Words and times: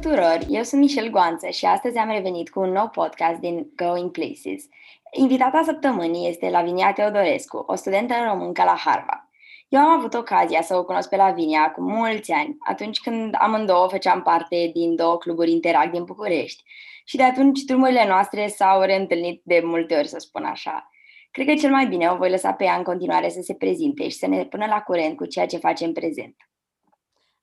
tuturor! 0.00 0.38
Eu 0.48 0.62
sunt 0.62 0.80
Michel 0.80 1.10
Goanță 1.10 1.48
și 1.48 1.64
astăzi 1.64 1.98
am 1.98 2.10
revenit 2.10 2.50
cu 2.50 2.60
un 2.60 2.70
nou 2.70 2.88
podcast 2.88 3.40
din 3.40 3.70
Going 3.76 4.10
Places. 4.10 4.64
Invitata 5.12 5.62
săptămânii 5.64 6.28
este 6.28 6.50
Lavinia 6.50 6.92
Teodorescu, 6.92 7.64
o 7.66 7.74
studentă 7.74 8.14
româncă 8.28 8.62
la 8.62 8.76
Harvard. 8.84 9.28
Eu 9.68 9.80
am 9.80 9.98
avut 9.98 10.14
ocazia 10.14 10.62
să 10.62 10.76
o 10.76 10.84
cunosc 10.84 11.08
pe 11.08 11.16
Lavinia 11.16 11.60
acum 11.62 11.84
mulți 11.84 12.32
ani, 12.32 12.56
atunci 12.58 13.00
când 13.00 13.34
amândouă 13.38 13.88
făceam 13.88 14.22
parte 14.22 14.70
din 14.74 14.96
două 14.96 15.18
cluburi 15.18 15.50
Interact 15.50 15.92
din 15.92 16.04
București. 16.04 16.62
Și 17.04 17.16
de 17.16 17.22
atunci 17.22 17.60
drumurile 17.60 18.06
noastre 18.06 18.46
s-au 18.46 18.80
reîntâlnit 18.80 19.40
de 19.44 19.62
multe 19.64 19.94
ori, 19.94 20.08
să 20.08 20.18
spun 20.18 20.44
așa. 20.44 20.90
Cred 21.30 21.46
că 21.46 21.54
cel 21.54 21.70
mai 21.70 21.86
bine 21.86 22.08
o 22.08 22.16
voi 22.16 22.30
lăsa 22.30 22.52
pe 22.52 22.64
ea 22.64 22.76
în 22.76 22.82
continuare 22.82 23.28
să 23.28 23.40
se 23.42 23.54
prezinte 23.54 24.08
și 24.08 24.16
să 24.16 24.26
ne 24.26 24.44
pună 24.44 24.66
la 24.66 24.80
curent 24.80 25.16
cu 25.16 25.26
ceea 25.26 25.46
ce 25.46 25.56
face 25.56 25.84
în 25.84 25.92
prezent. 25.92 26.36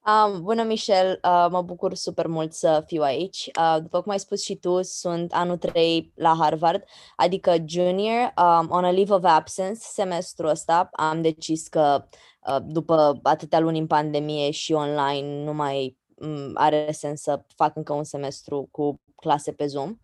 Um, 0.07 0.41
bună, 0.41 0.63
Michel! 0.63 1.19
Uh, 1.23 1.47
mă 1.49 1.61
bucur 1.61 1.93
super 1.93 2.27
mult 2.27 2.53
să 2.53 2.83
fiu 2.85 3.01
aici. 3.01 3.49
Uh, 3.59 3.77
după 3.81 4.01
cum 4.01 4.11
ai 4.11 4.19
spus 4.19 4.43
și 4.43 4.55
tu, 4.55 4.81
sunt 4.81 5.33
anul 5.33 5.57
3 5.57 6.11
la 6.15 6.35
Harvard, 6.39 6.83
adică 7.15 7.55
junior, 7.65 8.33
um, 8.37 8.67
on 8.69 8.83
a 8.83 8.91
leave 8.91 9.13
of 9.13 9.23
absence 9.23 9.79
semestrul 9.79 10.49
ăsta. 10.49 10.89
Am 10.91 11.21
decis 11.21 11.67
că 11.67 12.07
uh, 12.47 12.57
după 12.61 13.19
atâtea 13.23 13.59
luni 13.59 13.79
în 13.79 13.87
pandemie 13.87 14.51
și 14.51 14.73
online 14.73 15.43
nu 15.43 15.53
mai 15.53 15.97
um, 16.15 16.51
are 16.53 16.91
sens 16.91 17.21
să 17.21 17.41
fac 17.55 17.75
încă 17.75 17.93
un 17.93 18.03
semestru 18.03 18.67
cu 18.71 19.01
clase 19.15 19.51
pe 19.51 19.65
Zoom. 19.65 19.97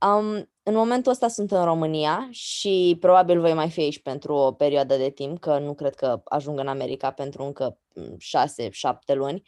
Um, 0.00 0.48
în 0.70 0.76
momentul 0.76 1.12
ăsta 1.12 1.28
sunt 1.28 1.50
în 1.50 1.64
România 1.64 2.28
și 2.30 2.96
probabil 3.00 3.40
voi 3.40 3.54
mai 3.54 3.70
fi 3.70 3.80
aici 3.80 4.02
pentru 4.02 4.34
o 4.34 4.52
perioadă 4.52 4.96
de 4.96 5.10
timp, 5.10 5.40
că 5.40 5.58
nu 5.58 5.74
cred 5.74 5.94
că 5.94 6.20
ajung 6.24 6.58
în 6.58 6.68
America 6.68 7.10
pentru 7.10 7.42
încă 7.42 7.78
mm, 7.94 8.14
șase, 8.18 8.70
șapte 8.70 9.14
luni. 9.14 9.42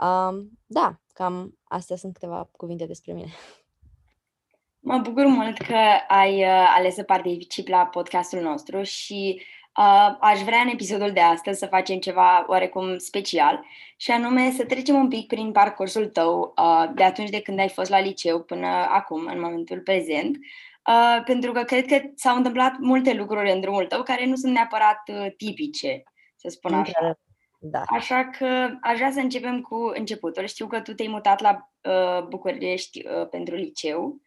Um, 0.00 0.50
da, 0.66 1.00
cam 1.12 1.58
astea 1.64 1.96
sunt 1.96 2.12
câteva 2.12 2.48
cuvinte 2.56 2.86
despre 2.86 3.12
mine. 3.12 3.32
Mă 4.80 4.98
bucur 4.98 5.26
mult 5.26 5.58
că 5.58 5.78
ai 6.08 6.42
uh, 6.42 6.72
ales 6.76 6.94
să 6.94 7.02
participi 7.02 7.70
la 7.70 7.86
podcastul 7.86 8.40
nostru 8.40 8.82
și 8.82 9.42
Uh, 9.78 10.16
aș 10.20 10.40
vrea 10.40 10.60
în 10.60 10.68
episodul 10.68 11.12
de 11.12 11.20
astăzi 11.20 11.58
să 11.58 11.66
facem 11.66 11.98
ceva 11.98 12.44
oarecum 12.48 12.98
special 12.98 13.64
și 13.96 14.10
anume 14.10 14.50
să 14.50 14.64
trecem 14.64 14.94
un 14.94 15.08
pic 15.08 15.26
prin 15.26 15.52
parcursul 15.52 16.06
tău 16.06 16.54
uh, 16.56 16.90
de 16.94 17.02
atunci 17.02 17.30
de 17.30 17.40
când 17.40 17.58
ai 17.58 17.68
fost 17.68 17.90
la 17.90 18.00
liceu 18.00 18.42
până 18.42 18.66
acum, 18.66 19.26
în 19.26 19.40
momentul 19.40 19.80
prezent, 19.80 20.36
uh, 20.86 21.22
pentru 21.24 21.52
că 21.52 21.62
cred 21.62 21.86
că 21.86 22.00
s-au 22.14 22.36
întâmplat 22.36 22.78
multe 22.78 23.12
lucruri 23.12 23.50
în 23.50 23.60
drumul 23.60 23.86
tău 23.86 24.02
care 24.02 24.26
nu 24.26 24.34
sunt 24.34 24.52
neapărat 24.52 25.02
uh, 25.06 25.26
tipice, 25.36 26.02
să 26.36 26.48
spun 26.48 26.74
așa. 26.74 27.18
Da. 27.58 27.82
Așa 27.86 28.30
că 28.38 28.78
aș 28.80 28.96
vrea 28.96 29.10
să 29.10 29.20
începem 29.20 29.60
cu 29.60 29.92
începutul. 29.94 30.46
Știu 30.46 30.66
că 30.66 30.80
tu 30.80 30.94
te-ai 30.94 31.08
mutat 31.08 31.40
la 31.40 31.70
uh, 31.82 32.26
București 32.26 33.06
uh, 33.06 33.28
pentru 33.28 33.54
liceu 33.54 34.20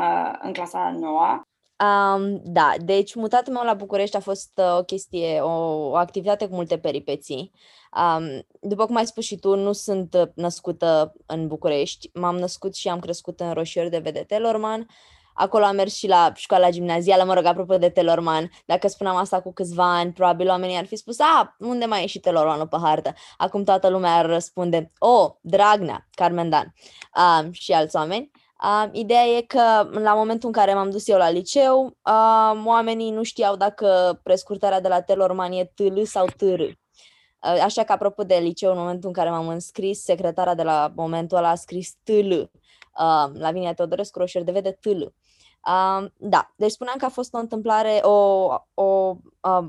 uh, 0.00 0.32
în 0.40 0.52
clasa 0.52 0.90
noua 0.90 1.49
Um, 1.80 2.40
da, 2.44 2.72
deci 2.84 3.14
mutatul 3.14 3.52
meu 3.52 3.62
la 3.64 3.74
București 3.74 4.16
a 4.16 4.20
fost 4.20 4.50
uh, 4.54 4.78
o 4.78 4.82
chestie, 4.82 5.40
o, 5.40 5.50
o 5.88 5.96
activitate 5.96 6.48
cu 6.48 6.54
multe 6.54 6.78
peripeții. 6.78 7.52
Um, 7.96 8.46
după 8.60 8.86
cum 8.86 8.96
ai 8.96 9.06
spus 9.06 9.24
și 9.24 9.36
tu, 9.36 9.54
nu 9.54 9.72
sunt 9.72 10.14
uh, 10.14 10.28
născută 10.34 11.12
în 11.26 11.46
București. 11.46 12.10
M-am 12.14 12.36
născut 12.36 12.74
și 12.74 12.88
am 12.88 12.98
crescut 12.98 13.40
în 13.40 13.52
Roșiori 13.52 13.90
de 13.90 13.98
Vede 13.98 14.20
Telorman. 14.20 14.86
Acolo 15.34 15.64
am 15.64 15.74
mers 15.74 15.94
și 15.94 16.06
la 16.08 16.32
școala 16.34 16.70
gimnazială, 16.70 17.24
mă 17.24 17.34
rog, 17.34 17.44
apropo 17.44 17.78
de 17.78 17.88
Telorman. 17.88 18.50
Dacă 18.66 18.88
spuneam 18.88 19.16
asta 19.16 19.40
cu 19.40 19.52
câțiva 19.52 19.96
ani, 19.96 20.12
probabil 20.12 20.48
oamenii 20.48 20.76
ar 20.76 20.86
fi 20.86 20.96
spus, 20.96 21.20
a, 21.20 21.56
unde 21.58 21.84
mai 21.84 22.02
e 22.02 22.06
și 22.06 22.18
Telormanul 22.18 22.66
pe 22.66 22.76
hartă? 22.82 23.14
Acum 23.36 23.64
toată 23.64 23.88
lumea 23.88 24.16
ar 24.16 24.26
răspunde, 24.26 24.92
o, 24.98 25.08
oh, 25.08 25.30
Dragnea, 25.40 26.08
Carmen 26.10 26.48
Dan 26.48 26.74
um, 27.16 27.52
și 27.52 27.72
alți 27.72 27.96
oameni. 27.96 28.30
Uh, 28.62 28.88
ideea 28.92 29.24
e 29.24 29.40
că 29.40 29.88
la 29.92 30.14
momentul 30.14 30.48
în 30.48 30.54
care 30.54 30.74
m-am 30.74 30.90
dus 30.90 31.08
eu 31.08 31.18
la 31.18 31.30
liceu, 31.30 31.84
uh, 31.86 32.62
oamenii 32.66 33.10
nu 33.10 33.22
știau 33.22 33.56
dacă 33.56 34.20
prescurtarea 34.22 34.80
de 34.80 34.88
la 34.88 35.00
Telorman 35.00 35.52
e 35.52 35.72
TL 35.74 36.02
sau 36.02 36.26
TR. 36.36 36.60
Uh, 36.60 37.60
așa 37.62 37.84
că, 37.84 37.92
apropo 37.92 38.22
de 38.22 38.34
liceu, 38.34 38.70
în 38.70 38.78
momentul 38.78 39.08
în 39.08 39.14
care 39.14 39.30
m-am 39.30 39.48
înscris, 39.48 40.02
secretara 40.02 40.54
de 40.54 40.62
la 40.62 40.92
momentul 40.94 41.36
ăla 41.36 41.48
a 41.48 41.54
scris 41.54 41.94
TL. 42.02 42.30
Uh, 42.32 43.30
Lavinia 43.32 43.74
Teodorescu, 43.74 44.18
roșier 44.18 44.44
de 44.44 44.52
vede 44.52 44.78
TL. 44.80 45.02
Uh, 45.02 46.06
da, 46.16 46.52
deci 46.56 46.70
spuneam 46.70 46.96
că 46.98 47.04
a 47.04 47.08
fost 47.08 47.34
o 47.34 47.38
întâmplare, 47.38 48.00
o, 48.02 48.46
o 48.74 49.16
uh, 49.40 49.68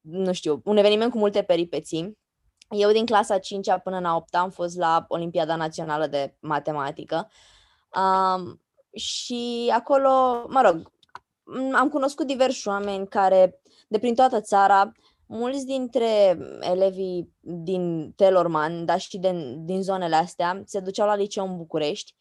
nu 0.00 0.32
știu, 0.32 0.60
un 0.64 0.76
eveniment 0.76 1.10
cu 1.10 1.18
multe 1.18 1.42
peripeții. 1.42 2.18
Eu 2.70 2.90
din 2.90 3.06
clasa 3.06 3.38
5 3.38 3.66
până 3.82 3.98
la 4.00 4.16
8 4.16 4.34
am 4.34 4.50
fost 4.50 4.76
la 4.76 5.04
Olimpiada 5.08 5.56
Națională 5.56 6.06
de 6.06 6.36
Matematică. 6.40 7.30
Um, 7.96 8.60
și 8.94 9.72
acolo, 9.74 10.44
mă 10.48 10.60
rog, 10.64 10.92
am 11.74 11.88
cunoscut 11.88 12.26
diversi 12.26 12.68
oameni 12.68 13.08
care, 13.08 13.60
de 13.88 13.98
prin 13.98 14.14
toată 14.14 14.40
țara, 14.40 14.92
mulți 15.26 15.66
dintre 15.66 16.38
elevii 16.60 17.32
din 17.40 18.12
Telorman, 18.16 18.84
dar 18.84 19.00
și 19.00 19.18
de, 19.18 19.54
din 19.58 19.82
zonele 19.82 20.16
astea, 20.16 20.62
se 20.64 20.80
duceau 20.80 21.06
la 21.06 21.14
liceu 21.14 21.46
în 21.46 21.56
București 21.56 22.14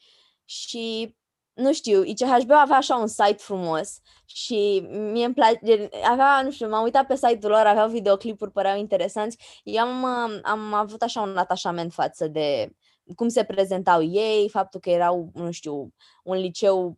și 0.45 1.15
nu 1.53 1.73
știu, 1.73 2.03
ICHB 2.03 2.51
avea 2.51 2.77
așa 2.77 2.95
un 2.95 3.07
site 3.07 3.35
frumos 3.37 3.99
și 4.25 4.87
mie 4.89 5.25
îmi 5.25 5.33
place, 5.33 5.89
avea, 6.03 6.41
nu 6.43 6.51
știu, 6.51 6.69
m-am 6.69 6.83
uitat 6.83 7.07
pe 7.07 7.15
site-ul 7.15 7.51
lor, 7.51 7.65
aveau 7.65 7.89
videoclipuri, 7.89 8.51
păreau 8.51 8.77
interesanți. 8.77 9.37
Eu 9.63 9.83
am, 9.83 10.05
am 10.43 10.73
avut 10.73 11.01
așa 11.01 11.21
un 11.21 11.37
atașament 11.37 11.93
față 11.93 12.27
de 12.27 12.75
cum 13.15 13.27
se 13.27 13.43
prezentau 13.43 14.03
ei, 14.03 14.49
faptul 14.49 14.79
că 14.79 14.89
erau, 14.89 15.29
nu 15.33 15.51
știu, 15.51 15.93
un 16.23 16.37
liceu 16.37 16.97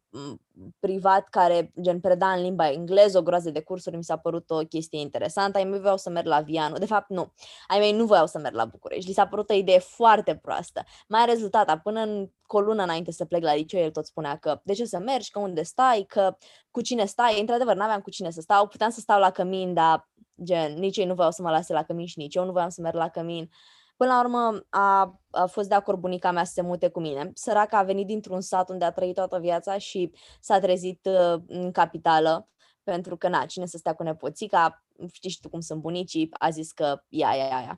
privat 0.80 1.28
care 1.30 1.72
gen 1.82 2.00
preda 2.00 2.32
în 2.32 2.42
limba 2.42 2.72
engleză, 2.72 3.18
o 3.18 3.22
groază 3.22 3.50
de 3.50 3.62
cursuri, 3.62 3.96
mi 3.96 4.04
s-a 4.04 4.18
părut 4.18 4.50
o 4.50 4.58
chestie 4.58 5.00
interesantă. 5.00 5.58
Ai 5.58 5.64
mei 5.64 5.80
voiau 5.80 5.98
să 5.98 6.10
merg 6.10 6.28
la 6.28 6.42
Vianu. 6.42 6.78
De 6.78 6.86
fapt, 6.86 7.10
nu. 7.10 7.34
Ai 7.68 7.80
mei 7.80 7.92
nu 7.92 8.06
voiau 8.06 8.28
să 8.28 8.40
merg 8.40 8.56
la 8.56 8.66
București. 8.66 9.08
Li 9.08 9.14
s-a 9.14 9.28
părut 9.28 9.50
o 9.50 9.54
idee 9.54 9.80
foarte 9.80 10.36
proastă. 10.36 10.84
Mai 11.08 11.26
rezultata, 11.26 11.78
până 11.78 12.00
în 12.00 12.30
o 12.48 12.60
lună 12.60 12.84
înainte 12.84 13.12
să 13.12 13.26
plec 13.26 13.44
la 13.44 13.56
liceu, 13.56 13.82
el 13.82 13.92
tot 13.92 14.06
spunea 14.06 14.38
că 14.38 14.62
de 14.64 14.74
ce 14.74 14.86
să 14.86 15.00
mergi, 15.00 15.32
că 15.32 15.40
unde 15.40 15.64
stai, 15.64 16.06
că 16.08 16.38
cu 16.72 16.82
cine 16.82 17.06
stai. 17.06 17.40
Într-adevăr, 17.40 17.76
n-aveam 17.76 18.02
cu 18.02 18.10
cine 18.10 18.30
să 18.30 18.42
stau. 18.42 18.68
Puteam 18.68 18.90
să 18.90 19.00
stau 19.00 19.20
la 19.20 19.32
cămin, 19.32 19.74
dar 19.74 20.10
gen, 20.44 20.74
nici 20.74 20.98
ei 20.98 21.06
nu 21.06 21.14
voiau 21.14 21.32
să 21.32 21.42
mă 21.42 21.50
lase 21.50 21.74
la 21.74 21.84
cămin 21.84 22.06
și 22.06 22.20
nici 22.20 22.36
eu 22.36 22.46
nu 22.46 22.52
voiam 22.52 22.70
să 22.70 22.82
merg 22.82 22.96
la 22.96 23.10
cămin. 23.10 23.50
Până 23.96 24.10
la 24.10 24.20
urmă 24.20 24.66
a, 24.70 25.20
a 25.32 25.46
fost 25.46 25.70
de 25.70 25.76
acord 25.76 26.00
bunica 26.00 26.32
mea 26.32 26.44
să 26.44 26.52
se 26.54 26.62
mute 26.62 26.88
cu 26.88 27.00
mine. 27.00 27.32
Săraca 27.34 27.78
a 27.78 27.84
venit 27.84 28.08
dintr-un 28.08 28.42
sat 28.42 28.70
unde 28.70 28.86
a 28.86 28.92
trăit 28.92 29.16
toată 29.16 29.40
viața 29.40 29.78
și 29.78 30.12
s-a 30.40 30.60
trezit 30.60 31.06
uh, 31.06 31.42
în 31.48 31.72
capitală 31.72 32.50
pentru 32.84 33.18
că, 33.18 33.28
na, 33.28 33.46
cine 33.46 33.66
să 33.66 33.78
stea 33.78 33.94
cu 33.94 34.04
nepoțica, 34.04 34.84
știi 35.12 35.30
și 35.30 35.40
tu 35.40 35.50
cum 35.50 35.60
sunt 35.60 35.82
bunicii, 35.82 36.30
a 36.32 36.50
zis 36.50 36.72
că 36.72 37.04
ia, 37.08 37.36
ia, 37.36 37.46
ia, 37.46 37.60
ia. 37.60 37.74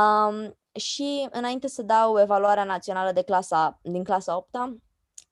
Um, 0.00 0.58
și 0.74 1.28
înainte 1.30 1.66
să 1.68 1.82
dau 1.82 2.20
evaluarea 2.20 2.64
națională 2.64 3.12
de 3.12 3.22
clasa, 3.22 3.78
din 3.82 4.04
clasa 4.04 4.36
8 4.36 4.48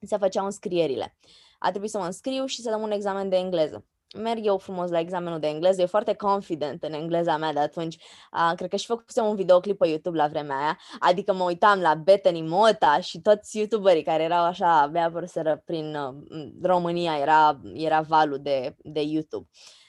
se 0.01 0.17
făceau 0.17 0.45
înscrierile. 0.45 1.17
A 1.59 1.71
trebuit 1.71 1.91
să 1.91 1.99
mă 1.99 2.05
înscriu 2.05 2.47
și 2.47 2.63
să 2.63 2.71
dăm 2.71 2.83
un 2.83 2.91
examen 2.91 3.29
de 3.29 3.37
engleză 3.37 3.85
merg 4.19 4.47
eu 4.47 4.59
frumos 4.59 4.91
la 4.91 4.99
examenul 4.99 5.39
de 5.39 5.47
engleză, 5.47 5.83
e 5.83 5.87
foarte 5.87 6.15
confident 6.15 6.83
în 6.83 6.93
engleza 6.93 7.37
mea 7.37 7.53
de 7.53 7.59
atunci. 7.59 7.97
Uh, 8.33 8.53
cred 8.57 8.71
că 8.71 8.77
și 8.77 8.87
făcusem 8.87 9.25
un 9.25 9.37
videoclip 9.37 9.79
pe 9.79 9.89
YouTube 9.89 10.17
la 10.17 10.27
vremea 10.27 10.57
aia, 10.57 10.79
adică 10.99 11.33
mă 11.33 11.45
uitam 11.45 11.81
la 11.81 11.95
Bethany 11.95 12.43
Mota 12.43 13.01
și 13.01 13.21
toți 13.21 13.59
youtuberii 13.59 14.03
care 14.03 14.23
erau 14.23 14.45
așa, 14.45 14.81
abia 14.81 15.05
apărseră 15.05 15.63
prin 15.65 15.95
uh, 15.95 16.15
România, 16.63 17.19
era, 17.19 17.61
era 17.75 18.01
valul 18.01 18.39
de, 18.43 18.77
de 18.79 19.01
YouTube. 19.01 19.49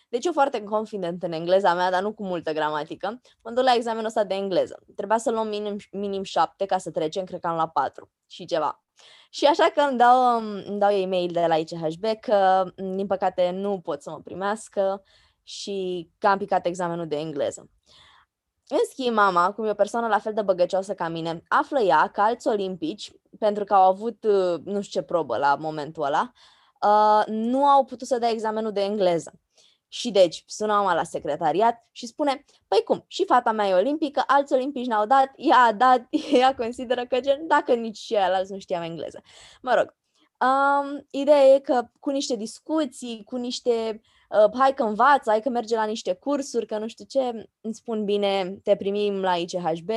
Deci 0.09 0.25
eu 0.25 0.31
foarte 0.31 0.63
confident 0.63 1.23
în 1.23 1.31
engleza 1.31 1.73
mea, 1.73 1.91
dar 1.91 2.01
nu 2.01 2.13
cu 2.13 2.23
multă 2.23 2.53
gramatică. 2.53 3.21
Mă 3.43 3.51
duc 3.51 3.63
la 3.63 3.73
examenul 3.73 4.05
ăsta 4.05 4.23
de 4.23 4.33
engleză. 4.33 4.83
Trebuia 4.95 5.17
să 5.17 5.31
luăm 5.31 5.47
minim, 5.47 5.77
minim 5.91 6.23
șapte 6.23 6.65
ca 6.65 6.77
să 6.77 6.91
trecem, 6.91 7.23
cred 7.23 7.39
că 7.39 7.47
am 7.47 7.55
la 7.55 7.67
patru 7.67 8.09
și 8.27 8.45
ceva. 8.45 8.80
Și 9.33 9.45
așa 9.45 9.71
că 9.73 9.81
îmi 9.81 9.97
dau, 9.97 10.37
îmi 10.67 10.79
dau 10.79 10.91
ei 10.91 11.05
mail 11.05 11.31
de 11.31 11.45
la 11.47 11.55
ICHB 11.55 12.05
că, 12.19 12.65
din 12.75 13.07
păcate, 13.07 13.51
nu 13.51 13.79
pot 13.79 14.01
să 14.01 14.09
mă 14.09 14.19
primească 14.23 15.03
și 15.43 16.09
că 16.17 16.27
am 16.27 16.37
picat 16.37 16.65
examenul 16.65 17.07
de 17.07 17.15
engleză. 17.15 17.69
În 18.67 18.77
schimb, 18.89 19.15
mama, 19.15 19.51
cum 19.51 19.65
e 19.65 19.69
o 19.69 19.73
persoană 19.73 20.07
la 20.07 20.19
fel 20.19 20.33
de 20.33 20.41
băgăcioasă 20.41 20.93
ca 20.93 21.07
mine, 21.07 21.43
află 21.47 21.79
ea 21.79 22.07
că 22.07 22.21
alți 22.21 22.47
olimpici, 22.47 23.11
pentru 23.39 23.63
că 23.63 23.73
au 23.73 23.89
avut 23.89 24.25
nu 24.63 24.81
știu 24.81 24.99
ce 24.99 25.01
probă 25.01 25.37
la 25.37 25.55
momentul 25.55 26.03
ăla, 26.03 26.31
uh, 26.81 27.23
nu 27.27 27.65
au 27.65 27.85
putut 27.85 28.07
să 28.07 28.17
dea 28.17 28.29
examenul 28.29 28.71
de 28.71 28.81
engleză. 28.81 29.31
Și 29.93 30.11
deci 30.11 30.43
sună 30.47 30.73
mama 30.73 30.93
la 30.93 31.03
secretariat 31.03 31.87
și 31.91 32.07
spune, 32.07 32.45
păi 32.67 32.81
cum, 32.85 33.03
și 33.07 33.25
fata 33.25 33.51
mea 33.51 33.67
e 33.67 33.73
olimpică, 33.73 34.23
alți 34.27 34.53
olimpici 34.53 34.85
n-au 34.85 35.05
dat, 35.05 35.31
ea 35.35 35.57
a 35.57 35.71
dat, 35.71 36.07
ea 36.39 36.55
consideră 36.55 37.05
că 37.05 37.19
gen, 37.19 37.47
dacă 37.47 37.73
nici 37.73 37.97
și 37.97 38.15
alți 38.15 38.51
nu 38.51 38.59
știam 38.59 38.81
engleză. 38.81 39.21
Mă 39.61 39.73
rog, 39.73 39.95
um, 40.49 41.05
ideea 41.09 41.43
e 41.43 41.59
că 41.59 41.89
cu 41.99 42.09
niște 42.09 42.35
discuții, 42.35 43.23
cu 43.25 43.35
niște 43.35 44.01
uh, 44.29 44.59
hai 44.59 44.73
că 44.73 44.83
învață, 44.83 45.29
hai 45.29 45.41
că 45.41 45.49
merge 45.49 45.75
la 45.75 45.85
niște 45.85 46.13
cursuri, 46.13 46.65
că 46.65 46.77
nu 46.77 46.87
știu 46.87 47.05
ce, 47.05 47.49
îmi 47.61 47.73
spun 47.73 48.05
bine, 48.05 48.59
te 48.63 48.75
primim 48.75 49.21
la 49.21 49.35
ICHB, 49.35 49.89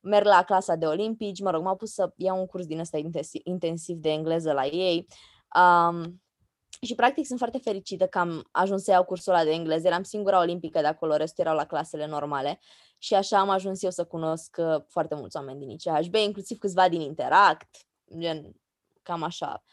merg 0.00 0.26
la 0.26 0.42
clasa 0.42 0.74
de 0.74 0.86
olimpici, 0.86 1.40
mă 1.40 1.50
rog, 1.50 1.62
m-au 1.62 1.76
pus 1.76 1.92
să 1.92 2.12
iau 2.16 2.38
un 2.38 2.46
curs 2.46 2.66
din 2.66 2.78
ăsta 2.78 2.98
intensiv 3.44 3.96
de 3.96 4.10
engleză 4.10 4.52
la 4.52 4.66
ei. 4.66 5.06
Um, 5.56 6.20
și 6.86 6.94
practic 6.94 7.26
sunt 7.26 7.38
foarte 7.38 7.58
fericită 7.58 8.06
că 8.06 8.18
am 8.18 8.48
ajuns 8.50 8.82
să 8.82 8.90
iau 8.90 9.04
cursul 9.04 9.32
ăla 9.32 9.44
de 9.44 9.50
engleză. 9.50 9.86
Eram 9.86 10.02
singura 10.02 10.38
olimpică 10.38 10.80
de 10.80 10.86
acolo, 10.86 11.16
restul 11.16 11.44
erau 11.44 11.56
la 11.56 11.64
clasele 11.66 12.06
normale. 12.06 12.58
Și 12.98 13.14
așa 13.14 13.38
am 13.38 13.48
ajuns 13.48 13.82
eu 13.82 13.90
să 13.90 14.04
cunosc 14.04 14.56
uh, 14.58 14.82
foarte 14.88 15.14
mulți 15.14 15.36
oameni 15.36 15.58
din 15.58 15.70
ICHB, 15.70 16.14
inclusiv 16.14 16.58
câțiva 16.58 16.88
din 16.88 17.00
Interact, 17.00 17.76
gen 18.18 18.52
cam 19.02 19.22
așa. 19.22 19.64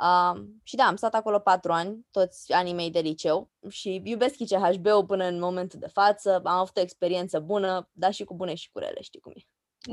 Uh, 0.00 0.42
și 0.62 0.76
da, 0.76 0.84
am 0.84 0.96
stat 0.96 1.14
acolo 1.14 1.38
patru 1.38 1.72
ani, 1.72 2.06
toți 2.10 2.52
anii 2.52 2.74
mei 2.74 2.90
de 2.90 3.00
liceu 3.00 3.50
și 3.68 4.00
iubesc 4.04 4.38
ICHB-ul 4.38 5.04
până 5.06 5.24
în 5.24 5.38
momentul 5.38 5.78
de 5.78 5.88
față. 5.88 6.40
Am 6.44 6.58
avut 6.58 6.76
o 6.76 6.80
experiență 6.80 7.40
bună, 7.40 7.88
dar 7.92 8.12
și 8.12 8.24
cu 8.24 8.34
bune 8.34 8.54
și 8.54 8.70
cu 8.70 8.78
rele, 8.78 9.00
știi 9.00 9.20
cum 9.20 9.32
e. 9.36 9.40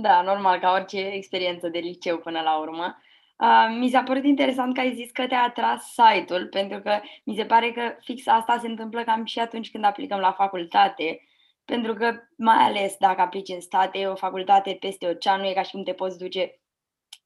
Da, 0.01 0.21
normal, 0.21 0.59
ca 0.59 0.71
orice 0.71 0.97
experiență 0.97 1.67
de 1.67 1.79
liceu 1.79 2.17
până 2.17 2.41
la 2.41 2.59
urmă. 2.59 2.97
Uh, 3.39 3.77
mi 3.77 3.89
s-a 3.89 4.03
părut 4.03 4.23
interesant 4.23 4.73
că 4.73 4.79
ai 4.79 4.93
zis 4.93 5.11
că 5.11 5.27
te-a 5.27 5.43
atras 5.43 5.93
site-ul, 5.93 6.47
pentru 6.47 6.79
că 6.79 6.99
mi 7.23 7.35
se 7.35 7.45
pare 7.45 7.71
că 7.71 7.95
fix 7.99 8.27
asta 8.27 8.57
se 8.61 8.67
întâmplă 8.67 9.03
cam 9.03 9.25
și 9.25 9.39
atunci 9.39 9.71
când 9.71 9.83
aplicăm 9.83 10.19
la 10.19 10.31
facultate, 10.31 11.21
pentru 11.65 11.93
că 11.93 12.15
mai 12.37 12.57
ales 12.57 12.95
dacă 12.99 13.21
aplici 13.21 13.49
în 13.49 13.61
state, 13.61 14.05
o 14.05 14.15
facultate 14.15 14.77
peste 14.79 15.07
ocean, 15.07 15.39
nu 15.39 15.47
e 15.47 15.53
ca 15.53 15.61
și 15.61 15.71
cum 15.71 15.83
te 15.83 15.93
poți 15.93 16.17
duce 16.17 16.59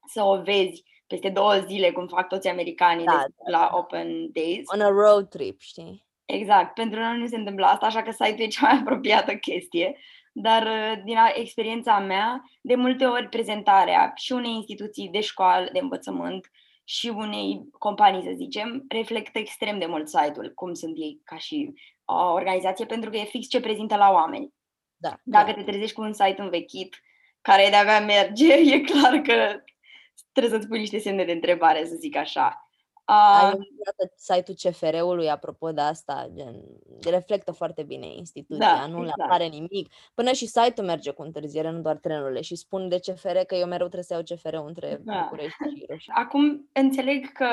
să 0.06 0.22
o 0.22 0.42
vezi 0.42 0.84
peste 1.06 1.28
două 1.28 1.54
zile, 1.54 1.90
cum 1.90 2.06
fac 2.06 2.28
toți 2.28 2.48
americanii 2.48 3.04
da, 3.04 3.12
da, 3.12 3.58
la 3.58 3.68
da. 3.70 3.76
Open 3.76 4.32
Days. 4.32 4.64
On 4.74 4.80
a 4.80 4.88
road 4.88 5.28
trip, 5.28 5.60
știi? 5.60 6.06
Exact. 6.24 6.74
Pentru 6.74 7.00
noi 7.00 7.18
nu 7.18 7.26
se 7.26 7.36
întâmplă 7.36 7.66
asta, 7.66 7.86
așa 7.86 8.02
că 8.02 8.10
site-ul 8.10 8.40
e 8.40 8.46
cea 8.46 8.66
mai 8.66 8.78
apropiată 8.82 9.34
chestie 9.34 9.96
dar 10.36 10.62
uh, 10.62 11.02
din 11.04 11.16
experiența 11.34 11.98
mea, 11.98 12.42
de 12.60 12.74
multe 12.74 13.04
ori 13.04 13.28
prezentarea 13.28 14.12
și 14.14 14.32
unei 14.32 14.52
instituții 14.52 15.08
de 15.08 15.20
școală, 15.20 15.68
de 15.72 15.78
învățământ 15.78 16.50
și 16.84 17.08
unei 17.08 17.68
companii, 17.78 18.22
să 18.22 18.32
zicem, 18.36 18.84
reflectă 18.88 19.38
extrem 19.38 19.78
de 19.78 19.86
mult 19.86 20.08
site-ul, 20.08 20.52
cum 20.54 20.74
sunt 20.74 20.96
ei 20.96 21.20
ca 21.24 21.36
și 21.36 21.72
o 22.04 22.14
uh, 22.14 22.32
organizație, 22.32 22.86
pentru 22.86 23.10
că 23.10 23.16
e 23.16 23.24
fix 23.24 23.48
ce 23.48 23.60
prezintă 23.60 23.96
la 23.96 24.10
oameni. 24.10 24.52
Da, 24.96 25.16
Dacă 25.22 25.50
da. 25.50 25.54
te 25.54 25.62
trezești 25.62 25.94
cu 25.94 26.02
un 26.02 26.12
site 26.12 26.42
învechit, 26.42 26.96
care 27.40 27.66
de-abia 27.70 28.00
merge, 28.00 28.52
e 28.74 28.80
clar 28.80 29.18
că 29.18 29.62
trebuie 30.32 30.58
să-ți 30.58 30.68
pui 30.68 30.78
niște 30.78 30.98
semne 30.98 31.24
de 31.24 31.32
întrebare, 31.32 31.86
să 31.86 31.94
zic 31.94 32.16
așa. 32.16 32.63
Ai 33.04 33.52
uh, 33.52 34.08
site-ul 34.16 34.56
CFR-ului, 34.62 35.30
apropo 35.30 35.72
de 35.72 35.80
asta, 35.80 36.30
gen, 36.34 36.62
reflectă 37.10 37.52
foarte 37.52 37.82
bine 37.82 38.06
instituția, 38.06 38.76
da, 38.76 38.86
nu 38.86 39.00
exact. 39.00 39.16
le 39.16 39.24
apare 39.24 39.46
nimic. 39.46 39.92
Până 40.14 40.32
și 40.32 40.46
site-ul 40.46 40.86
merge 40.86 41.10
cu 41.10 41.22
întârziere, 41.22 41.70
nu 41.70 41.80
doar 41.80 41.96
trenurile. 41.96 42.40
Și 42.40 42.56
spun 42.56 42.88
de 42.88 42.98
CFR 42.98 43.36
că 43.36 43.54
eu 43.54 43.66
mereu 43.66 43.88
trebuie 43.88 44.02
să 44.02 44.12
iau 44.12 44.22
CFR-ul 44.22 44.66
între 44.66 45.00
da. 45.02 45.20
București 45.22 45.56
și 45.76 45.84
Roșu. 45.88 46.10
Acum 46.14 46.68
înțeleg 46.72 47.32
că 47.32 47.46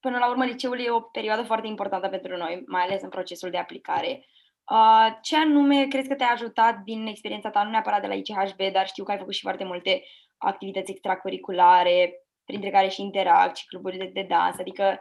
până 0.00 0.18
la 0.18 0.28
urmă 0.30 0.44
liceul 0.44 0.80
e 0.80 0.90
o 0.90 1.00
perioadă 1.00 1.42
foarte 1.42 1.66
importantă 1.66 2.08
pentru 2.08 2.36
noi, 2.36 2.62
mai 2.66 2.82
ales 2.82 3.02
în 3.02 3.08
procesul 3.08 3.50
de 3.50 3.58
aplicare. 3.58 4.26
Uh, 4.70 5.18
ce 5.22 5.36
anume 5.36 5.86
crezi 5.86 6.08
că 6.08 6.14
te-a 6.14 6.30
ajutat 6.30 6.78
din 6.84 7.06
experiența 7.06 7.50
ta, 7.50 7.62
nu 7.62 7.70
neapărat 7.70 8.00
de 8.00 8.06
la 8.06 8.14
ICHB, 8.14 8.72
dar 8.72 8.86
știu 8.86 9.04
că 9.04 9.10
ai 9.10 9.18
făcut 9.18 9.34
și 9.34 9.40
foarte 9.40 9.64
multe 9.64 10.02
activități 10.36 10.90
extracurriculare, 10.90 12.21
printre 12.44 12.70
care 12.70 12.88
și 12.88 13.02
Interact 13.02 13.56
și 13.56 13.66
cluburile 13.66 14.10
de 14.12 14.26
dans, 14.28 14.58
adică 14.58 15.00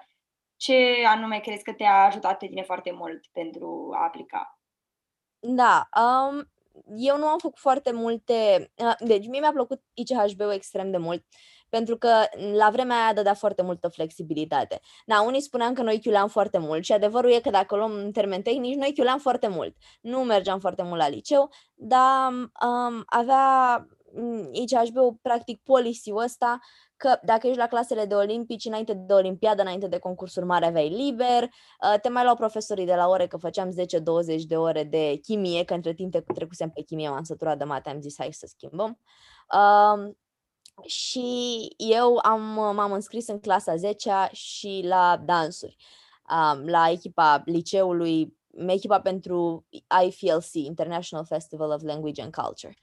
ce 0.55 1.05
anume 1.07 1.39
crezi 1.39 1.63
că 1.63 1.73
te-a 1.73 2.05
ajutat 2.05 2.37
pe 2.37 2.47
tine 2.47 2.61
foarte 2.61 2.91
mult 2.91 3.25
pentru 3.31 3.89
a 3.93 4.03
aplica? 4.03 4.59
Da, 5.39 5.89
um, 6.01 6.51
eu 6.97 7.17
nu 7.17 7.25
am 7.25 7.37
făcut 7.37 7.59
foarte 7.59 7.91
multe, 7.91 8.71
uh, 8.75 8.93
deci 8.99 9.27
mie 9.27 9.39
mi-a 9.39 9.51
plăcut 9.51 9.81
ICHB-ul 9.93 10.51
extrem 10.51 10.91
de 10.91 10.97
mult, 10.97 11.25
pentru 11.69 11.97
că 11.97 12.09
la 12.53 12.69
vremea 12.69 13.03
aia 13.03 13.13
dădea 13.13 13.33
foarte 13.33 13.61
multă 13.61 13.87
flexibilitate. 13.87 14.79
Da, 15.05 15.21
unii 15.21 15.41
spuneam 15.41 15.73
că 15.73 15.81
noi 15.81 15.99
chiuleam 15.99 16.27
foarte 16.27 16.57
mult 16.57 16.83
și 16.83 16.91
adevărul 16.91 17.31
e 17.31 17.39
că 17.39 17.49
dacă 17.49 17.75
luăm 17.75 17.91
în 17.91 18.11
termeni 18.11 18.43
tehnici, 18.43 18.75
noi 18.75 18.93
chiuleam 18.93 19.19
foarte 19.19 19.47
mult. 19.47 19.75
Nu 20.01 20.19
mergeam 20.19 20.59
foarte 20.59 20.83
mult 20.83 20.99
la 20.99 21.09
liceu, 21.09 21.49
dar 21.75 22.31
um, 22.31 23.03
avea 23.05 23.77
mm, 23.77 23.97
ICHB-ul 24.51 25.17
practic 25.21 25.61
policy-ul 25.63 26.23
ăsta 26.23 26.59
că 26.97 27.19
dacă 27.23 27.47
ești 27.47 27.59
la 27.59 27.67
clasele 27.67 28.05
de 28.05 28.15
olimpici, 28.15 28.65
înainte 28.65 28.93
de 28.93 29.13
olimpiadă, 29.13 29.61
înainte 29.61 29.87
de 29.87 29.97
concursuri 29.97 30.45
mari, 30.45 30.65
aveai 30.65 30.89
liber, 30.89 31.43
uh, 31.43 31.99
te 32.01 32.09
mai 32.09 32.23
luau 32.23 32.35
profesorii 32.35 32.85
de 32.85 32.95
la 32.95 33.07
ore, 33.07 33.27
că 33.27 33.37
făceam 33.37 33.71
10-20 33.71 34.41
de 34.47 34.57
ore 34.57 34.83
de 34.83 35.19
chimie, 35.21 35.63
că 35.63 35.73
între 35.73 35.93
timp 35.93 36.15
trecusem 36.33 36.69
pe 36.69 36.81
chimie, 36.81 37.09
m-am 37.09 37.23
săturat 37.23 37.57
de 37.57 37.63
mate, 37.63 37.89
am 37.89 38.01
zis 38.01 38.15
hai 38.17 38.29
să 38.31 38.45
schimbăm. 38.49 38.99
Uh, 39.53 40.13
și 40.85 41.67
eu 41.77 42.19
am, 42.23 42.41
m-am 42.75 42.91
înscris 42.91 43.27
în 43.27 43.39
clasa 43.39 43.75
10 43.75 44.11
și 44.31 44.81
la 44.87 45.21
dansuri, 45.25 45.75
um, 46.29 46.67
la 46.67 46.89
echipa 46.89 47.41
liceului, 47.45 48.37
echipa 48.67 49.01
pentru 49.01 49.65
IFLC, 50.05 50.53
International 50.53 51.25
Festival 51.25 51.71
of 51.71 51.81
Language 51.81 52.21
and 52.21 52.33
Culture. 52.33 52.75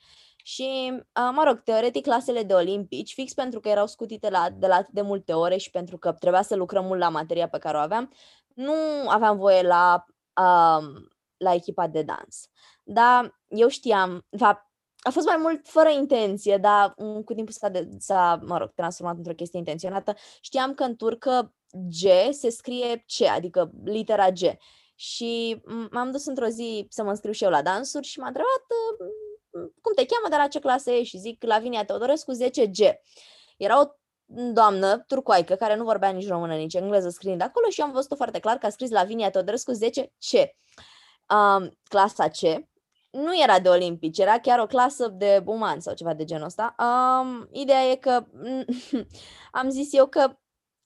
Și, 0.49 0.93
mă 1.33 1.43
rog, 1.47 1.63
teoretic, 1.63 2.03
clasele 2.03 2.43
de 2.43 2.55
olimpici, 2.55 3.13
fix 3.13 3.33
pentru 3.33 3.61
că 3.61 3.69
erau 3.69 3.87
scutite 3.87 4.31
la, 4.31 4.51
de 4.51 4.67
la 4.67 4.87
de 4.91 5.01
multe 5.01 5.33
ore 5.33 5.57
și 5.57 5.71
pentru 5.71 5.99
că 5.99 6.13
trebuia 6.13 6.43
să 6.43 6.57
lucrăm 6.57 6.85
mult 6.85 7.01
la 7.01 7.09
materia 7.09 7.49
pe 7.49 7.59
care 7.59 7.77
o 7.77 7.81
aveam, 7.81 8.13
nu 8.55 8.73
aveam 9.09 9.37
voie 9.37 9.63
la, 9.63 10.05
um, 10.41 11.09
la 11.37 11.55
echipa 11.55 11.87
de 11.87 12.03
dans. 12.03 12.51
Dar 12.83 13.41
eu 13.49 13.69
știam, 13.69 14.27
de 14.29 14.37
fapt, 14.37 14.67
a 14.99 15.11
fost 15.11 15.27
mai 15.27 15.37
mult 15.37 15.69
fără 15.69 15.89
intenție, 15.89 16.57
dar 16.57 16.95
cu 17.25 17.35
timpul 17.35 17.53
s-a, 17.53 17.69
de, 17.69 17.89
s-a 17.99 18.41
mă 18.47 18.59
rog, 18.59 18.73
transformat 18.75 19.17
într-o 19.17 19.35
chestie 19.35 19.59
intenționată. 19.59 20.15
Știam 20.41 20.75
că 20.75 20.83
în 20.83 20.97
turcă 20.97 21.55
G 21.71 22.33
se 22.33 22.51
scrie 22.51 22.97
C, 22.97 23.27
adică 23.35 23.71
litera 23.85 24.31
G. 24.31 24.41
Și 24.95 25.63
m-am 25.91 26.11
dus 26.11 26.27
într-o 26.27 26.47
zi 26.47 26.87
să 26.91 27.03
mă 27.03 27.09
înscriu 27.09 27.33
și 27.33 27.45
eu 27.45 27.51
la 27.51 27.63
dansuri 27.63 28.07
și 28.07 28.19
m-a 28.19 28.27
întrebat 28.27 28.67
cum 29.81 29.93
te 29.95 30.07
cheamă, 30.07 30.29
de 30.31 30.37
la 30.37 30.47
ce 30.47 30.59
clasă 30.59 30.91
ești? 30.91 31.05
Și 31.05 31.19
zic 31.19 31.45
Lavinia 31.45 31.85
Teodorescu 31.85 32.33
10G. 32.33 32.93
Era 33.57 33.81
o 33.81 33.85
doamnă 34.53 34.99
turcoaică 34.99 35.55
care 35.55 35.77
nu 35.77 35.85
vorbea 35.85 36.11
nici 36.11 36.29
română, 36.29 36.55
nici 36.55 36.75
engleză 36.75 37.09
scriind 37.09 37.43
acolo 37.43 37.69
și 37.69 37.81
am 37.81 37.93
văzut-o 37.93 38.17
foarte 38.17 38.39
clar 38.39 38.57
că 38.57 38.67
a 38.67 38.71
scris 38.71 38.91
Lavinia 38.91 39.31
Teodorescu 39.31 39.73
10C. 39.73 40.49
Um, 41.29 41.79
clasa 41.89 42.29
C 42.29 42.69
nu 43.11 43.41
era 43.43 43.61
de 43.61 43.69
olimpici, 43.69 44.19
era 44.19 44.39
chiar 44.39 44.59
o 44.59 44.67
clasă 44.67 45.09
de 45.09 45.43
uman 45.45 45.81
sau 45.81 45.95
ceva 45.95 46.15
de 46.15 46.25
genul 46.25 46.45
ăsta. 46.45 46.75
Um, 46.79 47.49
ideea 47.53 47.83
e 47.83 47.97
că 47.97 48.25
am 49.61 49.71
zis 49.71 49.93
eu 49.93 50.07
că, 50.07 50.39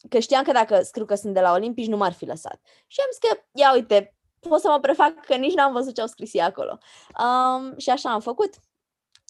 că 0.08 0.18
știam 0.18 0.42
că 0.42 0.52
dacă 0.52 0.82
scriu 0.82 1.04
că 1.04 1.14
sunt 1.14 1.34
de 1.34 1.40
la 1.40 1.52
olimpici 1.52 1.86
nu 1.86 1.96
m-ar 1.96 2.12
fi 2.12 2.24
lăsat. 2.24 2.60
Și 2.86 3.00
am 3.00 3.08
zis 3.10 3.30
că, 3.30 3.42
ia 3.52 3.72
uite, 3.74 4.16
pot 4.48 4.60
să 4.60 4.68
mă 4.68 4.78
prefac 4.80 5.24
că 5.24 5.34
nici 5.34 5.54
n-am 5.54 5.72
văzut 5.72 5.94
ce 5.94 6.00
au 6.00 6.06
scris 6.06 6.34
ei 6.34 6.42
acolo. 6.42 6.78
Um, 7.18 7.78
și 7.78 7.90
așa 7.90 8.12
am 8.12 8.20
făcut. 8.20 8.54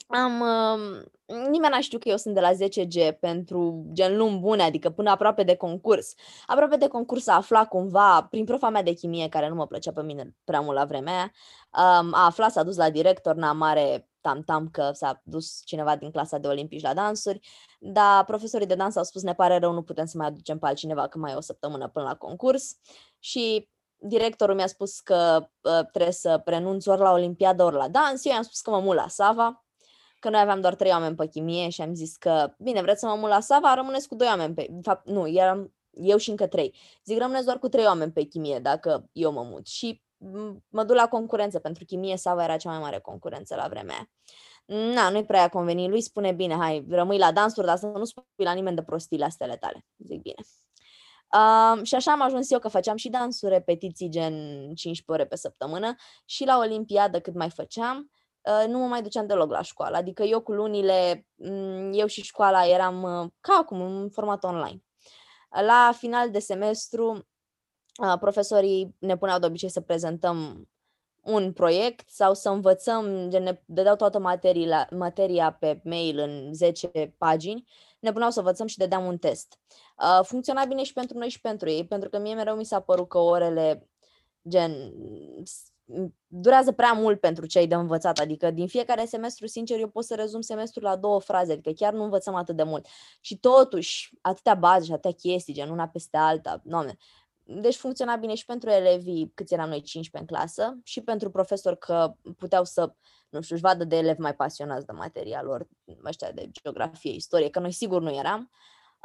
Am, 0.07 0.40
um, 0.40 0.81
nimeni 1.50 1.73
n-a 1.73 1.81
știut 1.81 2.02
că 2.02 2.09
eu 2.09 2.16
sunt 2.16 2.35
de 2.35 2.40
la 2.40 2.52
10G 2.52 3.19
pentru 3.21 3.87
gen 3.92 4.16
luni 4.16 4.38
bune, 4.38 4.62
adică 4.62 4.90
până 4.90 5.11
aproape 5.11 5.42
de 5.42 5.57
concurs. 5.57 6.14
Aproape 6.47 6.76
de 6.76 6.88
concurs 6.88 7.26
a 7.26 7.35
aflat 7.35 7.69
cumva, 7.69 8.26
prin 8.31 8.45
profa 8.45 8.69
mea 8.69 8.83
de 8.83 8.92
chimie, 8.92 9.28
care 9.28 9.49
nu 9.49 9.54
mă 9.54 9.66
plăcea 9.66 9.92
pe 9.92 10.02
mine 10.02 10.37
prea 10.45 10.61
mult 10.61 10.76
la 10.76 10.85
vremea 10.85 11.14
aia, 11.14 11.33
um, 12.00 12.14
a 12.14 12.25
aflat, 12.25 12.52
s-a 12.52 12.62
dus 12.62 12.76
la 12.76 12.90
director, 12.90 13.35
n-a 13.35 13.52
mare 13.52 14.09
tam-tam 14.21 14.69
că 14.71 14.90
s-a 14.92 15.21
dus 15.25 15.62
cineva 15.64 15.97
din 15.97 16.11
clasa 16.11 16.38
de 16.38 16.47
olimpici 16.49 16.83
la 16.83 16.95
dansuri, 16.95 17.40
dar 17.78 18.25
profesorii 18.25 18.66
de 18.66 18.75
dans 18.75 18.97
au 18.97 19.04
spus 19.04 19.23
ne 19.23 19.35
pare 19.35 19.59
rău, 19.59 19.73
nu 19.73 19.83
putem 19.83 20.07
să 20.07 20.16
mai 20.16 20.26
aducem 20.26 20.59
pe 20.59 20.66
altcineva 20.66 21.09
că 21.09 21.19
mai 21.19 21.33
e 21.33 21.37
o 21.37 21.40
săptămână 21.40 21.88
până 21.88 22.04
la 22.04 22.16
concurs 22.16 22.76
și 23.19 23.69
directorul 24.02 24.54
mi-a 24.54 24.66
spus 24.66 25.00
că 25.00 25.49
uh, 25.61 25.87
trebuie 25.92 26.12
să 26.12 26.40
prenunț 26.44 26.87
ori 26.87 27.00
la 27.00 27.12
Olimpiadă, 27.12 27.64
ori 27.64 27.76
la 27.76 27.88
dans. 27.88 28.25
Eu 28.25 28.32
i-am 28.32 28.42
spus 28.42 28.61
că 28.61 28.71
mă 28.71 28.80
mut 28.80 28.94
la 28.94 29.09
Sava, 29.09 29.64
că 30.18 30.30
noi 30.30 30.40
aveam 30.40 30.61
doar 30.61 30.75
trei 30.75 30.90
oameni 30.90 31.16
pe 31.16 31.26
chimie 31.26 31.68
și 31.68 31.80
am 31.82 31.94
zis 31.94 32.16
că, 32.16 32.54
bine, 32.59 32.80
vreți 32.80 33.00
să 33.00 33.06
mă 33.06 33.14
mut 33.14 33.28
la 33.28 33.40
Sava, 33.40 33.75
rămâneți 33.75 34.09
cu 34.09 34.14
doi 34.14 34.26
oameni 34.26 34.54
pe... 34.54 34.66
De 34.71 34.80
fapt, 34.82 35.06
nu, 35.06 35.28
eram 35.28 35.75
eu 35.90 36.16
și 36.16 36.30
încă 36.30 36.47
trei. 36.47 36.75
Zic, 37.04 37.18
rămâneți 37.18 37.44
doar 37.44 37.59
cu 37.59 37.68
trei 37.68 37.85
oameni 37.85 38.12
pe 38.12 38.23
chimie 38.23 38.59
dacă 38.59 39.09
eu 39.12 39.32
mă 39.32 39.42
mut. 39.42 39.66
Și 39.66 40.02
mă 40.68 40.85
duc 40.85 40.97
la 40.97 41.09
concurență, 41.09 41.59
pentru 41.59 41.85
chimie 41.85 42.16
Sava 42.16 42.44
era 42.44 42.56
cea 42.56 42.71
mai 42.71 42.78
mare 42.78 42.99
concurență 42.99 43.54
la 43.54 43.68
vremea 43.68 43.94
aia. 43.94 44.11
Na, 44.94 45.09
nu-i 45.09 45.25
prea 45.25 45.42
a 45.42 45.49
convenit. 45.49 45.88
Lui 45.88 46.00
spune, 46.00 46.32
bine, 46.32 46.54
hai, 46.54 46.87
rămâi 46.88 47.18
la 47.18 47.32
dansuri, 47.32 47.66
dar 47.66 47.76
să 47.76 47.87
nu 47.87 48.04
spui 48.04 48.25
la 48.37 48.52
nimeni 48.52 48.76
de 48.76 48.82
prostiile 48.82 49.25
astea 49.25 49.56
tale. 49.56 49.87
Zic, 49.99 50.23
bine. 50.23 50.42
Um, 51.32 51.84
și 51.84 51.94
așa 51.94 52.12
am 52.12 52.22
ajuns 52.22 52.50
eu 52.50 52.58
că 52.58 52.68
făceam 52.68 52.96
și 52.96 53.08
dansuri, 53.08 53.52
repetiții 53.52 54.08
gen 54.08 54.32
15 54.74 55.02
ore 55.06 55.26
pe 55.26 55.36
săptămână 55.36 55.94
și 56.24 56.44
la 56.44 56.58
Olimpiadă 56.58 57.20
cât 57.20 57.34
mai 57.34 57.50
făceam, 57.50 58.10
uh, 58.40 58.68
nu 58.68 58.78
mă 58.78 58.86
mai 58.86 59.02
duceam 59.02 59.26
deloc 59.26 59.50
la 59.50 59.62
școală. 59.62 59.96
Adică 59.96 60.22
eu 60.22 60.40
cu 60.40 60.52
lunile, 60.52 61.26
um, 61.34 61.92
eu 61.92 62.06
și 62.06 62.22
școala 62.22 62.66
eram 62.66 63.02
uh, 63.02 63.30
ca 63.40 63.58
acum, 63.60 63.80
în 63.80 64.10
format 64.10 64.44
online. 64.44 64.82
La 65.66 65.92
final 65.96 66.30
de 66.30 66.38
semestru 66.38 67.28
uh, 68.02 68.18
profesorii 68.20 68.96
ne 68.98 69.16
puneau 69.16 69.38
de 69.38 69.46
obicei 69.46 69.70
să 69.70 69.80
prezentăm 69.80 70.68
un 71.20 71.52
proiect 71.52 72.10
sau 72.10 72.34
să 72.34 72.48
învățăm, 72.48 73.28
gen 73.28 73.42
ne 73.42 73.60
dădeau 73.64 73.96
toată 73.96 74.18
materia, 74.18 74.88
materia 74.90 75.52
pe 75.52 75.80
mail 75.84 76.18
în 76.18 76.54
10 76.54 77.14
pagini, 77.18 77.64
ne 78.02 78.12
puneau 78.12 78.30
să 78.30 78.38
învățăm 78.38 78.66
și 78.66 78.76
dădeam 78.76 79.06
un 79.06 79.18
test. 79.18 79.59
Uh, 79.99 80.25
funcționa 80.25 80.64
bine 80.64 80.82
și 80.82 80.92
pentru 80.92 81.18
noi 81.18 81.28
și 81.28 81.40
pentru 81.40 81.71
ei, 81.71 81.87
pentru 81.87 82.09
că 82.09 82.18
mie 82.18 82.35
mereu 82.35 82.56
mi 82.56 82.64
s-a 82.64 82.80
părut 82.80 83.09
că 83.09 83.18
orele 83.18 83.88
gen 84.49 84.92
durează 86.26 86.73
prea 86.73 86.92
mult 86.92 87.21
pentru 87.21 87.47
ce 87.47 87.59
ai 87.59 87.66
de 87.66 87.75
învățat, 87.75 88.18
adică 88.18 88.50
din 88.50 88.66
fiecare 88.66 89.04
semestru, 89.04 89.47
sincer, 89.47 89.78
eu 89.78 89.88
pot 89.88 90.04
să 90.04 90.14
rezum 90.14 90.40
semestrul 90.40 90.82
la 90.82 90.97
două 90.97 91.21
fraze, 91.21 91.52
adică 91.52 91.71
chiar 91.71 91.92
nu 91.92 92.02
învățăm 92.02 92.35
atât 92.35 92.56
de 92.56 92.62
mult. 92.62 92.87
Și 93.21 93.38
totuși, 93.38 94.11
atâtea 94.21 94.54
baze 94.54 94.85
și 94.85 94.92
atâtea 94.92 95.11
chestii, 95.11 95.54
gen 95.54 95.68
una 95.71 95.88
peste 95.88 96.16
alta, 96.16 96.61
doamne, 96.64 96.97
deci 97.61 97.76
funcționa 97.76 98.16
bine 98.16 98.35
și 98.35 98.44
pentru 98.44 98.71
elevii, 98.71 99.32
câți 99.35 99.54
eram 99.54 99.68
noi 99.68 99.82
15 99.82 100.18
în 100.18 100.38
clasă, 100.38 100.78
și 100.85 101.00
pentru 101.00 101.30
profesori 101.30 101.78
că 101.78 102.12
puteau 102.37 102.64
să, 102.64 102.94
nu 103.28 103.40
știu, 103.40 103.54
își 103.54 103.64
vadă 103.64 103.85
de 103.85 103.97
elevi 103.97 104.21
mai 104.21 104.35
pasionați 104.35 104.87
de 104.87 104.92
materia 104.92 105.42
lor, 105.42 105.68
ăștia 106.04 106.32
de 106.32 106.50
geografie, 106.50 107.14
istorie, 107.14 107.50
că 107.50 107.61
noi 107.61 107.73
sigur 107.73 108.02
nu 108.02 108.14
eram. 108.14 108.50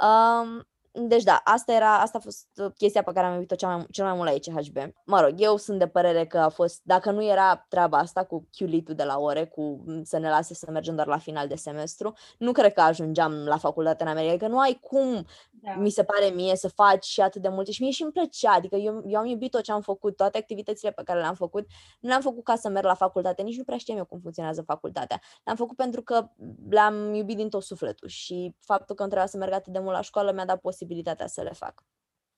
Um, 0.01 0.67
deci 0.91 1.23
da, 1.23 1.41
asta 1.43 1.73
era, 1.73 1.99
asta 1.99 2.17
a 2.17 2.21
fost 2.21 2.47
uh, 2.55 2.71
chestia 2.77 3.03
pe 3.03 3.11
care 3.11 3.25
am 3.25 3.33
iubit-o 3.33 3.55
cel 3.55 3.69
mai, 3.69 3.85
cel 3.91 4.05
mai 4.05 4.13
mult 4.13 4.27
la 4.27 4.35
ECHB. 4.35 4.77
Mă 5.05 5.21
rog, 5.21 5.33
eu 5.37 5.57
sunt 5.57 5.79
de 5.79 5.87
părere 5.87 6.25
că 6.25 6.37
a 6.37 6.49
fost, 6.49 6.79
dacă 6.83 7.11
nu 7.11 7.23
era 7.23 7.65
treaba 7.69 7.97
asta 7.97 8.23
cu 8.23 8.47
q 8.55 8.83
de 8.95 9.03
la 9.03 9.19
ore, 9.19 9.45
cu 9.45 9.83
să 10.03 10.17
ne 10.17 10.29
lase 10.29 10.53
să 10.53 10.71
mergem 10.71 10.95
doar 10.95 11.07
la 11.07 11.17
final 11.17 11.47
de 11.47 11.55
semestru, 11.55 12.13
nu 12.37 12.51
cred 12.51 12.73
că 12.73 12.81
ajungeam 12.81 13.33
la 13.33 13.57
facultate 13.57 14.03
în 14.03 14.09
America, 14.09 14.45
că 14.45 14.47
nu 14.47 14.59
ai 14.59 14.79
cum, 14.81 15.25
da. 15.73 15.81
mi 15.81 15.89
se 15.89 16.03
pare 16.03 16.29
mie, 16.35 16.55
să 16.55 16.67
faci 16.67 17.05
și 17.05 17.21
atât 17.21 17.41
de 17.41 17.49
multe 17.49 17.71
și 17.71 17.81
mie 17.81 17.91
și 17.91 18.03
îmi 18.03 18.11
plăcea, 18.11 18.51
adică 18.51 18.75
eu, 18.75 19.03
eu 19.07 19.19
am 19.19 19.25
iubit 19.25 19.51
tot 19.51 19.63
ce 19.63 19.71
am 19.71 19.81
făcut, 19.81 20.15
toate 20.15 20.37
activitățile 20.37 20.91
pe 20.91 21.03
care 21.03 21.19
le-am 21.19 21.35
făcut, 21.35 21.65
nu 21.99 22.09
le-am 22.09 22.21
făcut 22.21 22.43
ca 22.43 22.55
să 22.55 22.69
merg 22.69 22.85
la 22.85 22.93
facultate, 22.93 23.41
nici 23.41 23.57
nu 23.57 23.63
prea 23.63 23.77
știam 23.77 23.97
eu 23.97 24.05
cum 24.05 24.19
funcționează 24.19 24.61
facultatea. 24.61 25.19
Le-am 25.43 25.57
făcut 25.57 25.75
pentru 25.75 26.01
că 26.01 26.29
le-am 26.69 27.13
iubit 27.13 27.35
din 27.35 27.49
tot 27.49 27.63
sufletul 27.63 28.07
și 28.07 28.55
faptul 28.59 28.95
că 28.95 29.01
îmi 29.01 29.11
trebuia 29.11 29.31
să 29.31 29.37
merg 29.37 29.53
atât 29.53 29.73
de 29.73 29.79
mult 29.79 29.95
la 29.95 30.01
școală 30.01 30.31
mi-a 30.31 30.45
dat 30.45 30.59
posibilitatea 30.59 30.85
posibilitatea 30.97 31.27
să 31.27 31.41
le 31.41 31.51
fac. 31.53 31.83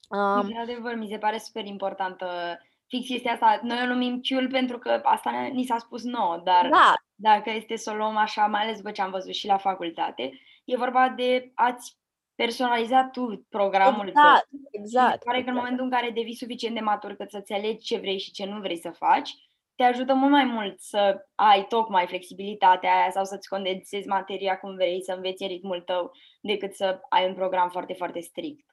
Um, 0.08 0.48
de 0.48 0.58
adevăr, 0.58 0.94
mi 0.94 1.08
se 1.08 1.18
pare 1.18 1.38
super 1.38 1.66
importantă 1.66 2.26
fix 2.86 3.06
chestia 3.06 3.32
asta. 3.32 3.60
Noi 3.62 3.82
o 3.82 3.86
numim 3.86 4.20
chiul 4.20 4.48
pentru 4.48 4.78
că 4.78 5.00
asta 5.02 5.30
ni 5.52 5.64
s-a 5.64 5.78
spus 5.78 6.02
nouă, 6.02 6.40
dar 6.44 6.68
da. 6.68 6.94
dacă 7.14 7.50
este 7.50 7.76
să 7.76 7.90
o 7.90 7.94
luăm 7.94 8.16
așa, 8.16 8.46
mai 8.46 8.62
ales 8.62 8.76
după 8.76 8.90
ce 8.90 9.02
am 9.02 9.10
văzut 9.10 9.32
și 9.32 9.46
la 9.46 9.58
facultate, 9.58 10.30
e 10.64 10.76
vorba 10.76 11.08
de 11.08 11.52
a-ți 11.54 11.98
personaliza 12.44 13.04
tu 13.04 13.46
programul 13.48 14.08
exact, 14.08 14.48
tău. 14.50 14.60
Exact. 14.70 15.12
Și 15.12 15.18
pare 15.24 15.38
exact. 15.38 15.44
că 15.44 15.50
în 15.50 15.56
momentul 15.56 15.84
în 15.84 15.90
care 15.90 16.10
devii 16.10 16.42
suficient 16.42 16.74
de 16.74 16.80
matur 16.80 17.12
cât 17.14 17.30
să-ți 17.30 17.52
alegi 17.52 17.84
ce 17.84 17.98
vrei 17.98 18.18
și 18.18 18.30
ce 18.30 18.44
nu 18.44 18.60
vrei 18.60 18.78
să 18.78 18.90
faci, 18.90 19.30
te 19.74 19.82
ajută 19.82 20.14
mult 20.14 20.30
mai 20.30 20.44
mult 20.44 20.80
să 20.80 21.26
ai 21.34 21.66
tocmai 21.68 22.06
flexibilitatea 22.06 22.96
aia 22.96 23.10
sau 23.10 23.24
să-ți 23.24 23.48
condensezi 23.48 24.08
materia 24.08 24.58
cum 24.58 24.74
vrei, 24.74 25.02
să 25.02 25.12
înveți 25.12 25.46
ritmul 25.46 25.80
tău, 25.80 26.10
decât 26.40 26.74
să 26.74 27.00
ai 27.08 27.26
un 27.28 27.34
program 27.34 27.68
foarte, 27.68 27.92
foarte 27.92 28.20
strict. 28.20 28.69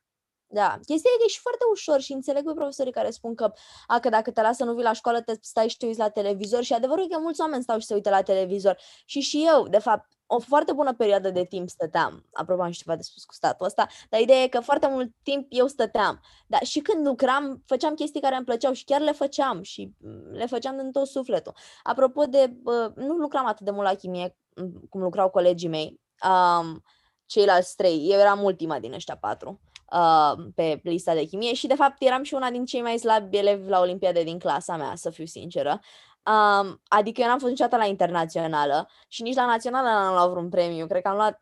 Da, 0.50 0.80
chestia 0.86 1.12
e 1.14 1.18
că 1.18 1.24
e 1.26 1.30
și 1.30 1.40
foarte 1.40 1.64
ușor 1.72 2.00
și 2.00 2.14
înțeleg 2.14 2.46
pe 2.46 2.54
profesorii 2.54 2.92
care 2.92 3.10
spun 3.10 3.36
că, 3.36 3.54
a, 3.88 4.00
că 4.00 4.10
dacă 4.10 4.32
te 4.32 4.42
lasă 4.42 4.64
nu 4.64 4.74
vii 4.74 4.84
la 4.84 4.94
școală, 4.94 5.22
te 5.22 5.38
stai 5.42 5.68
și 5.68 5.78
te 5.78 5.86
uiți 5.86 6.00
la 6.00 6.10
televizor 6.10 6.64
și 6.64 6.74
adevărul 6.74 7.04
e 7.04 7.08
că 7.08 7.20
mulți 7.20 7.42
oameni 7.42 7.64
stau 7.64 7.80
și 7.80 7.86
se 7.86 7.94
uită 7.94 8.10
la 8.10 8.22
televizor 8.22 8.78
și 9.06 9.20
și 9.20 9.46
eu, 9.48 9.68
de 9.68 9.80
fapt, 9.80 10.08
o 10.26 10.40
foarte 10.40 10.74
bună 10.74 10.94
perioadă 10.94 11.30
de 11.30 11.44
timp 11.44 11.70
stăteam. 11.70 12.26
Apropo, 12.34 12.62
am 12.62 12.72
și 12.72 12.80
ceva 12.84 12.96
de 12.96 13.02
spus 13.02 13.24
cu 13.26 13.34
statul 13.34 13.66
ăsta, 13.66 13.88
dar 14.10 14.20
ideea 14.20 14.42
e 14.42 14.48
că 14.48 14.60
foarte 14.60 14.88
mult 14.88 15.12
timp 15.24 15.46
eu 15.50 15.68
stăteam. 15.68 16.20
Dar 16.48 16.64
și 16.64 16.80
când 16.80 17.08
lucram, 17.08 17.64
făceam 17.66 17.94
chestii 17.94 18.22
care 18.22 18.36
îmi 18.36 18.46
plăceau 18.46 18.74
și 18.74 18.84
chiar 18.84 19.02
le 19.02 19.12
făceam 19.12 19.62
și 19.62 19.92
mm, 20.00 20.32
le 20.32 20.46
făceam 20.46 20.78
din 20.78 20.92
tot 20.92 21.08
sufletul. 21.08 21.54
Apropo 21.84 22.24
de, 22.24 22.54
bă, 22.62 22.92
nu 22.96 23.14
lucram 23.14 23.46
atât 23.46 23.66
de 23.66 23.72
mult 23.72 23.88
la 23.88 23.94
chimie 23.94 24.38
mm, 24.56 24.88
cum 24.90 25.02
lucrau 25.02 25.30
colegii 25.30 25.70
mei, 25.70 26.02
um, 26.30 26.84
ceilalți 27.26 27.76
trei. 27.76 28.08
Eu 28.12 28.20
eram 28.20 28.44
ultima 28.44 28.80
din 28.80 28.94
ăștia 28.94 29.18
patru 29.18 29.62
uh, 29.92 30.34
pe 30.56 30.80
lista 30.84 31.14
de 31.14 31.24
chimie 31.24 31.54
și 31.54 31.68
de 31.68 31.76
fapt 31.76 32.02
eram 32.02 32.24
și 32.24 32.34
una 32.34 32.50
din 32.50 32.66
cei 32.66 32.82
mai 32.82 32.98
slabi 32.98 33.38
elevi 33.38 33.70
la 33.70 33.80
Olimpiade 33.80 34.24
din 34.24 34.40
clasa 34.40 34.78
mea, 34.78 34.96
să 34.96 35.10
fiu 35.10 35.26
sinceră. 35.26 35.80
Um, 36.28 36.82
adică 36.88 37.22
eu 37.22 37.28
n-am 37.28 37.40
fost 37.40 37.52
niciodată 37.52 37.78
la 37.78 37.86
internațională 37.86 38.90
și 39.08 39.22
nici 39.22 39.36
la 39.36 39.46
națională 39.46 39.88
n-am 39.88 40.14
luat 40.14 40.30
vreun 40.30 40.50
premiu. 40.50 40.88
Cred 40.88 41.02
că 41.02 41.08
am 41.08 41.16
luat 41.16 41.42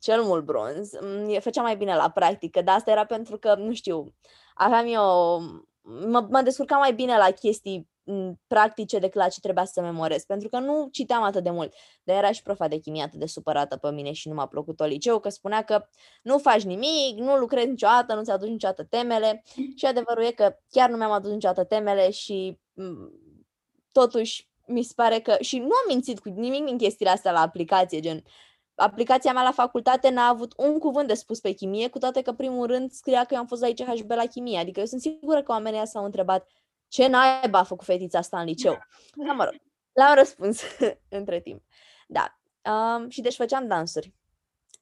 cel 0.00 0.22
mult 0.22 0.44
bronz. 0.44 0.92
Mm, 1.00 1.38
făceam 1.40 1.64
mai 1.64 1.76
bine 1.76 1.94
la 1.96 2.10
practică, 2.10 2.62
dar 2.62 2.76
asta 2.76 2.90
era 2.90 3.04
pentru 3.04 3.38
că, 3.38 3.54
nu 3.54 3.72
știu, 3.74 4.14
aveam 4.54 4.86
eu... 4.86 5.40
Mă, 6.08 6.26
mă 6.30 6.40
descurcam 6.42 6.78
mai 6.78 6.94
bine 6.94 7.16
la 7.16 7.30
chestii 7.30 7.78
mm, 7.78 7.86
practice 8.46 8.98
decât 8.98 9.20
la 9.20 9.28
ce 9.28 9.40
trebuia 9.40 9.64
să 9.64 9.80
memorez, 9.80 10.24
pentru 10.24 10.48
că 10.48 10.58
nu 10.58 10.88
citeam 10.90 11.22
atât 11.22 11.42
de 11.42 11.50
mult. 11.50 11.74
Dar 12.02 12.16
era 12.16 12.32
și 12.32 12.42
profa 12.42 12.68
de 12.68 12.76
chimie 12.76 13.02
atât 13.02 13.18
de 13.18 13.26
supărată 13.26 13.76
pe 13.76 13.90
mine 13.90 14.12
și 14.12 14.28
nu 14.28 14.34
m-a 14.34 14.46
plăcut 14.46 14.80
o 14.80 14.84
liceu, 14.84 15.18
că 15.18 15.28
spunea 15.28 15.62
că 15.62 15.88
nu 16.22 16.38
faci 16.38 16.62
nimic, 16.62 17.16
nu 17.16 17.36
lucrezi 17.36 17.68
niciodată, 17.68 18.14
nu 18.14 18.22
ți-aduci 18.22 18.48
niciodată 18.48 18.84
temele 18.84 19.42
și 19.74 19.86
adevărul 19.86 20.24
e 20.24 20.30
că 20.30 20.56
chiar 20.70 20.90
nu 20.90 20.96
mi-am 20.96 21.10
adus 21.10 21.30
niciodată 21.30 21.64
temele 21.64 22.10
și 22.10 22.58
mm, 22.72 23.12
totuși 23.92 24.48
mi 24.66 24.82
se 24.82 24.92
pare 24.96 25.18
că, 25.18 25.36
și 25.40 25.58
nu 25.58 25.64
am 25.64 25.84
mințit 25.88 26.18
cu 26.18 26.28
nimic 26.28 26.64
din 26.64 26.78
chestiile 26.78 27.10
astea 27.10 27.32
la 27.32 27.40
aplicație, 27.40 28.00
gen, 28.00 28.22
aplicația 28.74 29.32
mea 29.32 29.42
la 29.42 29.50
facultate 29.50 30.10
n-a 30.10 30.28
avut 30.28 30.52
un 30.56 30.78
cuvânt 30.78 31.08
de 31.08 31.14
spus 31.14 31.40
pe 31.40 31.52
chimie, 31.52 31.88
cu 31.88 31.98
toate 31.98 32.22
că 32.22 32.32
primul 32.32 32.66
rând 32.66 32.90
scria 32.90 33.24
că 33.24 33.34
eu 33.34 33.40
am 33.40 33.46
fost 33.46 33.60
la 33.60 33.68
ICHB 33.68 34.10
la 34.10 34.26
chimie, 34.26 34.58
adică 34.58 34.80
eu 34.80 34.86
sunt 34.86 35.00
sigură 35.00 35.42
că 35.42 35.52
oamenii 35.52 35.86
s-au 35.86 36.04
întrebat 36.04 36.48
ce 36.88 37.06
naiba 37.06 37.58
a 37.58 37.64
făcut 37.64 37.84
fetița 37.84 38.18
asta 38.18 38.40
în 38.40 38.46
liceu. 38.46 38.78
Da, 39.26 39.32
mă 39.32 39.44
rog, 39.44 39.54
l-am 39.92 40.14
răspuns 40.14 40.62
între 41.08 41.40
timp. 41.40 41.62
Da, 42.08 42.38
um, 42.72 43.08
și 43.08 43.20
deci 43.20 43.36
făceam 43.36 43.66
dansuri. 43.66 44.14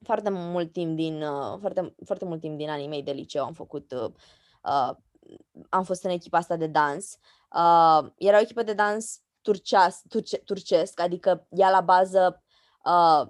Foarte 0.02 0.30
mult 0.30 0.73
timp 0.73 0.96
din, 0.96 1.23
uh, 1.23 1.58
foarte, 1.61 1.94
foarte 2.04 2.25
mult 2.25 2.40
timp 2.40 2.58
din 2.58 2.70
anii 2.70 2.88
mei 2.88 3.02
de 3.02 3.12
liceu 3.12 3.44
am 3.44 3.52
făcut, 3.52 3.92
uh, 3.92 4.11
uh, 4.62 4.90
am 5.68 5.84
fost 5.84 6.04
în 6.04 6.11
echipa 6.11 6.38
asta 6.38 6.56
de 6.56 6.66
dans 6.66 7.18
Uh, 7.54 8.11
era 8.18 8.37
o 8.37 8.40
echipă 8.40 8.62
de 8.62 8.73
dans 8.73 9.20
turceas, 9.42 10.02
turce, 10.08 10.37
turcesc, 10.38 11.00
adică 11.00 11.46
ea 11.50 11.70
la 11.70 11.80
bază 11.80 12.42
uh, 12.84 13.26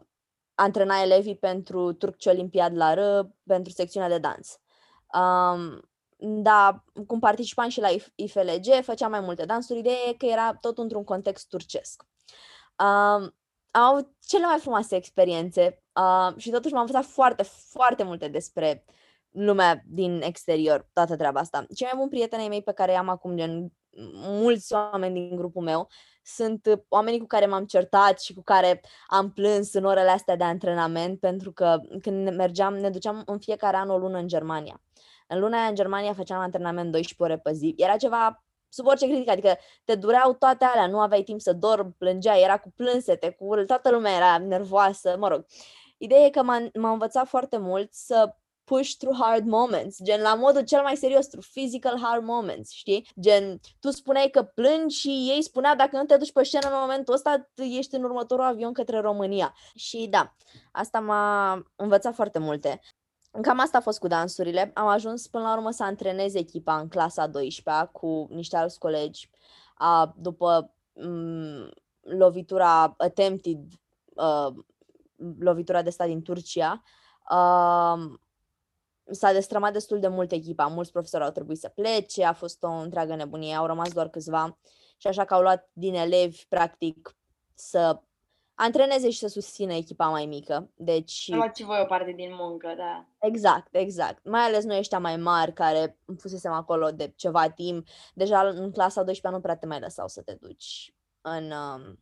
antrena 0.55 1.01
elevii 1.01 1.37
pentru 1.37 1.93
Turci 1.93 2.27
Olimpiad 2.27 2.77
la 2.77 2.95
R, 2.95 3.27
pentru 3.47 3.73
secțiunea 3.73 4.09
de 4.09 4.19
dans. 4.19 4.59
Um, 5.13 5.91
da, 6.27 6.85
cum 7.07 7.19
participam 7.19 7.69
și 7.69 7.81
la 7.81 7.89
IFLG, 8.15 8.83
făceam 8.83 9.11
mai 9.11 9.21
multe 9.21 9.45
dansuri, 9.45 9.79
ideea 9.79 9.97
e 10.09 10.13
că 10.13 10.27
era 10.27 10.55
tot 10.61 10.79
într-un 10.79 11.05
context 11.05 11.49
turcesc. 11.49 12.03
Um, 12.79 13.35
am 13.71 13.83
avut 13.83 14.09
cele 14.21 14.47
mai 14.47 14.59
frumoase 14.59 14.97
experiențe 14.97 15.83
uh, 15.93 16.37
și 16.37 16.51
totuși 16.51 16.73
m-am 16.73 16.85
învățat 16.87 17.05
foarte, 17.05 17.43
foarte 17.43 18.03
multe 18.03 18.29
despre 18.29 18.85
lumea 19.31 19.83
din 19.87 20.21
exterior, 20.23 20.89
toată 20.93 21.17
treaba 21.17 21.41
asta. 21.41 21.67
Cei 21.75 21.87
mai 21.87 21.97
buni 21.97 22.11
prieteni 22.11 22.49
mei 22.49 22.63
pe 22.63 22.73
care 22.73 22.93
i-am 22.93 23.09
acum, 23.09 23.37
gen 23.37 23.73
mulți 24.15 24.73
oameni 24.73 25.15
din 25.15 25.37
grupul 25.37 25.63
meu 25.63 25.89
sunt 26.23 26.67
uh, 26.67 26.79
oamenii 26.89 27.21
cu 27.21 27.27
care 27.27 27.47
m-am 27.47 27.65
certat 27.65 28.21
și 28.21 28.35
cu 28.35 28.43
care 28.43 28.81
am 29.07 29.33
plâns 29.33 29.73
în 29.73 29.85
orele 29.85 30.11
astea 30.11 30.37
de 30.37 30.45
antrenament, 30.45 31.21
pentru 31.21 31.53
că 31.53 31.81
când 32.03 32.35
mergeam, 32.35 32.75
ne 32.75 32.91
duceam 32.91 33.23
în 33.27 33.39
fiecare 33.39 33.77
an 33.77 33.91
o 33.91 33.99
lună 33.99 34.19
în 34.19 34.29
Germania. 34.29 34.83
În 35.35 35.41
luna 35.41 35.59
aia 35.59 35.69
în 35.69 35.75
Germania 35.75 36.13
făceam 36.15 36.41
antrenament 36.41 36.91
12 36.93 37.23
ore 37.23 37.39
pe 37.43 37.53
zi. 37.53 37.75
Era 37.77 37.97
ceva 37.97 38.45
sub 38.69 38.87
orice 38.87 39.07
critică, 39.07 39.31
adică 39.31 39.57
te 39.85 39.95
dureau 39.95 40.33
toate 40.33 40.65
alea, 40.65 40.87
nu 40.87 41.01
aveai 41.01 41.23
timp 41.23 41.41
să 41.41 41.53
dormi, 41.53 41.95
plângeai, 41.99 42.43
era 42.43 42.59
cu 42.59 42.73
plânsete, 42.77 43.31
cu 43.31 43.55
toată 43.67 43.91
lumea 43.91 44.17
era 44.17 44.39
nervoasă, 44.39 45.17
mă 45.19 45.29
rog. 45.29 45.47
Ideea 45.97 46.25
e 46.25 46.31
că 46.31 46.43
m-a, 46.43 46.69
m-a 46.75 46.91
învățat 46.91 47.29
foarte 47.29 47.59
mult 47.59 47.93
să 47.93 48.35
push 48.65 48.91
through 48.99 49.19
hard 49.21 49.47
moments, 49.47 50.03
gen 50.03 50.21
la 50.21 50.35
modul 50.35 50.63
cel 50.65 50.83
mai 50.83 50.97
serios, 50.97 51.27
through 51.27 51.47
physical 51.53 51.99
hard 52.01 52.25
moments, 52.25 52.71
știi? 52.71 53.09
Gen, 53.21 53.61
tu 53.81 53.91
spuneai 53.91 54.29
că 54.29 54.43
plângi 54.43 54.99
și 54.99 55.09
ei 55.09 55.43
spunea 55.43 55.75
dacă 55.75 55.97
nu 55.97 56.05
te 56.05 56.17
duci 56.17 56.33
pe 56.33 56.45
scenă 56.45 56.69
în 56.69 56.79
momentul 56.81 57.15
ăsta, 57.15 57.51
ești 57.55 57.95
în 57.95 58.05
următorul 58.05 58.45
avion 58.45 58.73
către 58.73 59.01
România. 59.01 59.55
Și 59.75 60.07
da, 60.11 60.35
asta 60.73 61.01
m-a 61.01 61.63
învățat 61.77 62.15
foarte 62.15 62.39
multe. 62.39 62.81
Cam 63.43 63.61
asta 63.61 63.79
a 63.79 63.81
fost 63.81 63.99
cu 63.99 64.07
dansurile. 64.07 64.71
Am 64.75 64.87
ajuns 64.87 65.27
până 65.27 65.45
la 65.45 65.53
urmă 65.57 65.71
să 65.71 65.83
antrenez 65.83 66.35
echipa 66.35 66.79
în 66.79 66.89
clasa 66.89 67.27
12 67.27 67.89
cu 67.93 68.27
niște 68.31 68.57
alți 68.57 68.79
colegi. 68.79 69.31
A, 69.75 70.15
după 70.19 70.71
m- 70.71 71.03
mm, 71.03 71.71
lovitura 72.01 72.95
attempted, 72.99 73.59
uh, 74.15 74.49
lovitura 75.39 75.83
de 75.83 75.91
stat 75.91 76.07
din 76.07 76.23
Turcia, 76.23 76.83
uh, 77.31 78.15
s-a 79.11 79.33
destrămat 79.33 79.73
destul 79.73 80.01
de 80.01 80.09
mult 80.09 80.33
echipa, 80.33 80.67
mulți 80.67 80.93
profesori 80.93 81.25
au 81.25 81.31
trebuit 81.31 81.59
să 81.59 81.69
plece, 81.69 82.25
a 82.25 82.33
fost 82.33 82.63
o 82.63 82.71
întreagă 82.71 83.15
nebunie, 83.15 83.55
au 83.55 83.67
rămas 83.67 83.93
doar 83.93 84.09
câțiva 84.09 84.59
și 84.97 85.07
așa 85.07 85.25
că 85.25 85.35
au 85.35 85.43
luat 85.43 85.69
din 85.73 85.95
elevi, 85.95 86.47
practic, 86.49 87.17
să 87.55 88.01
antreneze 88.55 89.11
și 89.11 89.19
să 89.19 89.29
susțină 89.29 89.73
echipa 89.73 90.09
mai 90.09 90.27
mică. 90.27 90.71
Deci... 90.75 91.29
Luați 91.29 91.61
și 91.61 91.67
voi 91.67 91.81
o 91.83 91.87
parte 91.87 92.13
din 92.13 92.31
muncă, 92.33 92.75
da. 92.77 93.07
Exact, 93.19 93.75
exact. 93.75 94.25
Mai 94.25 94.41
ales 94.41 94.65
noi 94.65 94.79
ăștia 94.79 94.99
mai 94.99 95.17
mari 95.17 95.53
care 95.53 95.99
fusesem 96.19 96.53
acolo 96.53 96.91
de 96.91 97.13
ceva 97.17 97.49
timp. 97.49 97.87
Deja 98.15 98.41
în 98.41 98.73
clasa 98.73 99.03
12 99.03 99.29
nu 99.29 99.41
prea 99.41 99.57
te 99.57 99.67
mai 99.67 99.81
lăsau 99.81 100.09
să 100.09 100.23
te 100.23 100.35
duci 100.41 100.95
în, 101.21 101.51
um, 101.51 101.99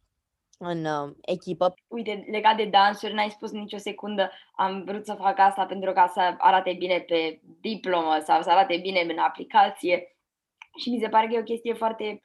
în 0.59 0.85
uh, 0.85 1.15
echipă. 1.21 1.75
Uite, 1.89 2.25
legat 2.31 2.57
de 2.57 2.65
dansuri, 2.65 3.15
n-ai 3.15 3.31
spus 3.31 3.51
nicio 3.51 3.77
secundă 3.77 4.31
am 4.57 4.85
vrut 4.85 5.05
să 5.07 5.15
fac 5.15 5.39
asta 5.39 5.67
pentru 5.67 5.93
ca 5.93 6.11
să 6.15 6.35
arate 6.39 6.73
bine 6.79 6.99
pe 6.99 7.41
diplomă 7.61 8.19
sau 8.25 8.43
să 8.43 8.51
arate 8.51 8.77
bine 8.77 9.01
în 9.01 9.19
aplicație. 9.19 10.17
Și 10.79 10.91
mi 10.91 11.01
se 11.01 11.09
pare 11.09 11.27
că 11.27 11.35
e 11.35 11.41
o 11.41 11.43
chestie 11.43 11.75
foarte 11.75 12.21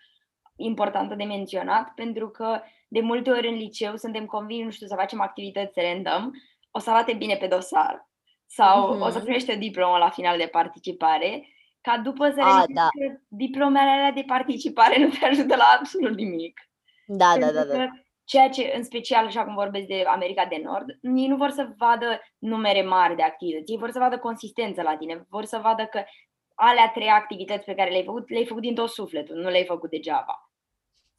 importantă 0.57 1.15
de 1.15 1.23
menționat, 1.23 1.91
pentru 1.95 2.29
că 2.29 2.61
de 2.87 3.01
multe 3.01 3.29
ori 3.29 3.47
în 3.47 3.55
liceu 3.55 3.95
suntem 3.95 4.25
convinși, 4.25 4.63
nu 4.63 4.71
știu, 4.71 4.87
să 4.87 4.95
facem 4.95 5.21
activități 5.21 5.79
random, 5.81 6.31
o 6.71 6.79
să 6.79 6.89
arate 6.89 7.13
bine 7.13 7.35
pe 7.35 7.47
dosar 7.47 8.09
sau 8.45 8.95
mm-hmm. 8.95 9.01
o 9.01 9.09
să 9.09 9.19
primești 9.19 9.51
o 9.51 9.55
diplomă 9.55 9.97
la 9.97 10.09
final 10.09 10.37
de 10.37 10.47
participare, 10.51 11.47
ca 11.81 11.97
după 11.97 12.29
să 12.29 12.41
A, 12.41 12.63
da. 12.67 12.81
că 12.81 13.19
diplomele 13.27 13.89
alea 13.89 14.11
de 14.11 14.23
participare 14.27 14.99
nu 14.99 15.09
te 15.09 15.25
ajută 15.25 15.55
la 15.55 15.75
absolut 15.77 16.15
nimic. 16.15 16.61
Da, 17.05 17.33
da, 17.39 17.51
da, 17.51 17.63
da. 17.63 17.89
Ceea 18.23 18.49
ce, 18.49 18.73
în 18.75 18.83
special, 18.83 19.25
așa 19.25 19.43
cum 19.43 19.53
vorbesc 19.53 19.85
de 19.85 20.03
America 20.07 20.45
de 20.45 20.61
Nord, 20.63 20.85
ei 21.01 21.27
nu 21.27 21.35
vor 21.35 21.49
să 21.49 21.73
vadă 21.77 22.21
numere 22.37 22.81
mari 22.81 23.15
de 23.15 23.23
activități, 23.23 23.71
ei 23.71 23.77
vor 23.77 23.89
să 23.91 23.99
vadă 23.99 24.17
consistență 24.17 24.81
la 24.81 24.97
tine, 24.97 25.25
vor 25.29 25.45
să 25.45 25.59
vadă 25.63 25.85
că 25.85 26.03
alea 26.59 26.91
trei 26.93 27.07
activități 27.07 27.65
pe 27.65 27.75
care 27.75 27.89
le-ai 27.89 28.03
făcut, 28.03 28.29
le-ai 28.29 28.45
făcut 28.45 28.61
din 28.61 28.75
tot 28.75 28.89
sufletul, 28.89 29.35
nu 29.35 29.49
le-ai 29.49 29.65
făcut 29.65 29.89
degeaba. 29.89 30.51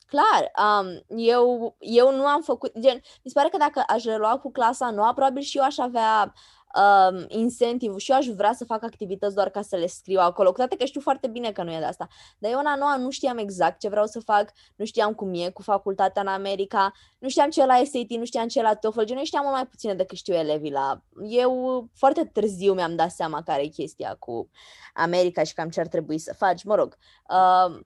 Clar, 0.06 0.50
um, 0.66 1.18
eu, 1.18 1.76
eu 1.78 2.16
nu 2.16 2.26
am 2.26 2.42
făcut, 2.42 2.78
gen, 2.78 2.94
mi 2.94 3.30
se 3.30 3.32
pare 3.34 3.48
că 3.48 3.56
dacă 3.56 3.82
aș 3.86 4.04
relua 4.04 4.38
cu 4.38 4.50
clasa 4.50 4.90
noua, 4.90 5.12
probabil 5.12 5.42
și 5.42 5.56
eu 5.56 5.64
aș 5.64 5.78
avea 5.78 6.32
um, 6.78 7.24
incentiv 7.28 7.96
și 7.96 8.10
eu 8.10 8.16
aș 8.16 8.26
vrea 8.26 8.52
să 8.52 8.64
fac 8.64 8.82
activități 8.82 9.34
doar 9.34 9.48
ca 9.48 9.62
să 9.62 9.76
le 9.76 9.86
scriu 9.86 10.20
acolo, 10.20 10.48
cu 10.48 10.56
toate 10.56 10.76
că 10.76 10.84
știu 10.84 11.00
foarte 11.00 11.26
bine 11.26 11.52
că 11.52 11.62
nu 11.62 11.72
e 11.72 11.78
de 11.78 11.84
asta. 11.84 12.08
Dar 12.38 12.50
eu 12.50 12.58
în 12.58 12.66
a 12.66 12.76
noua 12.76 12.96
nu 12.96 13.10
știam 13.10 13.38
exact 13.38 13.78
ce 13.80 13.88
vreau 13.88 14.06
să 14.06 14.20
fac, 14.20 14.52
nu 14.76 14.84
știam 14.84 15.14
cum 15.14 15.34
e 15.34 15.50
cu 15.50 15.62
facultatea 15.62 16.22
în 16.22 16.28
America, 16.28 16.92
nu 17.18 17.28
știam 17.28 17.50
ce 17.50 17.60
e 17.60 17.66
la 17.66 17.74
SAT, 17.74 18.10
nu 18.10 18.24
știam 18.24 18.48
ce 18.48 18.58
e 18.58 18.62
la 18.62 18.74
TOEFL, 18.74 19.02
gen, 19.02 19.16
eu 19.16 19.24
știam 19.24 19.42
mult 19.42 19.54
mai 19.54 19.66
puține 19.66 19.94
decât 19.94 20.16
știu 20.16 20.34
elevii 20.34 20.72
la... 20.72 21.02
Eu 21.28 21.88
foarte 21.94 22.24
târziu 22.24 22.74
mi-am 22.74 22.96
dat 22.96 23.10
seama 23.10 23.42
care 23.42 23.62
e 23.62 23.66
chestia 23.66 24.16
cu 24.18 24.50
America 24.94 25.42
și 25.42 25.54
cam 25.54 25.68
ce 25.68 25.80
ar 25.80 25.86
trebui 25.86 26.18
să 26.18 26.34
faci, 26.34 26.64
mă 26.64 26.74
rog. 26.74 26.96
Uh, 27.30 27.80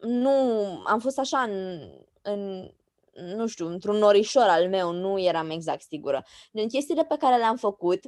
nu, 0.00 0.30
am 0.86 0.98
fost 0.98 1.18
așa 1.18 1.38
în, 1.38 1.80
în 2.22 2.70
nu 3.14 3.46
știu, 3.46 3.66
într-un 3.66 3.96
norișor 3.96 4.46
al 4.48 4.68
meu, 4.68 4.92
nu 4.92 5.20
eram 5.20 5.50
exact 5.50 5.82
sigură. 5.82 6.24
Din 6.50 6.68
chestiile 6.68 7.04
pe 7.04 7.16
care 7.18 7.36
le-am 7.36 7.56
făcut, 7.56 8.00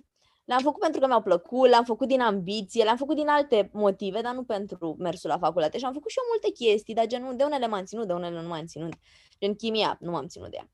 le-am 0.44 0.60
făcut 0.62 0.80
pentru 0.80 1.00
că 1.00 1.06
mi-au 1.06 1.22
plăcut, 1.22 1.68
le-am 1.68 1.84
făcut 1.84 2.08
din 2.08 2.20
ambiție, 2.20 2.84
le-am 2.84 2.96
făcut 2.96 3.16
din 3.16 3.28
alte 3.28 3.70
motive, 3.72 4.20
dar 4.20 4.34
nu 4.34 4.44
pentru 4.44 4.96
mersul 4.98 5.30
la 5.30 5.38
facultate. 5.38 5.78
Și 5.78 5.84
am 5.84 5.92
făcut 5.92 6.10
și 6.10 6.18
eu 6.18 6.24
multe 6.30 6.64
chestii, 6.64 6.94
dar 6.94 7.06
gen, 7.06 7.36
de 7.36 7.44
unele 7.44 7.66
m-am 7.66 7.84
ținut, 7.84 8.06
de 8.06 8.12
unele 8.12 8.40
nu 8.40 8.48
m-am 8.48 8.66
ținut. 8.66 8.92
Gen 9.40 9.54
chimia, 9.54 9.96
nu 10.00 10.10
m-am 10.10 10.26
ținut 10.26 10.50
de 10.50 10.56
ea. 10.56 10.68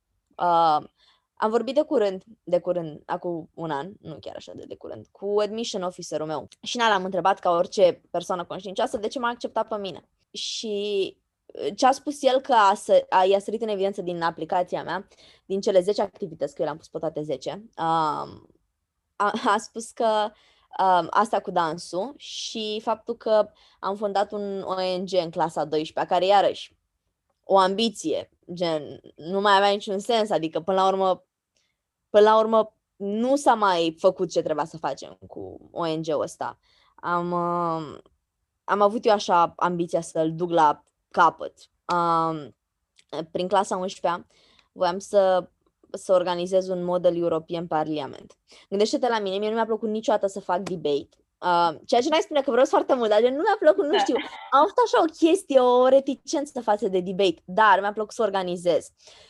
Uh, 0.46 0.86
am 1.34 1.50
vorbit 1.50 1.74
de 1.74 1.82
curând, 1.82 2.22
de 2.42 2.58
curând, 2.58 3.02
acum 3.06 3.50
un 3.54 3.70
an, 3.70 3.92
nu 4.00 4.16
chiar 4.20 4.36
așa 4.36 4.52
de, 4.54 4.64
de 4.68 4.74
curând, 4.74 5.06
cu 5.10 5.34
admission 5.40 5.82
officerul 5.82 6.26
meu. 6.26 6.48
Și 6.62 6.76
n 6.76 6.80
l-am 6.80 7.04
întrebat 7.04 7.38
ca 7.38 7.50
orice 7.50 8.00
persoană 8.10 8.44
conștiincioasă 8.44 8.96
de 8.96 9.08
ce 9.08 9.18
m-a 9.18 9.28
acceptat 9.28 9.68
pe 9.68 9.76
mine. 9.76 10.08
Și 10.30 11.16
uh, 11.46 11.72
ce 11.76 11.86
a 11.86 11.92
spus 11.92 12.22
el 12.22 12.40
că 12.40 12.52
a, 12.52 12.74
a, 13.08 13.24
i-a 13.24 13.38
sărit 13.38 13.62
în 13.62 13.68
evidență 13.68 14.02
din 14.02 14.22
aplicația 14.22 14.82
mea, 14.82 15.08
din 15.44 15.60
cele 15.60 15.80
10 15.80 16.02
activități, 16.02 16.54
că 16.54 16.60
eu 16.60 16.64
le-am 16.64 16.78
pus 16.78 16.88
pe 16.88 16.98
toate 16.98 17.22
10, 17.22 17.50
um, 17.78 18.48
a, 19.20 19.32
a 19.44 19.58
spus 19.58 19.90
că 19.90 20.30
um, 20.78 21.06
asta 21.10 21.40
cu 21.40 21.50
dansul 21.50 22.14
și 22.16 22.80
faptul 22.82 23.16
că 23.16 23.48
am 23.80 23.96
fondat 23.96 24.32
un 24.32 24.60
ONG 24.60 25.12
în 25.12 25.30
clasa 25.30 25.64
12, 25.64 26.12
care 26.12 26.26
iarăși 26.26 26.76
o 27.44 27.58
ambiție, 27.58 28.30
gen, 28.52 29.00
nu 29.16 29.40
mai 29.40 29.56
avea 29.56 29.70
niciun 29.70 29.98
sens, 29.98 30.30
adică 30.30 30.60
până 30.60 30.80
la 30.80 30.86
urmă, 30.86 31.24
până 32.10 32.24
la 32.24 32.38
urmă 32.38 32.74
nu 32.96 33.36
s-a 33.36 33.54
mai 33.54 33.96
făcut 33.98 34.30
ce 34.30 34.42
trebuia 34.42 34.64
să 34.64 34.78
facem 34.78 35.18
cu 35.26 35.68
ONG-ul 35.72 36.20
ăsta. 36.20 36.58
Am, 36.94 37.30
uh, 37.30 37.98
am 38.64 38.80
avut 38.80 39.04
eu 39.04 39.12
așa 39.12 39.52
ambiția 39.56 40.00
să-l 40.00 40.34
duc 40.34 40.50
la 40.50 40.84
capăt. 41.10 41.54
Um, 41.92 42.56
prin 43.30 43.48
clasa 43.48 43.76
11 43.76 44.26
voiam 44.72 44.98
să, 44.98 45.50
să 45.92 46.12
organizez 46.12 46.68
un 46.68 46.84
Model 46.84 47.16
European 47.16 47.66
Parliament. 47.66 48.36
Gândește-te 48.68 49.08
la 49.08 49.18
mine, 49.18 49.36
mie 49.36 49.48
nu 49.48 49.54
mi-a 49.54 49.64
plăcut 49.64 49.88
niciodată 49.88 50.26
să 50.26 50.40
fac 50.40 50.58
debate. 50.58 51.16
Uh, 51.38 51.74
ceea 51.86 52.00
ce 52.00 52.08
n-ai 52.08 52.20
spune 52.20 52.40
că 52.40 52.50
vreau 52.50 52.66
foarte 52.66 52.94
mult, 52.94 53.08
dar 53.08 53.20
nu 53.20 53.28
mi-a 53.28 53.56
plăcut, 53.58 53.84
nu 53.84 53.90
da. 53.90 53.98
știu, 53.98 54.14
am 54.50 54.60
avut 54.60 54.74
așa 54.84 55.02
o 55.02 55.26
chestie, 55.26 55.60
o 55.60 55.88
reticență 55.88 56.60
față 56.60 56.88
de 56.88 57.00
debate, 57.00 57.42
dar 57.44 57.80
mi-a 57.80 57.92
plăcut 57.92 58.12
să 58.12 58.22
organizez. 58.22 58.88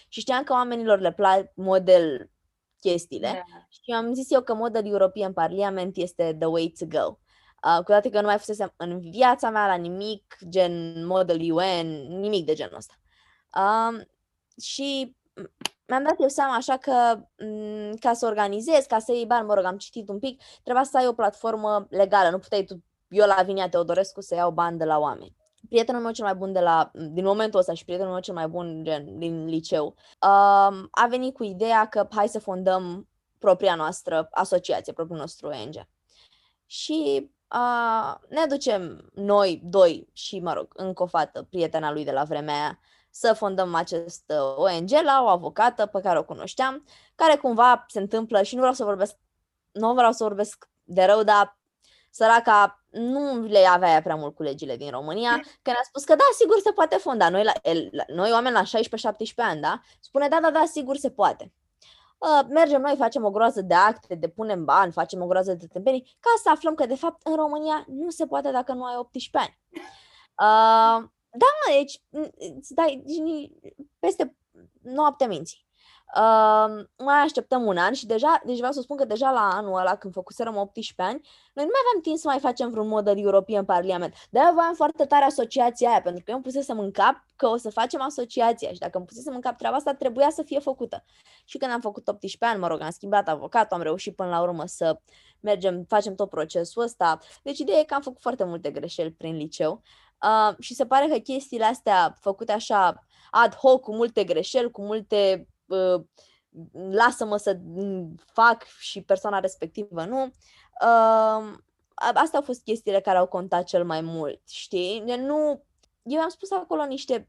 Și 0.08 0.20
știam 0.20 0.42
că 0.42 0.52
oamenilor 0.52 1.00
le 1.00 1.12
plac 1.12 1.52
model 1.54 2.30
chestiile 2.80 3.44
da. 3.52 3.66
și 3.68 3.90
am 3.90 4.14
zis 4.14 4.30
eu 4.30 4.42
că 4.42 4.54
Model 4.54 4.86
European 4.86 5.32
Parliament 5.32 5.96
este 5.96 6.36
the 6.38 6.48
way 6.48 6.72
to 6.78 6.86
go. 6.86 7.18
Uh, 7.64 7.76
cu 7.76 7.82
toate 7.82 8.10
că 8.10 8.20
nu 8.20 8.26
mai 8.26 8.38
fusesem 8.38 8.72
în 8.76 9.00
viața 9.00 9.50
mea 9.50 9.66
la 9.66 9.74
nimic, 9.74 10.36
gen 10.48 11.06
model 11.06 11.52
UN, 11.52 12.18
nimic 12.20 12.46
de 12.46 12.54
genul 12.54 12.76
ăsta. 12.76 12.94
Uh, 13.56 14.00
și 14.62 15.16
mi-am 15.90 16.02
dat 16.02 16.20
eu 16.20 16.28
seama 16.28 16.54
așa 16.54 16.76
că 16.76 17.16
m- 17.16 17.26
mm, 17.38 17.94
ca 17.94 18.12
să 18.12 18.26
organizez, 18.26 18.84
ca 18.84 18.98
să 18.98 19.12
iei 19.12 19.26
bani, 19.26 19.46
mă 19.46 19.54
rog, 19.54 19.64
am 19.64 19.76
citit 19.76 20.08
un 20.08 20.18
pic, 20.18 20.42
trebuia 20.62 20.84
să 20.84 20.96
ai 20.96 21.06
o 21.06 21.12
platformă 21.12 21.86
legală, 21.90 22.30
nu 22.30 22.38
puteai 22.38 22.64
tu, 22.64 22.84
eu 23.08 23.26
la 23.26 23.42
Vinia 23.42 23.68
Teodorescu 23.68 24.20
să 24.20 24.34
iau 24.34 24.50
bani 24.50 24.78
de 24.78 24.84
la 24.84 24.98
oameni. 24.98 25.36
Prietenul 25.68 26.02
meu 26.02 26.12
cel 26.12 26.24
mai 26.24 26.34
bun 26.34 26.52
de 26.52 26.60
la, 26.60 26.90
din 26.92 27.24
momentul 27.24 27.58
ăsta 27.58 27.74
și 27.74 27.84
prietenul 27.84 28.12
meu 28.12 28.20
cel 28.20 28.34
mai 28.34 28.48
bun 28.48 28.84
gen, 28.84 29.18
din 29.18 29.46
liceu 29.46 29.86
uh, 29.86 30.88
a 30.90 31.06
venit 31.08 31.34
cu 31.34 31.44
ideea 31.44 31.88
că 31.88 32.06
hai 32.10 32.28
să 32.28 32.40
fondăm 32.40 33.08
propria 33.38 33.74
noastră 33.74 34.28
asociație, 34.30 34.92
propriul 34.92 35.18
nostru 35.18 35.46
ONG. 35.46 35.86
Și 36.66 37.30
uh, 37.54 38.14
ne 38.28 38.46
ducem 38.48 39.10
noi 39.14 39.60
doi 39.64 40.08
și, 40.12 40.40
mă 40.40 40.52
rog, 40.52 40.72
încă 40.76 41.02
o 41.02 41.06
fată, 41.06 41.42
prietena 41.42 41.92
lui 41.92 42.04
de 42.04 42.12
la 42.12 42.24
vremea 42.24 42.54
aia, 42.54 42.78
să 43.10 43.32
fondăm 43.32 43.74
acest 43.74 44.24
uh, 44.26 44.56
ONG 44.56 44.90
la 44.90 45.22
o 45.22 45.28
avocată 45.28 45.86
pe 45.86 46.00
care 46.00 46.18
o 46.18 46.24
cunoșteam, 46.24 46.84
care 47.14 47.36
cumva 47.36 47.84
se 47.88 47.98
întâmplă 47.98 48.42
și 48.42 48.54
nu 48.54 48.60
vreau 48.60 48.74
să 48.74 48.84
vorbesc, 48.84 49.16
nu 49.70 49.94
vreau 49.94 50.12
să 50.12 50.24
vorbesc 50.24 50.68
de 50.82 51.04
rău, 51.04 51.22
dar 51.22 51.58
săraca 52.10 52.84
nu 52.90 53.40
le 53.40 53.66
avea 53.66 54.02
prea 54.02 54.14
mult 54.14 54.34
cu 54.34 54.42
legile 54.42 54.76
din 54.76 54.90
România, 54.90 55.36
că 55.62 55.70
ne-a 55.70 55.82
spus 55.82 56.04
că 56.04 56.14
da, 56.14 56.24
sigur 56.38 56.58
se 56.60 56.72
poate 56.72 56.96
fonda. 56.96 57.28
Noi, 57.28 57.44
la, 57.44 57.52
el, 57.62 57.88
la, 57.92 58.04
noi 58.06 58.32
oameni 58.32 58.54
la 58.54 58.62
16-17 58.62 58.64
ani, 59.36 59.60
da? 59.60 59.80
Spune 60.00 60.28
da, 60.28 60.38
da, 60.42 60.50
da, 60.50 60.64
sigur 60.64 60.96
se 60.96 61.10
poate. 61.10 61.52
Uh, 62.18 62.46
mergem 62.48 62.80
noi, 62.80 62.94
facem 62.96 63.24
o 63.24 63.30
groază 63.30 63.62
de 63.62 63.74
acte, 63.74 64.14
depunem 64.14 64.64
bani, 64.64 64.92
facem 64.92 65.22
o 65.22 65.26
groază 65.26 65.54
de 65.54 65.66
tâmpenii, 65.66 66.16
ca 66.20 66.30
să 66.42 66.50
aflăm 66.50 66.74
că, 66.74 66.86
de 66.86 66.94
fapt, 66.94 67.26
în 67.26 67.34
România 67.34 67.84
nu 67.88 68.10
se 68.10 68.26
poate 68.26 68.50
dacă 68.50 68.72
nu 68.72 68.84
ai 68.84 68.96
18 68.96 69.38
ani. 69.38 69.58
Uh, 70.36 71.08
da, 71.30 71.46
mă, 71.66 71.74
deci 71.76 72.02
îți 72.58 72.74
dai 72.74 73.02
peste 73.98 74.36
noapte 74.82 75.26
minții. 75.26 75.68
Uh, 76.16 76.84
mai 76.96 77.18
așteptăm 77.22 77.66
un 77.66 77.76
an 77.76 77.92
și 77.92 78.06
deja, 78.06 78.40
deci 78.44 78.56
vreau 78.56 78.72
să 78.72 78.80
spun 78.80 78.96
că 78.96 79.04
deja 79.04 79.30
la 79.30 79.50
anul 79.52 79.78
ăla, 79.78 79.96
când 79.96 80.12
făcuserăm 80.12 80.56
18 80.56 81.02
ani, 81.02 81.28
noi 81.54 81.64
nu 81.64 81.70
mai 81.72 81.80
aveam 81.86 82.02
timp 82.02 82.16
să 82.16 82.28
mai 82.28 82.38
facem 82.38 82.70
vreun 82.70 82.88
model 82.88 83.18
european 83.18 83.64
Parlament. 83.64 84.14
De-aia 84.30 84.50
voiam 84.54 84.74
foarte 84.74 85.04
tare 85.04 85.24
asociația 85.24 85.88
aia, 85.88 86.00
pentru 86.02 86.24
că 86.24 86.30
eu 86.30 86.36
îmi 86.36 86.44
pusesem 86.44 86.78
în 86.78 86.90
cap 86.90 87.24
că 87.36 87.46
o 87.46 87.56
să 87.56 87.70
facem 87.70 88.00
asociația 88.00 88.72
și 88.72 88.78
dacă 88.78 88.98
îmi 88.98 89.06
pusesem 89.06 89.34
în 89.34 89.40
cap 89.40 89.56
treaba 89.56 89.76
asta, 89.76 89.94
trebuia 89.94 90.30
să 90.30 90.42
fie 90.42 90.58
făcută. 90.58 91.04
Și 91.44 91.58
când 91.58 91.72
am 91.72 91.80
făcut 91.80 92.08
18 92.08 92.44
ani, 92.44 92.60
mă 92.60 92.66
rog, 92.66 92.80
am 92.80 92.90
schimbat 92.90 93.28
avocatul, 93.28 93.76
am 93.76 93.82
reușit 93.82 94.14
până 94.14 94.28
la 94.28 94.40
urmă 94.40 94.66
să 94.66 95.00
mergem, 95.40 95.84
facem 95.88 96.14
tot 96.14 96.28
procesul 96.28 96.82
ăsta. 96.82 97.18
Deci 97.42 97.58
ideea 97.58 97.78
e 97.78 97.84
că 97.84 97.94
am 97.94 98.02
făcut 98.02 98.20
foarte 98.20 98.44
multe 98.44 98.70
greșeli 98.70 99.10
prin 99.10 99.36
liceu 99.36 99.82
Uh, 99.82 100.09
și 100.58 100.74
se 100.74 100.86
pare 100.86 101.08
că 101.08 101.18
chestiile 101.18 101.64
astea 101.64 102.16
făcute 102.20 102.52
așa 102.52 103.06
ad 103.30 103.54
hoc, 103.54 103.82
cu 103.82 103.94
multe 103.94 104.24
greșeli, 104.24 104.70
cu 104.70 104.82
multe 104.82 105.48
uh, 105.66 106.02
lasă-mă 106.90 107.36
să 107.36 107.58
fac 108.32 108.64
și 108.78 109.02
persoana 109.02 109.38
respectivă 109.38 110.04
nu, 110.04 110.22
uh, 110.24 111.54
astea 111.94 112.38
au 112.38 112.42
fost 112.42 112.62
chestiile 112.62 113.00
care 113.00 113.18
au 113.18 113.26
contat 113.26 113.64
cel 113.64 113.84
mai 113.84 114.00
mult, 114.00 114.40
știi? 114.48 115.00
Nu, 115.00 115.64
eu 116.02 116.20
am 116.20 116.28
spus 116.28 116.50
acolo 116.50 116.84
niște 116.84 117.28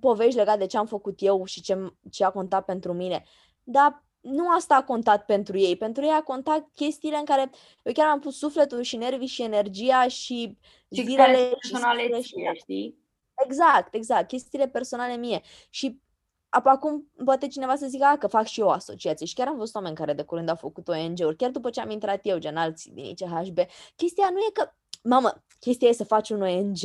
povești 0.00 0.36
legate 0.36 0.58
de 0.58 0.66
ce 0.66 0.78
am 0.78 0.86
făcut 0.86 1.22
eu 1.22 1.44
și 1.44 1.60
ce, 1.60 1.92
ce 2.10 2.24
a 2.24 2.30
contat 2.30 2.64
pentru 2.64 2.92
mine, 2.92 3.24
dar 3.62 4.04
nu 4.20 4.50
asta 4.50 4.74
a 4.74 4.84
contat 4.84 5.24
pentru 5.24 5.58
ei. 5.58 5.76
Pentru 5.76 6.04
ei 6.04 6.10
a 6.10 6.22
contat 6.22 6.68
chestiile 6.74 7.16
în 7.16 7.24
care 7.24 7.50
eu 7.82 7.92
chiar 7.92 8.08
am 8.08 8.20
pus 8.20 8.38
sufletul 8.38 8.82
și 8.82 8.96
nervii 8.96 9.26
și 9.26 9.42
energia 9.42 10.08
și 10.08 10.58
zilele 10.88 11.50
personale 11.60 12.20
și 12.20 12.34
știi? 12.54 12.98
Exact, 13.44 13.94
exact, 13.94 14.28
chestiile 14.28 14.68
personale 14.68 15.16
mie. 15.16 15.40
Și 15.70 16.00
acum 16.48 17.10
poate 17.24 17.46
cineva 17.46 17.76
să 17.76 17.86
zică 17.86 18.16
că 18.18 18.26
fac 18.26 18.46
și 18.46 18.60
eu 18.60 18.68
asociație 18.68 19.26
și 19.26 19.34
chiar 19.34 19.48
am 19.48 19.56
văzut 19.56 19.74
oameni 19.74 19.96
care 19.96 20.12
de 20.12 20.22
curând 20.22 20.48
au 20.48 20.54
făcut 20.56 20.88
ONG-uri, 20.88 21.36
chiar 21.36 21.50
după 21.50 21.70
ce 21.70 21.80
am 21.80 21.90
intrat 21.90 22.20
eu, 22.22 22.38
gen 22.38 22.56
alții 22.56 22.90
din 22.92 23.04
ICHB. 23.04 23.58
Chestia 23.96 24.28
nu 24.30 24.38
e 24.38 24.50
că, 24.52 24.70
mamă, 25.02 25.44
chestia 25.60 25.88
e 25.88 25.92
să 25.92 26.04
faci 26.04 26.30
un 26.30 26.42
ONG. 26.42 26.78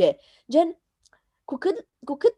Gen, 0.49 0.77
cu 1.43 1.55
cât, 1.57 1.87
cu 2.05 2.15
cât 2.15 2.35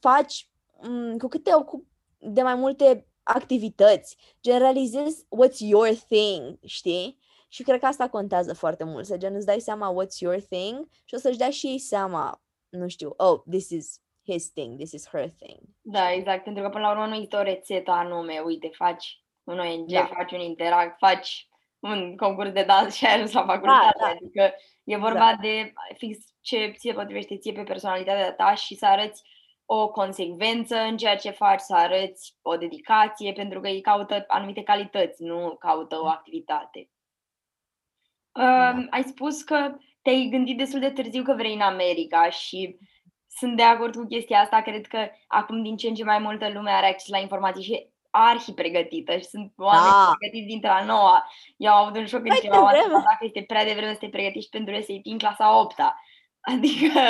faci, 0.00 0.50
m- 0.76 1.18
cu 1.18 1.28
cât 1.28 1.42
te 1.44 1.54
ocupi 1.54 1.86
de 2.18 2.42
mai 2.42 2.54
multe 2.54 3.07
activități, 3.34 4.16
gen 4.42 4.58
realizezi 4.58 5.24
what's 5.24 5.58
your 5.58 5.88
thing, 6.08 6.58
știi? 6.64 7.18
Și 7.48 7.62
cred 7.62 7.80
că 7.80 7.86
asta 7.86 8.08
contează 8.08 8.54
foarte 8.54 8.84
mult, 8.84 9.06
să 9.06 9.16
gen 9.16 9.34
îți 9.34 9.46
dai 9.46 9.60
seama 9.60 9.92
what's 10.02 10.18
your 10.18 10.40
thing 10.40 10.88
și 11.04 11.14
o 11.14 11.18
să-și 11.18 11.38
dea 11.38 11.50
și 11.50 11.66
ei 11.66 11.78
seama, 11.78 12.42
nu 12.68 12.88
știu, 12.88 13.14
oh, 13.16 13.40
this 13.50 13.70
is 13.70 14.00
his 14.24 14.52
thing, 14.52 14.76
this 14.78 14.92
is 14.92 15.08
her 15.08 15.30
thing. 15.30 15.60
Da, 15.80 16.12
exact, 16.12 16.44
pentru 16.44 16.62
că 16.62 16.68
până 16.68 16.84
la 16.84 16.90
urmă 16.90 17.06
nu 17.06 17.14
există 17.14 17.36
o 17.36 17.42
rețetă 17.42 17.90
anume, 17.90 18.38
uite, 18.44 18.70
faci 18.74 19.22
un 19.44 19.58
ONG, 19.58 19.90
Da. 19.90 20.10
faci 20.14 20.32
un 20.32 20.40
interact, 20.40 20.98
faci 20.98 21.48
un 21.78 22.16
concurs 22.16 22.50
de 22.50 22.62
dans 22.62 22.94
și 22.94 23.06
ai 23.06 23.14
ajuns 23.14 23.32
la 23.32 23.44
facultate, 23.46 23.96
da. 24.00 24.06
adică 24.06 24.54
e 24.84 24.96
vorba 24.96 25.36
de 25.40 25.72
fix 25.96 26.18
ce 26.40 26.72
ție 26.78 26.92
potrivește 26.92 27.38
ție 27.38 27.52
pe 27.52 27.62
personalitatea 27.62 28.32
ta 28.34 28.54
și 28.54 28.74
să 28.74 28.86
arăți 28.86 29.22
o 29.70 29.88
consecvență 29.88 30.76
în 30.76 30.96
ceea 30.96 31.16
ce 31.16 31.30
faci, 31.30 31.60
să 31.60 31.74
arăți 31.74 32.36
o 32.42 32.56
dedicație, 32.56 33.32
pentru 33.32 33.60
că 33.60 33.68
ei 33.68 33.80
caută 33.80 34.24
anumite 34.28 34.62
calități, 34.62 35.22
nu 35.22 35.56
caută 35.58 36.00
o 36.00 36.06
activitate. 36.06 36.90
Um, 38.32 38.86
ai 38.90 39.02
spus 39.02 39.42
că 39.42 39.76
te-ai 40.02 40.28
gândit 40.30 40.56
destul 40.56 40.80
de 40.80 40.90
târziu 40.90 41.22
că 41.22 41.34
vrei 41.34 41.54
în 41.54 41.60
America 41.60 42.30
și 42.30 42.78
sunt 43.28 43.56
de 43.56 43.62
acord 43.62 43.94
cu 43.96 44.04
chestia 44.04 44.40
asta. 44.40 44.62
Cred 44.62 44.86
că 44.86 45.08
acum 45.26 45.62
din 45.62 45.76
ce 45.76 45.88
în 45.88 45.94
ce 45.94 46.04
mai 46.04 46.18
multă 46.18 46.50
lume 46.52 46.70
are 46.70 46.86
acces 46.86 47.08
la 47.08 47.18
informații 47.18 47.62
și 47.64 47.88
arhi 48.10 48.52
pregătită 48.52 49.16
și 49.16 49.24
sunt 49.24 49.52
oameni 49.56 49.92
Da. 49.92 50.12
pregătiți 50.18 50.46
dintre 50.50 50.68
a 50.68 50.84
noua. 50.84 51.30
Eu 51.56 51.72
am 51.72 51.84
avut 51.84 51.96
un 51.96 52.06
șoc 52.06 52.20
când 52.20 52.28
Mai 52.28 52.38
cineva 52.38 52.60
m-a 52.60 52.70
devreme. 52.70 52.84
întrebat 52.84 53.12
dacă 53.12 53.24
este 53.24 53.42
prea 53.46 53.64
devreme 53.64 53.92
să 53.92 53.98
te 53.98 54.08
pregătești 54.08 54.44
și 54.44 54.48
pentru 54.48 54.74
SAT 54.74 55.04
în 55.12 55.18
clasa 55.18 55.58
8 55.60 55.74
-a. 55.80 55.94
Adică, 56.40 57.00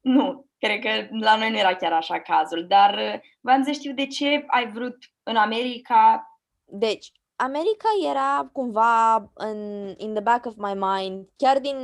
nu, 0.00 0.45
cred 0.58 0.80
că 0.80 1.16
la 1.20 1.36
noi 1.36 1.50
nu 1.50 1.58
era 1.58 1.74
chiar 1.74 1.92
așa 1.92 2.20
cazul, 2.20 2.66
dar 2.66 2.94
uh, 2.94 3.20
voiam 3.40 3.62
să 3.62 3.70
știu 3.70 3.92
de 3.92 4.06
ce 4.06 4.44
ai 4.46 4.70
vrut 4.72 4.96
în 5.22 5.36
America 5.36 6.30
Deci, 6.68 7.12
America 7.36 7.88
era 8.08 8.48
cumva 8.52 9.14
în 9.34 9.58
in 9.96 10.12
the 10.12 10.22
back 10.22 10.46
of 10.46 10.54
my 10.56 10.74
mind, 10.74 11.28
chiar 11.36 11.58
din 11.58 11.76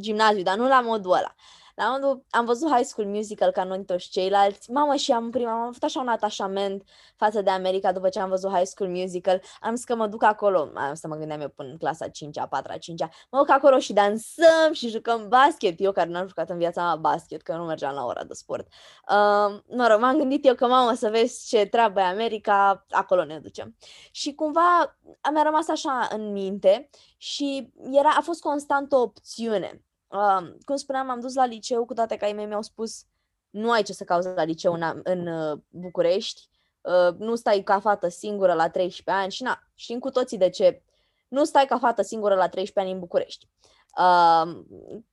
gimnaziu, 0.00 0.42
dar 0.42 0.56
nu 0.56 0.68
la 0.68 0.80
modul 0.80 1.12
ăla. 1.12 1.34
La 1.74 1.90
modul, 1.90 2.24
am 2.30 2.44
văzut 2.44 2.70
High 2.70 2.84
School 2.84 3.08
Musical 3.08 3.50
ca 3.50 3.64
noi 3.64 3.84
toți 3.84 4.08
ceilalți. 4.08 4.70
Mamă, 4.70 4.94
și 4.94 5.12
am 5.12 5.30
prima, 5.30 5.52
am 5.52 5.60
avut 5.60 5.82
așa 5.82 6.00
un 6.00 6.08
atașament 6.08 6.82
față 7.16 7.42
de 7.42 7.50
America 7.50 7.92
după 7.92 8.08
ce 8.08 8.20
am 8.20 8.28
văzut 8.28 8.50
High 8.50 8.66
School 8.66 8.90
Musical. 8.90 9.40
Am 9.60 9.74
zis 9.74 9.84
că 9.84 9.94
mă 9.94 10.06
duc 10.06 10.22
acolo, 10.22 10.70
asta 10.74 11.08
mă 11.08 11.16
gândeam 11.16 11.40
eu 11.40 11.48
până 11.48 11.68
în 11.68 11.76
clasa 11.76 12.06
5-a, 12.06 12.48
4-a, 12.48 12.76
5-a. 12.76 13.08
Mă 13.30 13.38
duc 13.38 13.50
acolo 13.50 13.78
și 13.78 13.92
dansăm 13.92 14.72
și 14.72 14.88
jucăm 14.88 15.28
basket. 15.28 15.80
Eu 15.80 15.92
care 15.92 16.10
n-am 16.10 16.26
jucat 16.26 16.50
în 16.50 16.58
viața 16.58 16.82
mea 16.82 16.96
basket, 16.96 17.42
că 17.42 17.56
nu 17.56 17.64
mergeam 17.64 17.94
la 17.94 18.04
ora 18.04 18.24
de 18.24 18.34
sport. 18.34 18.66
Uh, 19.08 19.60
mă 19.76 19.86
rog, 19.90 20.00
m-am 20.00 20.16
gândit 20.16 20.46
eu 20.46 20.54
că, 20.54 20.66
mamă, 20.66 20.94
să 20.94 21.08
vezi 21.08 21.48
ce 21.48 21.66
treabă 21.66 22.00
e 22.00 22.02
America, 22.02 22.86
acolo 22.90 23.24
ne 23.24 23.38
ducem. 23.38 23.76
Și 24.10 24.34
cumva 24.34 24.96
mi-a 25.32 25.42
rămas 25.42 25.68
așa 25.68 26.08
în 26.12 26.32
minte 26.32 26.88
și 27.16 27.72
era, 27.90 28.08
a 28.18 28.20
fost 28.20 28.40
constant 28.40 28.92
o 28.92 29.00
opțiune. 29.00 29.82
Uh, 30.12 30.54
cum 30.64 30.76
spuneam, 30.76 31.10
am 31.10 31.20
dus 31.20 31.34
la 31.34 31.46
liceu, 31.46 31.84
cu 31.84 31.94
toate 31.94 32.16
că 32.16 32.24
ai 32.24 32.32
mei 32.32 32.46
mi-au 32.46 32.62
spus 32.62 33.04
nu 33.50 33.70
ai 33.70 33.82
ce 33.82 33.92
să 33.92 34.04
cauți 34.04 34.28
la 34.34 34.44
liceu 34.44 34.72
în, 34.72 35.00
în 35.02 35.26
uh, 35.26 35.58
București, 35.68 36.48
uh, 36.80 37.14
nu 37.18 37.34
stai 37.34 37.62
ca 37.62 37.80
fată 37.80 38.08
singură 38.08 38.52
la 38.52 38.70
13 38.70 39.22
ani. 39.22 39.32
Și 39.32 39.42
na, 39.42 39.58
știm 39.74 39.98
cu 39.98 40.10
toții 40.10 40.38
de 40.38 40.48
ce. 40.48 40.82
Nu 41.28 41.44
stai 41.44 41.66
ca 41.66 41.78
fată 41.78 42.02
singură 42.02 42.34
la 42.34 42.48
13 42.48 42.80
ani 42.80 42.90
în 42.90 42.98
București. 42.98 43.46
Uh, 43.46 43.71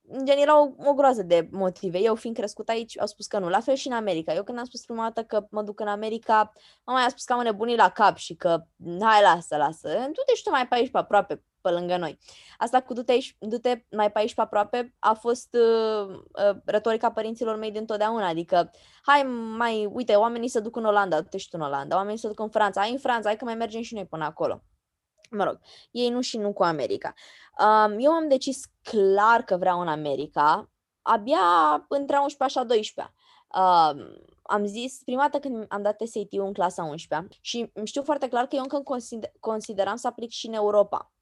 în 0.08 0.24
gen, 0.24 0.38
era 0.38 0.60
o, 0.60 0.68
o 0.76 0.94
groază 0.94 1.22
de 1.22 1.48
motive. 1.50 1.98
Eu, 1.98 2.14
fiind 2.14 2.36
crescut 2.36 2.68
aici, 2.68 3.00
au 3.00 3.06
spus 3.06 3.26
că 3.26 3.38
nu. 3.38 3.48
La 3.48 3.60
fel 3.60 3.74
și 3.74 3.86
în 3.86 3.92
America. 3.92 4.34
Eu 4.34 4.42
când 4.42 4.58
am 4.58 4.64
spus 4.64 4.84
prima 4.84 5.02
dată 5.02 5.22
că 5.22 5.46
mă 5.50 5.62
duc 5.62 5.80
în 5.80 5.88
America, 5.88 6.52
mama 6.84 7.04
a 7.04 7.08
spus 7.08 7.24
că 7.24 7.32
am 7.32 7.42
nebunit 7.42 7.76
la 7.76 7.88
cap 7.88 8.16
și 8.16 8.34
că 8.34 8.64
hai, 8.80 9.22
lasă, 9.22 9.56
lasă. 9.56 9.88
Du-te 9.88 10.34
și 10.34 10.42
tu 10.42 10.50
mai 10.50 10.68
pe 10.68 10.74
aici, 10.74 10.90
pe 10.90 10.98
aproape, 10.98 11.42
pe 11.60 11.70
lângă 11.70 11.96
noi. 11.96 12.18
Asta 12.58 12.80
cu 12.80 12.92
du-te, 12.92 13.12
aici, 13.12 13.36
du-te 13.38 13.84
mai 13.90 14.12
pe 14.12 14.18
aici, 14.18 14.34
pe 14.34 14.40
aproape, 14.40 14.94
a 14.98 15.12
fost 15.12 15.54
uh, 15.54 16.14
uh, 16.48 16.56
retorica 16.64 17.10
părinților 17.10 17.56
mei 17.56 17.70
din 17.70 17.86
totdeauna. 17.86 18.28
Adică, 18.28 18.70
hai 19.02 19.22
mai, 19.56 19.86
uite, 19.92 20.14
oamenii 20.14 20.48
se 20.48 20.60
duc 20.60 20.76
în 20.76 20.84
Olanda, 20.84 21.20
du-te 21.20 21.36
și 21.36 21.48
tu 21.48 21.56
în 21.60 21.66
Olanda, 21.66 21.96
oamenii 21.96 22.18
se 22.18 22.28
duc 22.28 22.40
în 22.40 22.48
Franța, 22.48 22.80
hai 22.80 22.90
în 22.90 22.98
Franța, 22.98 23.28
hai 23.28 23.36
că 23.36 23.44
mai 23.44 23.54
mergem 23.54 23.82
și 23.82 23.94
noi 23.94 24.06
până 24.06 24.24
acolo. 24.24 24.62
Mă 25.30 25.44
rog, 25.44 25.58
ei 25.90 26.08
nu 26.08 26.20
și 26.20 26.38
nu 26.38 26.52
cu 26.52 26.62
America. 26.62 27.14
Um, 27.58 27.96
eu 27.98 28.10
am 28.10 28.28
decis 28.28 28.64
clar 28.82 29.42
că 29.42 29.56
vreau 29.56 29.80
în 29.80 29.88
America, 29.88 30.70
abia 31.02 31.38
între 31.88 32.18
11 32.18 32.58
și 32.58 32.64
a 32.64 32.68
12 32.68 33.14
um, 33.54 34.22
am 34.42 34.66
zis, 34.66 35.02
prima 35.04 35.22
dată 35.22 35.38
când 35.38 35.64
am 35.68 35.82
dat 35.82 36.00
SAT-ul 36.04 36.46
în 36.46 36.52
clasa 36.52 36.84
11 36.84 37.38
și 37.40 37.72
știu 37.84 38.02
foarte 38.02 38.28
clar 38.28 38.46
că 38.46 38.56
eu 38.56 38.62
încă 38.62 38.80
consider, 38.80 39.30
consideram 39.40 39.96
să 39.96 40.06
aplic 40.06 40.30
și 40.30 40.46
în 40.46 40.52
Europa. 40.52 41.12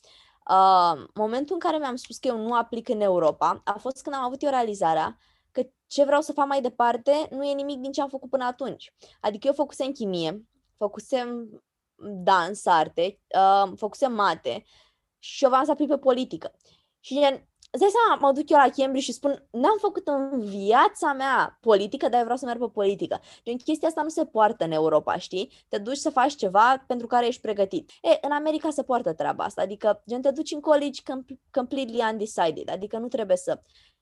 Uh, 0.50 1.04
momentul 1.14 1.54
în 1.54 1.60
care 1.60 1.76
mi-am 1.76 1.96
spus 1.96 2.18
că 2.18 2.28
eu 2.28 2.36
nu 2.36 2.54
aplic 2.54 2.88
în 2.88 3.00
Europa 3.00 3.60
a 3.64 3.78
fost 3.78 4.02
când 4.02 4.14
am 4.16 4.24
avut 4.24 4.42
eu 4.42 4.50
realizarea 4.50 5.18
că 5.52 5.62
ce 5.86 6.04
vreau 6.04 6.20
să 6.20 6.32
fac 6.32 6.46
mai 6.46 6.60
departe 6.60 7.28
nu 7.30 7.44
e 7.44 7.54
nimic 7.54 7.78
din 7.78 7.92
ce 7.92 8.00
am 8.00 8.08
făcut 8.08 8.30
până 8.30 8.44
atunci. 8.44 8.94
Adică 9.20 9.46
eu 9.46 9.52
făcusem 9.52 9.92
chimie, 9.92 10.44
făcusem 10.76 11.48
dans, 11.98 12.66
arte, 12.66 13.20
uh, 13.34 13.72
făcusem 13.76 14.12
mate 14.12 14.64
și 15.18 15.44
eu 15.44 15.50
vreau 15.50 15.64
să 15.64 15.70
aplic 15.70 15.88
pe 15.88 15.98
politică. 15.98 16.52
Și 17.00 17.14
gen, 17.14 17.48
îți 17.70 17.82
dai 17.82 17.90
seama, 17.90 18.20
mă 18.20 18.32
duc 18.32 18.50
eu 18.50 18.56
la 18.56 18.70
Cambridge 18.76 19.06
și 19.06 19.12
spun, 19.12 19.46
n-am 19.50 19.76
făcut 19.80 20.08
în 20.08 20.40
viața 20.40 21.12
mea 21.12 21.58
politică, 21.60 22.08
dar 22.08 22.16
eu 22.16 22.22
vreau 22.22 22.38
să 22.38 22.44
merg 22.44 22.60
pe 22.60 22.68
politică. 22.68 23.20
Gen, 23.44 23.56
chestia 23.56 23.88
asta 23.88 24.02
nu 24.02 24.08
se 24.08 24.24
poartă 24.24 24.64
în 24.64 24.72
Europa, 24.72 25.16
știi? 25.16 25.52
Te 25.68 25.78
duci 25.78 25.96
să 25.96 26.10
faci 26.10 26.34
ceva 26.34 26.84
pentru 26.86 27.06
care 27.06 27.26
ești 27.26 27.40
pregătit. 27.40 27.90
E, 28.02 28.18
în 28.20 28.32
America 28.32 28.70
se 28.70 28.82
poartă 28.82 29.12
treaba 29.12 29.44
asta, 29.44 29.62
adică, 29.62 30.02
gen, 30.08 30.20
te 30.20 30.30
duci 30.30 30.50
în 30.50 30.60
college 30.60 31.00
com- 31.02 31.38
completely 31.50 32.02
undecided, 32.10 32.70
adică 32.70 32.98
nu 32.98 33.08
trebuie 33.08 33.36
să 33.36 33.60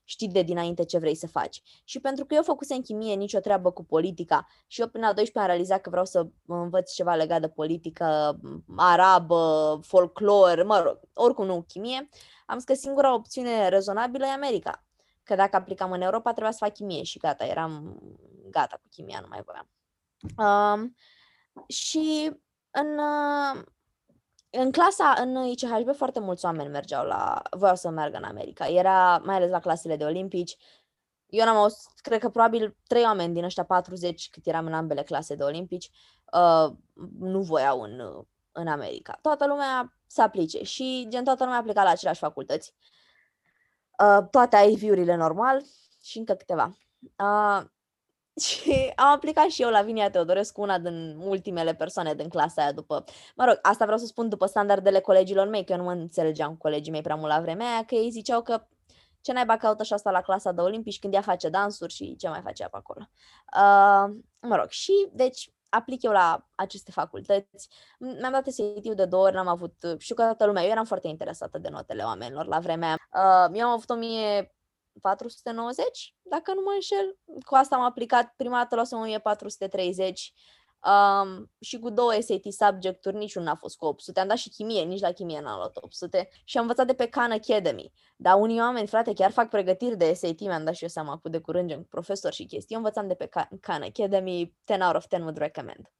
știi 0.09 0.27
de 0.27 0.41
dinainte 0.41 0.85
ce 0.85 0.97
vrei 0.97 1.15
să 1.15 1.27
faci. 1.27 1.61
Și 1.83 1.99
pentru 1.99 2.25
că 2.25 2.33
eu 2.33 2.43
făcusem 2.43 2.81
chimie, 2.81 3.15
nicio 3.15 3.39
treabă 3.39 3.71
cu 3.71 3.83
politica 3.85 4.47
și 4.67 4.81
eu 4.81 4.87
până 4.87 5.07
la 5.07 5.13
12 5.13 5.39
am 5.39 5.45
realizat 5.45 5.81
că 5.81 5.89
vreau 5.89 6.05
să 6.05 6.27
învăț 6.45 6.93
ceva 6.93 7.15
legat 7.15 7.41
de 7.41 7.49
politică 7.49 8.39
arabă, 8.75 9.79
folclor, 9.83 10.63
mă 10.63 10.79
rog, 10.79 10.99
oricum 11.13 11.45
nu 11.45 11.61
chimie, 11.67 12.09
am 12.45 12.57
zis 12.57 12.65
că 12.65 12.73
singura 12.73 13.13
opțiune 13.13 13.67
rezonabilă 13.67 14.25
e 14.25 14.29
America. 14.29 14.85
Că 15.23 15.35
dacă 15.35 15.55
aplicam 15.55 15.91
în 15.91 16.01
Europa, 16.01 16.31
trebuia 16.31 16.51
să 16.51 16.63
fac 16.65 16.73
chimie 16.73 17.03
și 17.03 17.17
gata, 17.17 17.45
eram 17.45 18.01
gata 18.49 18.75
cu 18.75 18.87
chimia, 18.89 19.19
nu 19.21 19.27
mai 19.29 19.43
voiam. 19.45 19.69
Um, 20.37 20.95
și 21.67 22.31
în, 22.71 22.97
uh, 22.97 23.63
în 24.49 24.71
clasa, 24.71 25.13
în 25.17 25.45
ICHB, 25.45 25.95
foarte 25.95 26.19
mulți 26.19 26.45
oameni 26.45 26.69
mergeau 26.69 27.05
la, 27.05 27.41
voiau 27.57 27.75
să 27.75 27.89
meargă 27.89 28.17
în 28.17 28.23
America. 28.23 28.65
Era, 28.67 29.17
mai 29.17 29.35
ales 29.35 29.49
la 29.49 29.59
clasele 29.59 29.95
de 29.95 30.03
olimpici, 30.03 30.57
eu 31.29 31.45
n-am 31.45 31.55
auzit, 31.55 31.99
cred 32.01 32.19
că 32.19 32.29
probabil 32.29 32.75
trei 32.87 33.03
oameni 33.03 33.33
din 33.33 33.43
ăștia 33.43 33.63
40, 33.63 34.29
cât 34.29 34.45
eram 34.45 34.65
în 34.65 34.73
ambele 34.73 35.03
clase 35.03 35.35
de 35.35 35.43
olimpici, 35.43 35.89
uh, 36.33 36.75
nu 37.19 37.41
voiau 37.41 37.81
în, 37.81 38.25
în 38.51 38.67
America. 38.67 39.19
Toată 39.21 39.47
lumea 39.47 39.97
să 40.05 40.21
aplice 40.21 40.63
și 40.63 41.05
gen 41.09 41.23
toată 41.23 41.43
lumea 41.43 41.57
a 41.57 41.61
aplicat 41.61 41.83
la 41.83 41.89
aceleași 41.89 42.19
facultăți. 42.19 42.73
Uh, 43.99 44.27
toate 44.31 44.57
IV-urile 44.57 45.15
normal 45.15 45.63
și 46.01 46.17
încă 46.17 46.33
câteva. 46.33 46.77
Uh, 46.99 47.61
și 48.45 48.91
am 48.95 49.07
aplicat 49.07 49.49
și 49.49 49.61
eu 49.61 49.69
la 49.69 49.81
Vinia 49.81 50.09
Teodorescu, 50.09 50.61
una 50.61 50.79
din 50.79 51.17
ultimele 51.19 51.73
persoane 51.73 52.13
din 52.13 52.29
clasa 52.29 52.61
aia 52.61 52.71
după... 52.71 53.03
Mă 53.35 53.45
rog, 53.45 53.59
asta 53.61 53.83
vreau 53.83 53.99
să 53.99 54.05
spun 54.05 54.29
după 54.29 54.45
standardele 54.45 54.99
colegilor 54.99 55.47
mei, 55.47 55.63
că 55.63 55.71
eu 55.71 55.77
nu 55.77 55.83
mă 55.83 55.91
înțelegeam 55.91 56.51
cu 56.51 56.57
colegii 56.57 56.91
mei 56.91 57.01
prea 57.01 57.15
mult 57.15 57.31
la 57.31 57.41
vremea 57.41 57.67
aia, 57.67 57.85
că 57.85 57.95
ei 57.95 58.09
ziceau 58.09 58.41
că 58.41 58.67
ce 59.21 59.33
naiba 59.33 59.57
caută 59.57 59.83
și 59.83 59.93
asta 59.93 60.11
la 60.11 60.21
clasa 60.21 60.51
de 60.51 60.61
olimpici 60.61 60.99
când 60.99 61.13
ea 61.13 61.21
face 61.21 61.49
dansuri 61.49 61.93
și 61.93 62.15
ce 62.15 62.27
mai 62.27 62.41
face 62.43 62.63
ea 62.63 62.69
pe 62.69 62.77
acolo. 62.77 63.09
Uh, 63.55 64.15
mă 64.39 64.55
rog, 64.55 64.69
și 64.69 64.91
deci 65.11 65.51
aplic 65.69 66.03
eu 66.03 66.11
la 66.11 66.47
aceste 66.55 66.91
facultăți. 66.91 67.69
Mi-am 67.99 68.31
dat 68.31 68.47
SAT-ul 68.47 68.95
de 68.95 69.05
două 69.05 69.23
ori, 69.23 69.33
n-am 69.33 69.47
avut, 69.47 69.73
știu 69.97 70.15
că 70.15 70.23
toată 70.23 70.45
lumea, 70.45 70.63
eu 70.63 70.69
eram 70.69 70.85
foarte 70.85 71.07
interesată 71.07 71.57
de 71.57 71.69
notele 71.69 72.03
oamenilor 72.03 72.45
la 72.45 72.59
vremea 72.59 72.93
uh, 72.93 73.57
Eu 73.57 73.65
am 73.65 73.71
avut 73.71 73.89
1490, 75.01 76.15
dacă 76.21 76.53
nu 76.53 76.61
mă 76.61 76.71
înșel. 76.73 77.17
Cu 77.45 77.55
asta 77.55 77.75
am 77.75 77.81
aplicat, 77.81 78.33
prima 78.35 78.57
dată 78.57 78.75
luasem 78.75 78.97
1430 78.97 80.33
Um, 80.87 81.51
și 81.59 81.79
cu 81.79 81.89
două 81.89 82.11
SAT 82.11 82.53
subject-uri, 82.53 83.15
niciun 83.15 83.43
n-a 83.43 83.55
fost 83.55 83.77
cu 83.77 83.85
800. 83.85 84.19
Am 84.19 84.27
dat 84.27 84.37
și 84.37 84.49
chimie, 84.49 84.83
nici 84.83 84.99
la 84.99 85.11
chimie 85.11 85.41
n-am 85.41 85.57
luat 85.57 85.77
800. 85.77 86.29
Și 86.43 86.57
am 86.57 86.63
învățat 86.63 86.87
de 86.87 86.93
pe 86.93 87.07
Khan 87.07 87.31
Academy. 87.31 87.91
Dar 88.15 88.39
unii 88.39 88.59
oameni, 88.59 88.87
frate, 88.87 89.13
chiar 89.13 89.31
fac 89.31 89.49
pregătiri 89.49 89.97
de 89.97 90.13
SAT, 90.13 90.39
mi-am 90.39 90.63
dat 90.63 90.75
și 90.75 90.83
eu 90.83 90.89
seama 90.89 91.17
cu 91.17 91.29
de 91.29 91.39
curând, 91.39 91.69
gen 91.69 91.83
profesor 91.83 92.33
și 92.33 92.45
chestii. 92.45 92.75
Eu 92.75 92.81
învățam 92.81 93.07
de 93.07 93.13
pe 93.13 93.29
Khan 93.61 93.81
Academy, 93.81 94.55
10 94.67 94.83
out 94.83 94.95
of 94.95 95.05
10 95.09 95.21
would 95.21 95.37
recommend. 95.37 95.91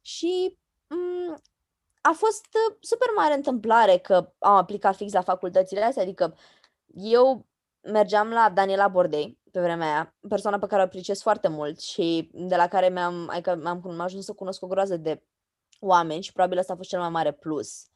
Și 0.00 0.58
um, 0.86 1.42
a 2.00 2.12
fost 2.12 2.44
uh, 2.44 2.76
super 2.80 3.08
mare 3.16 3.34
întâmplare 3.34 3.96
că 3.96 4.32
am 4.38 4.54
aplicat 4.54 4.96
fix 4.96 5.12
la 5.12 5.22
facultățile 5.22 5.82
astea, 5.82 6.02
adică 6.02 6.36
eu 6.94 7.46
mergeam 7.82 8.28
la 8.28 8.50
Daniela 8.54 8.88
Bordei 8.88 9.38
pe 9.50 9.60
vremea 9.60 9.86
aia, 9.86 10.14
persoana 10.28 10.58
pe 10.58 10.66
care 10.66 10.80
o 10.80 10.84
apreciez 10.84 11.22
foarte 11.22 11.48
mult 11.48 11.80
și 11.80 12.30
de 12.32 12.56
la 12.56 12.66
care 12.66 12.88
mi-am, 12.88 13.28
adică 13.32 13.50
am, 13.50 13.82
am 13.84 14.00
ajuns 14.00 14.24
să 14.24 14.32
cunosc 14.32 14.62
o 14.62 14.66
groază 14.66 14.96
de 14.96 15.22
oameni 15.80 16.22
și 16.22 16.32
probabil 16.32 16.58
asta 16.58 16.72
a 16.72 16.76
fost 16.76 16.88
cel 16.88 16.98
mai 16.98 17.08
mare 17.08 17.32
plus 17.32 17.86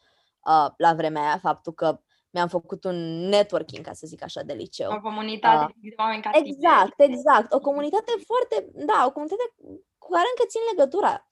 uh, 0.46 0.70
la 0.76 0.94
vremea 0.94 1.22
aia, 1.22 1.38
faptul 1.38 1.72
că 1.72 2.00
mi-am 2.30 2.48
făcut 2.48 2.84
un 2.84 3.28
networking, 3.28 3.84
ca 3.84 3.92
să 3.92 4.06
zic 4.06 4.22
așa, 4.22 4.42
de 4.42 4.52
liceu. 4.52 4.92
O 4.92 5.00
comunitate 5.00 5.64
uh, 5.64 5.70
de 5.80 5.94
oameni 5.96 6.22
ca 6.22 6.30
Exact, 6.32 6.96
tine. 6.96 7.14
exact. 7.14 7.52
O 7.52 7.60
comunitate 7.60 8.12
foarte, 8.26 8.70
da, 8.72 9.04
o 9.06 9.12
comunitate 9.12 9.54
cu 9.98 10.08
care 10.10 10.26
încă 10.30 10.48
țin 10.48 10.60
legătura. 10.70 11.28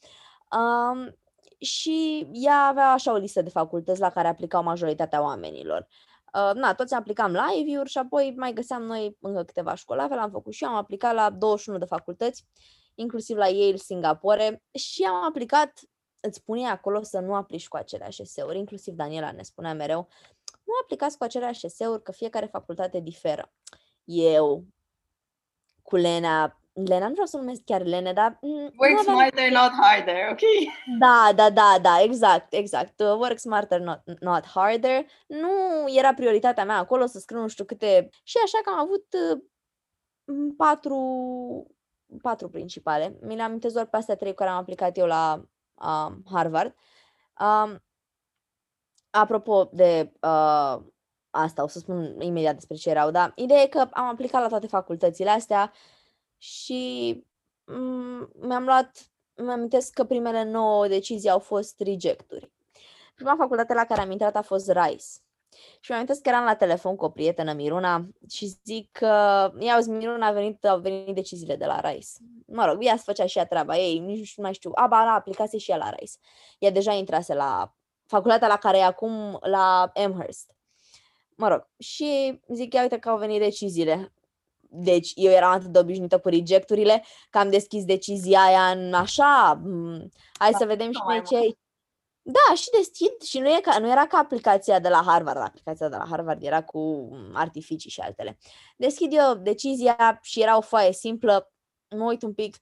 Um, 0.58 1.16
și 1.58 2.28
ea 2.32 2.66
avea 2.66 2.92
așa 2.92 3.12
o 3.12 3.16
listă 3.16 3.42
de 3.42 3.50
facultăți 3.50 4.00
la 4.00 4.10
care 4.10 4.28
aplicau 4.28 4.62
majoritatea 4.62 5.22
oamenilor. 5.22 5.80
Uh, 5.80 6.11
na, 6.32 6.74
toți 6.74 6.94
aplicam 6.94 7.32
la 7.32 7.46
uri 7.78 7.90
și 7.90 7.98
apoi 7.98 8.34
mai 8.36 8.52
găseam 8.52 8.82
noi 8.82 9.16
încă 9.20 9.42
câteva 9.42 9.74
școli. 9.74 10.00
La 10.00 10.08
fel 10.08 10.18
am 10.18 10.30
făcut 10.30 10.52
și 10.52 10.64
eu, 10.64 10.70
am 10.70 10.76
aplicat 10.76 11.14
la 11.14 11.30
21 11.30 11.78
de 11.78 11.84
facultăți, 11.84 12.46
inclusiv 12.94 13.36
la 13.36 13.46
Yale, 13.46 13.76
Singapore 13.76 14.62
și 14.74 15.02
am 15.02 15.24
aplicat, 15.24 15.80
îți 16.20 16.38
spune 16.38 16.68
acolo 16.68 17.02
să 17.02 17.18
nu 17.18 17.34
aplici 17.34 17.68
cu 17.68 17.76
aceleași 17.76 18.22
eseuri, 18.22 18.58
inclusiv 18.58 18.94
Daniela 18.94 19.32
ne 19.32 19.42
spunea 19.42 19.74
mereu, 19.74 20.08
nu 20.64 20.72
aplicați 20.82 21.18
cu 21.18 21.24
aceleași 21.24 21.66
eseuri, 21.66 22.02
că 22.02 22.12
fiecare 22.12 22.46
facultate 22.46 23.00
diferă. 23.00 23.52
Eu, 24.04 24.64
cu 25.82 25.96
Lena, 25.96 26.61
Lena, 26.72 27.06
nu 27.06 27.12
vreau 27.12 27.26
să 27.26 27.36
numesc 27.36 27.60
chiar 27.64 27.82
Lene, 27.82 28.12
dar... 28.12 28.38
Mm, 28.40 28.72
work 28.76 28.98
smarter, 29.02 29.50
not 29.50 29.70
harder, 29.80 30.28
ok? 30.30 30.40
Da, 30.98 31.32
da, 31.34 31.50
da, 31.50 31.78
da, 31.82 32.00
exact, 32.02 32.52
exact. 32.52 33.00
Uh, 33.00 33.16
work 33.18 33.38
smarter, 33.38 33.80
not, 33.80 34.00
not 34.20 34.46
harder. 34.46 35.06
Nu 35.26 35.50
era 35.86 36.14
prioritatea 36.14 36.64
mea 36.64 36.76
acolo 36.76 37.06
să 37.06 37.18
scriu 37.18 37.40
nu 37.40 37.48
știu 37.48 37.64
câte... 37.64 38.08
Și 38.22 38.36
așa 38.44 38.58
că 38.64 38.70
am 38.70 38.78
avut 38.78 39.06
uh, 39.32 39.42
patru, 40.56 41.66
patru 42.22 42.48
principale. 42.48 43.18
Mi 43.20 43.36
le-am 43.36 43.58
doar 43.58 43.86
pe 43.86 43.96
astea 43.96 44.16
trei 44.16 44.34
care 44.34 44.50
am 44.50 44.56
aplicat 44.56 44.96
eu 44.96 45.06
la 45.06 45.42
uh, 45.74 46.12
Harvard. 46.32 46.74
Um, 47.40 47.82
apropo 49.10 49.68
de 49.72 50.12
uh, 50.20 50.76
asta, 51.30 51.62
o 51.62 51.66
să 51.66 51.78
spun 51.78 52.20
imediat 52.20 52.54
despre 52.54 52.76
ce 52.76 52.90
erau, 52.90 53.10
dar 53.10 53.32
ideea 53.34 53.62
e 53.62 53.66
că 53.66 53.78
am 53.90 54.06
aplicat 54.06 54.40
la 54.40 54.48
toate 54.48 54.66
facultățile 54.66 55.30
astea 55.30 55.72
și 56.42 57.24
mm, 57.64 58.30
mi-am 58.40 58.64
luat, 58.64 59.12
mi 59.34 59.50
amintesc 59.50 59.92
că 59.92 60.04
primele 60.04 60.42
nouă 60.44 60.88
decizii 60.88 61.30
au 61.30 61.38
fost 61.38 61.80
rejecturi. 61.80 62.52
Prima 63.14 63.34
facultate 63.38 63.74
la 63.74 63.84
care 63.84 64.00
am 64.00 64.10
intrat 64.10 64.36
a 64.36 64.42
fost 64.42 64.70
RICE. 64.70 65.06
Și 65.80 65.90
mi 65.90 65.94
amintesc 65.94 66.22
că 66.22 66.28
eram 66.28 66.44
la 66.44 66.54
telefon 66.54 66.96
cu 66.96 67.04
o 67.04 67.10
prietenă, 67.10 67.52
Miruna, 67.52 68.08
și 68.30 68.46
zic 68.64 68.90
că, 68.92 69.06
ia 69.58 69.76
uzi, 69.78 69.90
Miruna, 69.90 70.26
a 70.26 70.32
venit, 70.32 70.64
au 70.64 70.78
venit 70.78 71.14
deciziile 71.14 71.56
de 71.56 71.64
la 71.64 71.80
RICE. 71.80 72.08
Mă 72.46 72.66
rog, 72.66 72.84
ea 72.84 72.96
se 72.96 73.02
făcea 73.04 73.26
și 73.26 73.38
ea 73.38 73.46
treaba 73.46 73.76
ei, 73.76 73.98
nici 73.98 74.36
nu 74.36 74.42
mai 74.42 74.54
știu, 74.54 74.70
a, 74.74 74.86
ba, 74.86 75.04
la 75.04 75.12
aplicație 75.12 75.58
și 75.58 75.70
ea 75.70 75.76
la 75.76 75.90
RICE. 75.90 76.18
Ea 76.58 76.70
deja 76.70 76.92
intrase 76.92 77.34
la 77.34 77.74
facultatea 78.06 78.48
la 78.48 78.56
care 78.56 78.78
e 78.78 78.84
acum, 78.84 79.38
la 79.40 79.92
Amherst. 79.94 80.56
Mă 81.36 81.48
rog, 81.48 81.68
și 81.78 82.40
zic, 82.48 82.74
ia 82.74 82.82
uite 82.82 82.98
că 82.98 83.08
au 83.08 83.18
venit 83.18 83.40
deciziile. 83.40 84.12
Deci 84.74 85.12
eu 85.14 85.30
eram 85.30 85.50
atât 85.50 85.68
de 85.68 85.78
obișnuită 85.78 86.18
cu 86.18 86.28
rejecturile 86.28 87.04
că 87.30 87.38
am 87.38 87.50
deschis 87.50 87.84
decizia 87.84 88.40
aia 88.40 88.70
în 88.70 88.94
așa, 88.94 89.60
mm, 89.64 90.10
hai 90.32 90.50
da, 90.50 90.58
să 90.58 90.64
vedem 90.66 90.92
și 90.92 91.00
noi 91.06 91.22
ce 91.22 91.36
ai. 91.36 91.58
Da, 92.22 92.54
și 92.54 92.70
deschid 92.76 93.20
și 93.20 93.38
nu, 93.38 93.48
e 93.48 93.60
ca, 93.60 93.78
nu 93.78 93.90
era 93.90 94.06
ca 94.06 94.18
aplicația 94.18 94.78
de 94.78 94.88
la 94.88 95.02
Harvard. 95.06 95.40
Aplicația 95.40 95.88
de 95.88 95.96
la 95.96 96.06
Harvard 96.08 96.42
era 96.42 96.62
cu 96.62 97.08
mm, 97.10 97.30
artificii 97.34 97.90
și 97.90 98.00
altele. 98.00 98.38
Deschid 98.76 99.12
eu 99.12 99.34
decizia 99.34 100.18
și 100.22 100.42
era 100.42 100.56
o 100.56 100.60
foaie 100.60 100.92
simplă. 100.92 101.52
Mă 101.96 102.04
uit 102.04 102.22
un 102.22 102.32
pic 102.32 102.56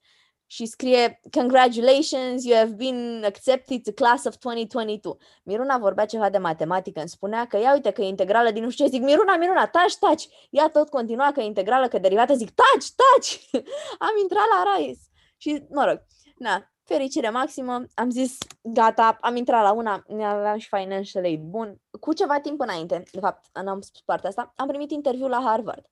și 0.50 0.66
scrie 0.66 1.20
Congratulations, 1.30 2.44
you 2.44 2.56
have 2.56 2.74
been 2.74 3.24
accepted 3.24 3.82
to 3.82 3.92
class 3.92 4.24
of 4.24 4.36
2022. 4.38 5.16
Miruna 5.42 5.78
vorbea 5.78 6.06
ceva 6.06 6.30
de 6.30 6.38
matematică, 6.38 7.00
îmi 7.00 7.08
spunea 7.08 7.46
că 7.46 7.56
ia 7.56 7.72
uite 7.72 7.90
că 7.90 8.02
e 8.02 8.06
integrală 8.06 8.50
din 8.50 8.62
nu 8.62 8.70
știu 8.70 8.84
ce, 8.84 8.90
zic 8.90 9.02
Miruna, 9.02 9.36
Miruna, 9.36 9.66
taci, 9.66 9.96
taci. 9.96 10.28
Ea 10.50 10.68
tot 10.68 10.88
continua 10.88 11.32
că 11.32 11.40
e 11.40 11.44
integrală, 11.44 11.88
că 11.88 11.98
derivată, 11.98 12.34
zic 12.34 12.50
taci, 12.50 12.90
taci. 12.90 13.48
Am 14.08 14.14
intrat 14.22 14.44
la 14.54 14.62
RAIS. 14.62 14.98
Și, 15.36 15.66
mă 15.70 15.84
rog, 15.84 16.02
na, 16.36 16.70
fericire 16.84 17.30
maximă, 17.30 17.84
am 17.94 18.10
zis, 18.10 18.38
gata, 18.62 19.18
am 19.20 19.36
intrat 19.36 19.62
la 19.62 19.72
una, 19.72 20.02
ne 20.06 20.24
aveam 20.24 20.58
și 20.58 20.68
financial 20.68 21.24
aid 21.24 21.40
bun. 21.40 21.80
Cu 22.00 22.12
ceva 22.12 22.40
timp 22.40 22.60
înainte, 22.60 23.02
de 23.12 23.20
fapt, 23.20 23.44
n-am 23.62 23.80
spus 23.80 24.00
partea 24.00 24.28
asta, 24.28 24.52
am 24.56 24.66
primit 24.66 24.90
interviu 24.90 25.28
la 25.28 25.42
Harvard. 25.44 25.84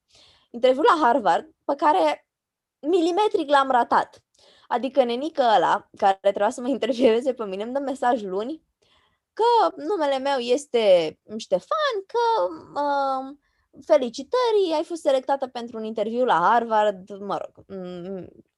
Interviu 0.50 0.82
la 0.82 0.98
Harvard, 1.02 1.48
pe 1.64 1.74
care 1.74 2.28
milimetric 2.80 3.48
l-am 3.48 3.70
ratat 3.70 4.22
Adică 4.68 5.04
nenică 5.04 5.42
ăla, 5.56 5.88
care 5.96 6.18
trebuia 6.20 6.50
să 6.50 6.60
mă 6.60 6.68
intervieveze 6.78 7.34
pe 7.34 7.44
mine, 7.44 7.62
îmi 7.62 7.72
dă 7.72 7.78
mesaj 7.78 8.22
luni 8.22 8.62
că 9.32 9.82
numele 9.82 10.18
meu 10.18 10.38
este 10.38 11.18
Ștefan, 11.36 11.94
că 12.06 12.52
uh, 12.80 13.36
felicitări, 13.84 14.74
ai 14.74 14.84
fost 14.84 15.00
selectată 15.00 15.46
pentru 15.46 15.76
un 15.76 15.84
interviu 15.84 16.24
la 16.24 16.34
Harvard, 16.34 17.18
mă 17.20 17.36
rog, 17.36 17.64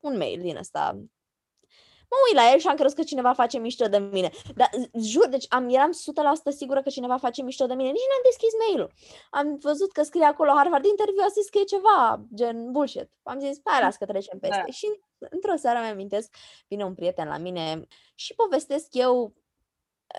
un 0.01 0.17
mail 0.17 0.41
din 0.41 0.57
ăsta 0.57 1.01
mă 2.11 2.17
uit 2.27 2.37
la 2.41 2.53
el 2.53 2.59
și 2.59 2.67
am 2.67 2.77
crezut 2.77 2.97
că 2.97 3.03
cineva 3.03 3.33
face 3.33 3.59
mișto 3.59 3.87
de 3.89 3.99
mine. 3.99 4.31
Dar 4.55 4.71
jur, 5.03 5.29
deci 5.29 5.47
am, 5.49 5.69
eram 5.69 5.91
100% 6.53 6.57
sigură 6.57 6.83
că 6.83 6.89
cineva 6.89 7.17
face 7.17 7.43
mișto 7.43 7.67
de 7.67 7.75
mine. 7.75 7.91
Nici 7.91 8.11
n-am 8.11 8.25
deschis 8.31 8.53
mail-ul. 8.59 8.91
Am 9.31 9.59
văzut 9.61 9.93
că 9.93 10.03
scrie 10.03 10.25
acolo 10.25 10.51
Harvard 10.51 10.85
interview, 10.85 11.25
a 11.25 11.29
zis 11.29 11.49
că 11.49 11.59
e 11.59 11.75
ceva 11.75 12.25
gen 12.35 12.71
bullshit. 12.71 13.09
Am 13.23 13.41
zis, 13.41 13.61
hai 13.65 13.83
las 13.83 13.97
că 13.97 14.07
trecem 14.07 14.39
peste. 14.39 14.63
Da. 14.67 14.73
Și 14.73 14.87
într-o 15.19 15.57
seară 15.57 15.79
mi-amintesc, 15.79 16.35
vine 16.69 16.85
un 16.85 16.95
prieten 16.95 17.29
la 17.29 17.37
mine 17.37 17.87
și 18.15 18.35
povestesc 18.35 18.87
eu 18.91 19.35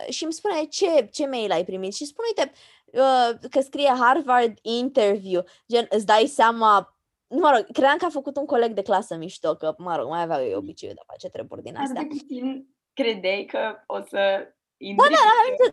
și 0.09 0.23
îmi 0.23 0.33
spune 0.33 0.63
ce, 0.63 1.09
ce 1.11 1.25
mail 1.25 1.51
ai 1.51 1.65
primit 1.65 1.93
și 1.93 2.05
spune, 2.05 2.27
uite, 2.27 2.51
uh, 2.85 3.49
că 3.49 3.61
scrie 3.61 3.93
Harvard 3.99 4.57
interview, 4.61 5.43
gen 5.71 5.85
îți 5.89 6.05
dai 6.05 6.25
seama 6.27 6.95
mă 7.39 7.51
rog, 7.55 7.65
credeam 7.71 7.97
că 7.97 8.05
a 8.05 8.09
făcut 8.09 8.37
un 8.37 8.45
coleg 8.45 8.73
de 8.73 8.81
clasă 8.81 9.15
mișto, 9.15 9.55
că, 9.55 9.75
mă 9.77 9.95
rog, 9.95 10.07
mai 10.07 10.21
avea 10.21 10.43
eu 10.43 10.57
obiceiul 10.57 10.95
de 10.95 11.01
a 11.07 11.11
face 11.11 11.29
treburi 11.29 11.61
din 11.61 11.75
astea. 11.75 11.93
Dar 11.93 12.03
de 12.03 12.17
puțin 12.17 12.67
credeai 12.93 13.45
că 13.45 13.75
o 13.85 14.01
să 14.01 14.47
da, 14.95 15.03
da, 15.09 15.19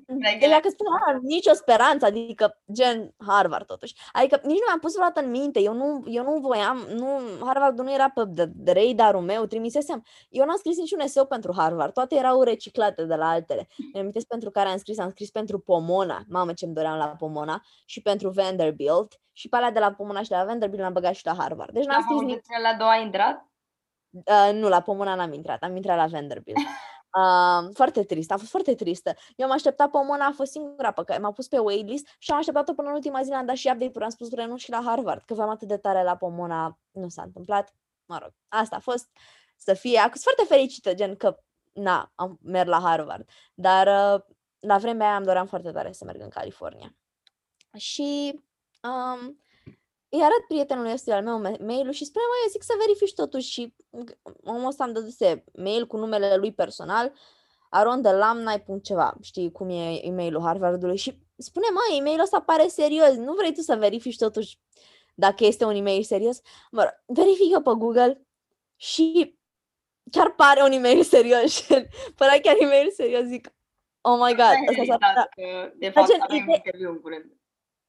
da, 0.07 0.31
da, 0.41 0.49
dacă 0.49 0.69
spun, 0.69 0.87
ah, 0.87 1.21
nicio 1.23 1.53
speranță, 1.53 2.05
adică 2.07 2.61
gen 2.73 3.15
Harvard 3.27 3.67
totuși. 3.67 3.95
Adică 4.13 4.41
nici 4.43 4.59
nu 4.59 4.65
mi-am 4.67 4.79
pus 4.79 4.93
vreodată 4.93 5.21
în 5.21 5.31
minte, 5.31 5.61
eu 5.61 5.73
nu, 5.75 6.03
eu 6.07 6.23
nu 6.23 6.39
voiam, 6.41 6.87
nu, 6.95 7.21
Harvard 7.45 7.79
nu 7.79 7.93
era 7.93 8.11
pe 8.11 8.23
de, 8.27 8.51
de 8.55 8.73
radarul 8.73 9.21
meu, 9.21 9.47
trimisesem. 9.47 10.05
Eu 10.29 10.45
n-am 10.45 10.57
scris 10.57 10.77
niciun 10.77 11.01
eseu 11.01 11.27
pentru 11.27 11.53
Harvard, 11.57 11.93
toate 11.93 12.15
erau 12.15 12.43
reciclate 12.43 13.05
de 13.05 13.15
la 13.15 13.29
altele. 13.29 13.69
Mi 13.93 14.01
amintesc 14.01 14.27
pentru 14.27 14.51
care 14.51 14.69
am 14.69 14.79
scris, 14.79 14.99
am 14.99 15.11
scris 15.11 15.31
pentru 15.31 15.59
Pomona, 15.59 16.25
mamă 16.29 16.53
ce-mi 16.53 16.75
doream 16.75 16.97
la 16.97 17.07
Pomona, 17.07 17.63
și 17.85 18.03
pentru 18.03 18.29
Vanderbilt, 18.31 19.21
și 19.33 19.49
pe 19.49 19.57
alea 19.57 19.71
de 19.71 19.79
la 19.79 19.93
Pomona 19.93 20.23
și 20.23 20.29
de 20.29 20.35
la 20.35 20.45
Vanderbilt 20.45 20.83
l-am 20.83 20.93
băgat 20.93 21.15
și 21.15 21.27
la 21.27 21.35
Harvard. 21.39 21.73
Deci 21.73 21.85
n-am 21.85 22.03
scris 22.03 22.21
nici... 22.21 22.45
La 22.63 22.77
două 22.79 22.91
ai 22.91 23.03
intrat? 23.03 23.47
Uh, 24.11 24.51
nu, 24.53 24.69
la 24.69 24.81
Pomona 24.81 25.15
n-am 25.15 25.33
intrat, 25.33 25.63
am 25.63 25.77
intrat 25.77 25.97
la 25.97 26.07
Vanderbilt. 26.07 26.57
Uh, 27.19 27.69
foarte 27.75 28.05
trist, 28.05 28.31
a 28.31 28.37
fost 28.37 28.51
foarte 28.51 28.75
tristă. 28.75 29.15
Eu 29.37 29.47
am 29.47 29.53
așteptat 29.53 29.91
pe 29.91 29.99
Mona, 30.05 30.27
a 30.27 30.33
fost 30.33 30.51
singura 30.51 30.91
pe 30.91 31.03
care 31.05 31.19
m-a 31.19 31.33
pus 31.33 31.49
pe 31.49 31.59
waitlist 31.59 32.09
și 32.19 32.31
am 32.31 32.39
așteptat-o 32.39 32.75
până 32.75 32.89
în 32.89 32.95
ultima 32.95 33.23
zi, 33.23 33.33
am 33.33 33.47
dat 33.47 33.57
și 33.57 33.71
update 33.73 34.05
am 34.05 34.11
spus 34.11 34.33
renunț 34.33 34.61
și 34.61 34.71
la 34.71 34.83
Harvard, 34.85 35.23
că 35.23 35.35
v-am 35.35 35.49
atât 35.49 35.69
de 35.69 35.77
tare 35.77 36.03
la 36.03 36.17
Pomona, 36.17 36.79
nu 36.91 37.09
s-a 37.09 37.23
întâmplat. 37.23 37.75
Mă 38.05 38.19
rog, 38.23 38.33
asta 38.49 38.77
a 38.77 38.81
fost 38.81 39.09
să 39.57 39.75
fie. 39.75 39.99
Acum 39.99 40.11
sunt 40.11 40.23
foarte 40.23 40.55
fericită, 40.55 40.95
gen 40.95 41.17
că, 41.17 41.39
na, 41.73 42.13
am 42.15 42.39
merg 42.43 42.69
la 42.69 42.81
Harvard. 42.81 43.29
Dar 43.55 43.87
uh, 43.87 44.23
la 44.59 44.79
vremea 44.79 45.07
aia 45.07 45.17
am 45.17 45.23
doream 45.23 45.47
foarte 45.47 45.71
tare 45.71 45.93
să 45.93 46.05
merg 46.05 46.21
în 46.21 46.29
California. 46.29 46.97
Și 47.77 48.41
um, 48.83 49.41
îi 50.09 50.23
arăt 50.23 50.45
prietenului 50.49 50.93
ăsta 50.93 51.15
al 51.15 51.23
meu 51.23 51.39
mail-ul 51.41 51.93
și 51.93 52.05
spune, 52.05 52.25
mai 52.29 52.39
eu 52.45 52.51
zic 52.51 52.63
să 52.63 52.75
verifici 52.79 53.15
totuși 53.15 53.51
și 53.51 53.75
omul 54.45 54.67
ăsta 54.67 54.85
îmi 54.85 54.95
dăduse 54.95 55.45
mail 55.53 55.87
cu 55.87 55.97
numele 55.97 56.37
lui 56.37 56.53
personal, 56.53 57.13
aron 57.71 58.03
de 58.03 58.09
ceva, 58.83 59.17
știi 59.23 59.53
cum 59.53 59.69
e 59.69 60.07
e-mailul 60.07 60.43
Harvardului 60.43 60.97
și 60.97 61.19
spune, 61.37 61.67
mai 61.73 61.99
e-mailul 61.99 62.23
ăsta 62.23 62.41
pare 62.41 62.69
serios, 62.69 63.15
nu 63.15 63.35
vrei 63.35 63.55
tu 63.55 63.61
să 63.61 63.77
verifici 63.77 64.17
totuși 64.17 64.59
dacă 65.15 65.45
este 65.45 65.65
un 65.65 65.75
e-mail 65.75 66.03
serios? 66.03 66.41
Mă 66.71 66.83
rog, 66.83 67.19
verifică 67.19 67.61
pe 67.61 67.71
Google 67.77 68.27
și 68.77 69.39
chiar 70.11 70.35
pare 70.35 70.63
un 70.63 70.73
e-mail 70.73 71.03
serios. 71.15 71.67
Părea 72.17 72.41
chiar 72.41 72.57
e-mail 72.59 72.91
serios, 72.91 73.23
zic, 73.23 73.55
oh 74.01 74.19
my 74.21 74.35
god. 74.35 74.41
Asta 74.41 74.81
Asta 74.81 74.85
s-ar... 74.85 74.99
s-ar... 75.15 75.29
că, 75.35 75.73
de 75.77 75.91
fapt, 75.91 76.09
gen, 76.09 76.21
avem 76.21 76.37
ide- 76.37 76.53
interviu 76.55 76.91
în 76.91 77.01
curând. 77.01 77.38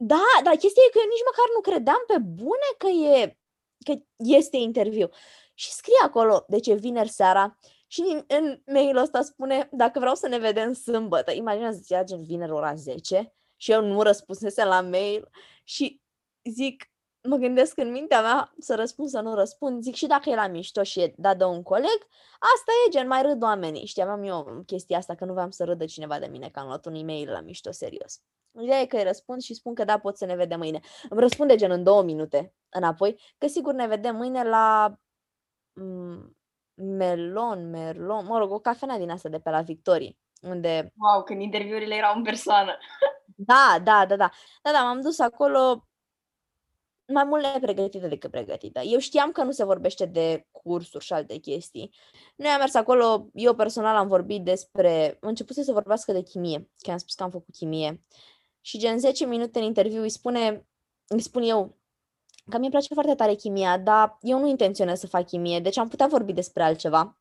Da, 0.01 0.23
dar 0.43 0.55
chestia 0.55 0.83
e 0.87 0.91
că 0.91 0.97
eu 1.01 1.09
nici 1.09 1.27
măcar 1.29 1.45
nu 1.55 1.61
credeam 1.61 2.03
pe 2.07 2.17
bune 2.17 2.69
că 2.77 2.87
e 2.87 3.37
că 3.85 4.03
este 4.17 4.57
interviu. 4.57 5.09
Și 5.53 5.71
scrie 5.71 5.99
acolo, 6.03 6.45
deci 6.47 6.67
e 6.67 6.73
vineri 6.73 7.09
seara 7.09 7.57
și 7.87 8.01
în, 8.01 8.23
în 8.27 8.61
mail-ul 8.65 9.01
ăsta 9.01 9.21
spune, 9.21 9.69
dacă 9.71 9.99
vreau 9.99 10.15
să 10.15 10.27
ne 10.27 10.37
vedem 10.37 10.73
sâmbătă, 10.73 11.31
imaginează 11.31 11.77
zicea 11.77 12.03
gen 12.03 12.23
vineri 12.23 12.51
ora 12.51 12.75
10 12.75 13.33
și 13.55 13.71
eu 13.71 13.81
nu 13.81 14.01
răspunsesem 14.01 14.67
la 14.67 14.81
mail 14.81 15.29
și 15.63 16.01
zic, 16.49 16.91
mă 17.29 17.35
gândesc 17.35 17.77
în 17.77 17.91
mintea 17.91 18.21
mea 18.21 18.53
să 18.59 18.75
răspund, 18.75 19.09
să 19.09 19.19
nu 19.19 19.33
răspund, 19.35 19.81
zic 19.83 19.95
și 19.95 20.07
dacă 20.07 20.29
e 20.29 20.35
la 20.35 20.47
mișto 20.47 20.83
și 20.83 21.01
e 21.01 21.13
dat 21.17 21.37
de 21.37 21.43
un 21.43 21.63
coleg, 21.63 22.07
asta 22.39 22.71
e 22.85 22.89
gen, 22.89 23.07
mai 23.07 23.21
râd 23.21 23.43
oamenii. 23.43 23.85
Știi, 23.85 24.01
aveam 24.01 24.23
eu 24.23 24.63
chestia 24.65 24.97
asta 24.97 25.15
că 25.15 25.25
nu 25.25 25.33
vreau 25.33 25.51
să 25.51 25.63
râdă 25.63 25.85
cineva 25.85 26.19
de 26.19 26.27
mine, 26.27 26.49
că 26.49 26.59
am 26.59 26.67
luat 26.67 26.85
un 26.85 26.95
e-mail 26.95 27.31
la 27.31 27.41
mișto 27.41 27.71
serios. 27.71 28.21
Ideea 28.61 28.79
e 28.79 28.85
că 28.85 28.95
îi 28.95 29.03
răspund 29.03 29.41
și 29.41 29.53
spun 29.53 29.73
că 29.73 29.83
da, 29.83 29.97
pot 29.99 30.17
să 30.17 30.25
ne 30.25 30.35
vedem 30.35 30.59
mâine. 30.59 30.79
Îmi 31.09 31.19
răspunde 31.19 31.55
gen 31.55 31.71
în 31.71 31.83
două 31.83 32.03
minute 32.03 32.53
înapoi, 32.69 33.21
că 33.37 33.47
sigur 33.47 33.73
ne 33.73 33.87
vedem 33.87 34.15
mâine 34.15 34.43
la 34.43 34.93
mm, 35.73 36.37
Melon, 36.73 37.69
Merlon, 37.69 38.25
mă 38.25 38.37
rog, 38.37 38.51
o 38.51 38.59
cafenea 38.59 38.97
din 38.97 39.09
asta 39.09 39.29
de 39.29 39.39
pe 39.39 39.49
la 39.49 39.61
Victorie, 39.61 40.17
unde 40.41 40.93
Wow, 40.95 41.23
când 41.23 41.41
interviurile 41.41 41.95
erau 41.95 42.15
în 42.15 42.23
persoană. 42.23 42.77
da, 43.25 43.79
da, 43.83 44.05
da, 44.05 44.15
da. 44.15 44.29
Da, 44.61 44.71
da, 44.71 44.81
m-am 44.81 45.01
dus 45.01 45.19
acolo 45.19 45.88
mai 47.13 47.23
mult 47.23 47.43
nepregătită 47.43 48.07
decât 48.07 48.31
pregătită. 48.31 48.79
Eu 48.79 48.99
știam 48.99 49.31
că 49.31 49.43
nu 49.43 49.51
se 49.51 49.63
vorbește 49.65 50.05
de 50.05 50.47
cursuri 50.51 51.05
și 51.05 51.13
alte 51.13 51.37
chestii. 51.37 51.95
Noi 52.35 52.49
am 52.49 52.59
mers 52.59 52.73
acolo, 52.73 53.29
eu 53.33 53.55
personal 53.55 53.95
am 53.95 54.07
vorbit 54.07 54.43
despre... 54.43 55.17
Am 55.21 55.29
început 55.29 55.55
să 55.55 55.71
vorbească 55.71 56.11
de 56.11 56.21
chimie, 56.21 56.69
că 56.77 56.91
am 56.91 56.97
spus 56.97 57.13
că 57.13 57.23
am 57.23 57.29
făcut 57.29 57.53
chimie. 57.55 58.03
Și 58.61 58.77
gen 58.77 58.99
10 58.99 59.25
minute 59.25 59.59
în 59.59 59.65
interviu 59.65 60.01
îi 60.01 60.09
spune, 60.09 60.67
îi 61.07 61.21
spun 61.21 61.41
eu 61.41 61.77
că 62.49 62.57
mie 62.57 62.67
îmi 62.67 62.69
place 62.69 62.93
foarte 62.93 63.15
tare 63.15 63.33
chimia, 63.33 63.77
dar 63.77 64.17
eu 64.21 64.39
nu 64.39 64.47
intenționez 64.47 64.99
să 64.99 65.07
fac 65.07 65.25
chimie, 65.25 65.59
deci 65.59 65.77
am 65.77 65.87
putea 65.87 66.07
vorbi 66.07 66.33
despre 66.33 66.63
altceva. 66.63 67.19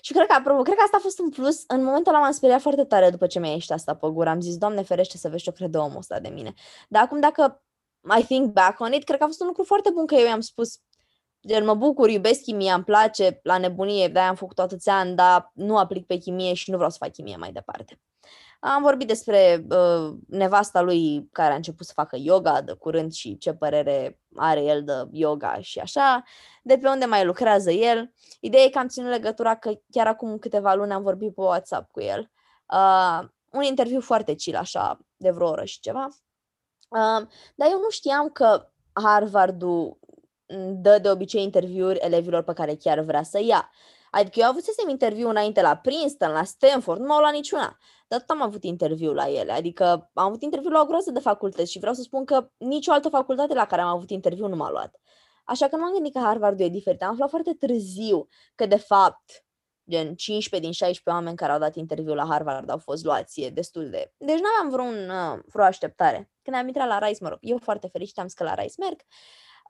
Și 0.00 0.12
cred 0.12 0.26
că, 0.26 0.32
apropo, 0.32 0.62
cred 0.62 0.76
că 0.76 0.82
asta 0.84 0.96
a 0.96 1.00
fost 1.00 1.18
un 1.18 1.30
plus. 1.30 1.64
În 1.66 1.84
momentul 1.84 2.12
ăla 2.12 2.22
m-am 2.22 2.32
speriat 2.32 2.60
foarte 2.60 2.84
tare 2.84 3.10
după 3.10 3.26
ce 3.26 3.38
mi-a 3.38 3.50
ieșit 3.50 3.70
asta 3.70 3.94
pe 3.94 4.08
gură. 4.08 4.28
Am 4.28 4.40
zis, 4.40 4.56
Doamne 4.56 4.82
ferește 4.82 5.16
să 5.16 5.28
vezi 5.28 5.42
ce 5.42 5.52
crede 5.52 5.78
omul 5.78 5.96
ăsta 5.96 6.20
de 6.20 6.28
mine. 6.28 6.54
Dar 6.88 7.02
acum 7.02 7.20
dacă 7.20 7.62
I 8.18 8.22
think 8.24 8.52
back 8.52 8.80
on 8.80 8.92
it, 8.92 9.04
cred 9.04 9.18
că 9.18 9.24
a 9.24 9.26
fost 9.26 9.40
un 9.40 9.46
lucru 9.46 9.64
foarte 9.64 9.90
bun 9.90 10.06
că 10.06 10.14
eu 10.14 10.26
i-am 10.26 10.40
spus 10.40 10.80
Gen, 11.46 11.64
mă 11.64 11.74
bucur, 11.74 12.08
iubesc 12.08 12.42
chimia, 12.42 12.74
îmi 12.74 12.84
place, 12.84 13.40
la 13.42 13.58
nebunie, 13.58 14.08
de-aia 14.08 14.28
am 14.28 14.34
făcut 14.34 14.58
atâția 14.58 14.98
ani, 14.98 15.14
dar 15.14 15.50
nu 15.54 15.78
aplic 15.78 16.06
pe 16.06 16.16
chimie 16.16 16.54
și 16.54 16.70
nu 16.70 16.76
vreau 16.76 16.90
să 16.90 16.96
fac 17.00 17.12
chimie 17.12 17.36
mai 17.36 17.52
departe. 17.52 18.00
Am 18.60 18.82
vorbit 18.82 19.06
despre 19.06 19.66
uh, 19.70 20.14
nevasta 20.28 20.80
lui 20.80 21.28
care 21.32 21.52
a 21.52 21.56
început 21.56 21.86
să 21.86 21.92
facă 21.94 22.16
yoga 22.18 22.60
de 22.60 22.72
curând 22.72 23.12
și 23.12 23.38
ce 23.38 23.52
părere 23.52 24.18
are 24.36 24.62
el 24.62 24.84
de 24.84 24.92
yoga 25.10 25.60
și 25.60 25.78
așa, 25.78 26.22
de 26.62 26.78
pe 26.78 26.88
unde 26.88 27.04
mai 27.04 27.24
lucrează 27.24 27.70
el. 27.70 28.12
Ideea 28.40 28.64
e 28.64 28.68
că 28.68 28.78
am 28.78 28.88
ținut 28.88 29.10
legătura 29.10 29.56
că 29.56 29.72
chiar 29.90 30.06
acum 30.06 30.38
câteva 30.38 30.74
luni 30.74 30.92
am 30.92 31.02
vorbit 31.02 31.34
pe 31.34 31.40
WhatsApp 31.40 31.90
cu 31.90 32.00
el. 32.00 32.30
Uh, 32.72 33.28
un 33.50 33.62
interviu 33.62 34.00
foarte 34.00 34.34
chill, 34.34 34.56
așa, 34.56 34.98
de 35.16 35.30
vreo 35.30 35.48
oră 35.48 35.64
și 35.64 35.80
ceva. 35.80 36.08
Uh, 36.90 37.26
dar 37.54 37.70
eu 37.70 37.78
nu 37.80 37.90
știam 37.90 38.28
că 38.28 38.70
Harvardul 38.92 39.98
dă 40.72 40.98
de 40.98 41.10
obicei 41.10 41.42
interviuri 41.42 41.98
elevilor 41.98 42.42
pe 42.42 42.52
care 42.52 42.74
chiar 42.74 43.00
vrea 43.00 43.22
să 43.22 43.40
ia. 43.42 43.70
Adică 44.10 44.40
eu 44.40 44.46
avusesem 44.46 44.88
interviu 44.88 45.28
înainte 45.28 45.60
la 45.60 45.76
Princeton, 45.76 46.32
la 46.32 46.44
Stanford, 46.44 47.00
nu 47.00 47.06
m-au 47.06 47.20
luat 47.20 47.32
niciuna. 47.32 47.78
Dar 48.08 48.20
tot 48.20 48.30
am 48.30 48.42
avut 48.42 48.64
interviu 48.64 49.12
la 49.12 49.28
ele. 49.28 49.52
Adică 49.52 50.10
am 50.14 50.26
avut 50.26 50.42
interviu 50.42 50.70
la 50.70 50.80
o 50.80 50.84
groază 50.84 51.10
de 51.10 51.20
facultăți 51.20 51.70
și 51.70 51.78
vreau 51.78 51.94
să 51.94 52.02
spun 52.02 52.24
că 52.24 52.50
nicio 52.58 52.92
altă 52.92 53.08
facultate 53.08 53.54
la 53.54 53.66
care 53.66 53.82
am 53.82 53.88
avut 53.88 54.10
interviu 54.10 54.46
nu 54.46 54.56
m-a 54.56 54.70
luat. 54.70 55.00
Așa 55.44 55.68
că 55.68 55.76
nu 55.76 55.84
am 55.84 55.92
gândit 55.92 56.12
că 56.12 56.18
Harvardul 56.18 56.64
e 56.64 56.68
diferit. 56.68 57.02
Am 57.02 57.10
aflat 57.10 57.30
foarte 57.30 57.52
târziu 57.52 58.28
că, 58.54 58.66
de 58.66 58.76
fapt, 58.76 59.44
gen 59.90 60.14
15 60.14 60.68
din 60.68 60.72
16 60.72 61.10
oameni 61.10 61.36
care 61.36 61.52
au 61.52 61.58
dat 61.58 61.76
interviu 61.76 62.14
la 62.14 62.26
Harvard 62.26 62.70
au 62.70 62.78
fost 62.78 63.04
luați, 63.04 63.40
e 63.40 63.50
destul 63.50 63.90
de... 63.90 64.12
Deci 64.16 64.38
nu 64.38 64.46
aveam 64.56 64.70
vreun, 64.70 65.10
uh, 65.10 65.42
vreo 65.52 65.64
așteptare. 65.64 66.30
Când 66.42 66.56
am 66.56 66.66
intrat 66.66 66.88
la 66.88 66.98
Rice, 66.98 67.18
mă 67.20 67.28
rog, 67.28 67.38
eu 67.40 67.58
foarte 67.58 67.88
fericită 67.88 68.20
am 68.20 68.26
zis 68.26 68.36
că 68.36 68.44
la 68.44 68.54
Rice 68.54 68.74
merg, 68.78 69.00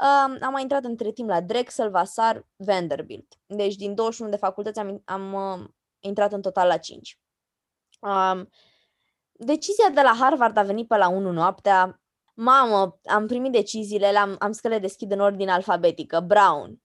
Um, 0.00 0.36
am 0.40 0.52
mai 0.52 0.62
intrat 0.62 0.84
între 0.84 1.10
timp 1.10 1.28
la 1.28 1.40
Drexel, 1.40 1.90
Vassar, 1.90 2.46
Vanderbilt. 2.56 3.34
Deci 3.46 3.74
din 3.74 3.94
21 3.94 4.30
de 4.30 4.36
facultăți 4.36 4.78
am, 4.78 5.02
am 5.04 5.32
uh, 5.32 5.68
intrat 5.98 6.32
în 6.32 6.40
total 6.40 6.66
la 6.66 6.76
5. 6.76 7.18
Um, 8.00 8.48
decizia 9.32 9.90
de 9.90 10.00
la 10.00 10.16
Harvard 10.20 10.56
a 10.56 10.62
venit 10.62 10.88
pe 10.88 10.96
la 10.96 11.08
1 11.08 11.32
noaptea. 11.32 12.00
Mamă, 12.34 12.98
am 13.04 13.26
primit 13.26 13.52
deciziile, 13.52 14.10
le-am, 14.10 14.36
am 14.38 14.52
să 14.52 14.68
le 14.68 14.78
deschid 14.78 15.10
în 15.10 15.20
ordine 15.20 15.52
alfabetică. 15.52 16.20
Brown, 16.20 16.82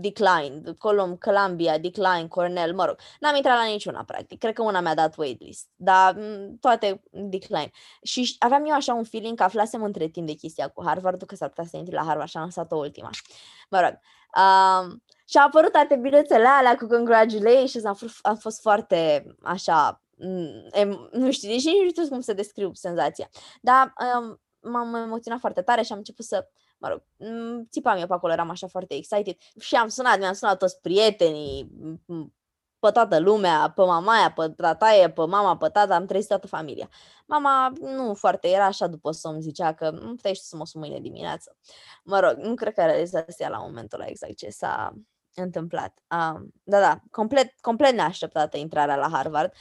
decline, 0.00 0.60
Colum, 0.78 1.16
Columbia, 1.16 1.78
decline, 1.78 2.26
Cornell, 2.28 2.74
mă 2.74 2.84
rog. 2.84 2.98
N-am 3.20 3.34
intrat 3.34 3.56
la 3.56 3.64
niciuna, 3.64 4.04
practic. 4.04 4.38
Cred 4.38 4.54
că 4.54 4.62
una 4.62 4.80
mi-a 4.80 4.94
dat 4.94 5.16
waitlist, 5.16 5.68
dar 5.76 6.14
m, 6.14 6.56
toate 6.60 7.02
decline. 7.10 7.70
Și 8.02 8.24
ș- 8.24 8.36
aveam 8.38 8.64
eu 8.66 8.74
așa 8.74 8.94
un 8.94 9.04
feeling 9.04 9.36
că 9.36 9.42
aflasem 9.42 9.82
între 9.82 10.06
timp 10.08 10.26
de 10.26 10.32
chestia 10.32 10.68
cu 10.68 10.84
Harvard, 10.84 11.22
că 11.22 11.34
s-ar 11.34 11.48
putea 11.48 11.64
să 11.64 11.76
intri 11.76 11.94
la 11.94 12.02
Harvard 12.02 12.28
și 12.28 12.36
am 12.36 12.44
lăsat-o 12.44 12.76
ultima. 12.76 13.10
Mă 13.70 13.80
rog. 13.80 13.98
Um, 14.36 15.02
și 15.28 15.38
au 15.38 15.46
apărut 15.46 15.72
toate 15.72 15.96
bilețele 15.96 16.46
alea 16.46 16.76
cu 16.76 16.86
congratulations, 16.86 17.84
am 17.84 17.94
fost, 17.94 18.18
am 18.22 18.36
fost 18.36 18.60
foarte 18.60 19.26
așa, 19.42 20.02
m, 20.16 20.46
em, 20.70 21.08
nu 21.12 21.30
știu, 21.30 21.48
deși 21.48 21.66
nici 21.66 21.82
nu 21.82 21.88
știu 21.88 22.08
cum 22.08 22.20
să 22.20 22.32
descriu 22.32 22.70
senzația. 22.74 23.28
Dar 23.60 23.92
um, 24.18 24.40
m-am 24.70 24.94
emoționat 24.94 25.40
foarte 25.40 25.62
tare 25.62 25.82
și 25.82 25.92
am 25.92 25.98
început 25.98 26.24
să 26.24 26.48
mă 26.78 26.88
rog, 26.88 27.02
m, 27.16 27.66
țipam 27.70 27.98
eu 27.98 28.06
pe 28.06 28.12
acolo, 28.12 28.32
eram 28.32 28.50
așa 28.50 28.66
foarte 28.66 28.94
excited 28.94 29.36
și 29.60 29.74
am 29.74 29.88
sunat, 29.88 30.18
mi-am 30.18 30.32
sunat 30.32 30.58
toți 30.58 30.80
prietenii, 30.80 31.70
m, 32.06 32.34
pe 32.78 32.90
toată 32.90 33.18
lumea, 33.18 33.72
pe 33.74 33.82
mamaia, 33.82 34.32
pe 34.32 34.48
tataie, 34.48 35.10
pe 35.10 35.26
mama, 35.26 35.56
pe 35.56 35.68
tata, 35.68 35.94
am 35.94 36.06
trezit 36.06 36.28
toată 36.28 36.46
familia. 36.46 36.88
Mama 37.26 37.72
nu 37.80 38.14
foarte, 38.14 38.48
era 38.48 38.64
așa 38.64 38.86
după 38.86 39.10
somn, 39.10 39.40
zicea 39.40 39.74
că 39.74 39.90
nu 39.90 40.14
puteai 40.14 40.34
și 40.34 40.40
să 40.40 40.56
mă 40.56 40.66
sun 40.66 40.80
mâine 40.80 41.00
dimineață. 41.00 41.56
Mă 42.04 42.20
rog, 42.20 42.36
nu 42.36 42.54
cred 42.54 42.74
că 42.74 42.84
realizasea 42.84 43.48
la 43.48 43.58
momentul 43.58 44.00
ăla 44.00 44.08
exact 44.08 44.36
ce 44.36 44.48
s-a 44.50 44.92
întâmplat. 45.34 45.98
Um, 46.10 46.50
da, 46.62 46.80
da, 46.80 47.00
complet, 47.10 47.60
complet 47.60 47.94
neașteptată 47.94 48.56
intrarea 48.56 48.96
la 48.96 49.08
Harvard. 49.12 49.52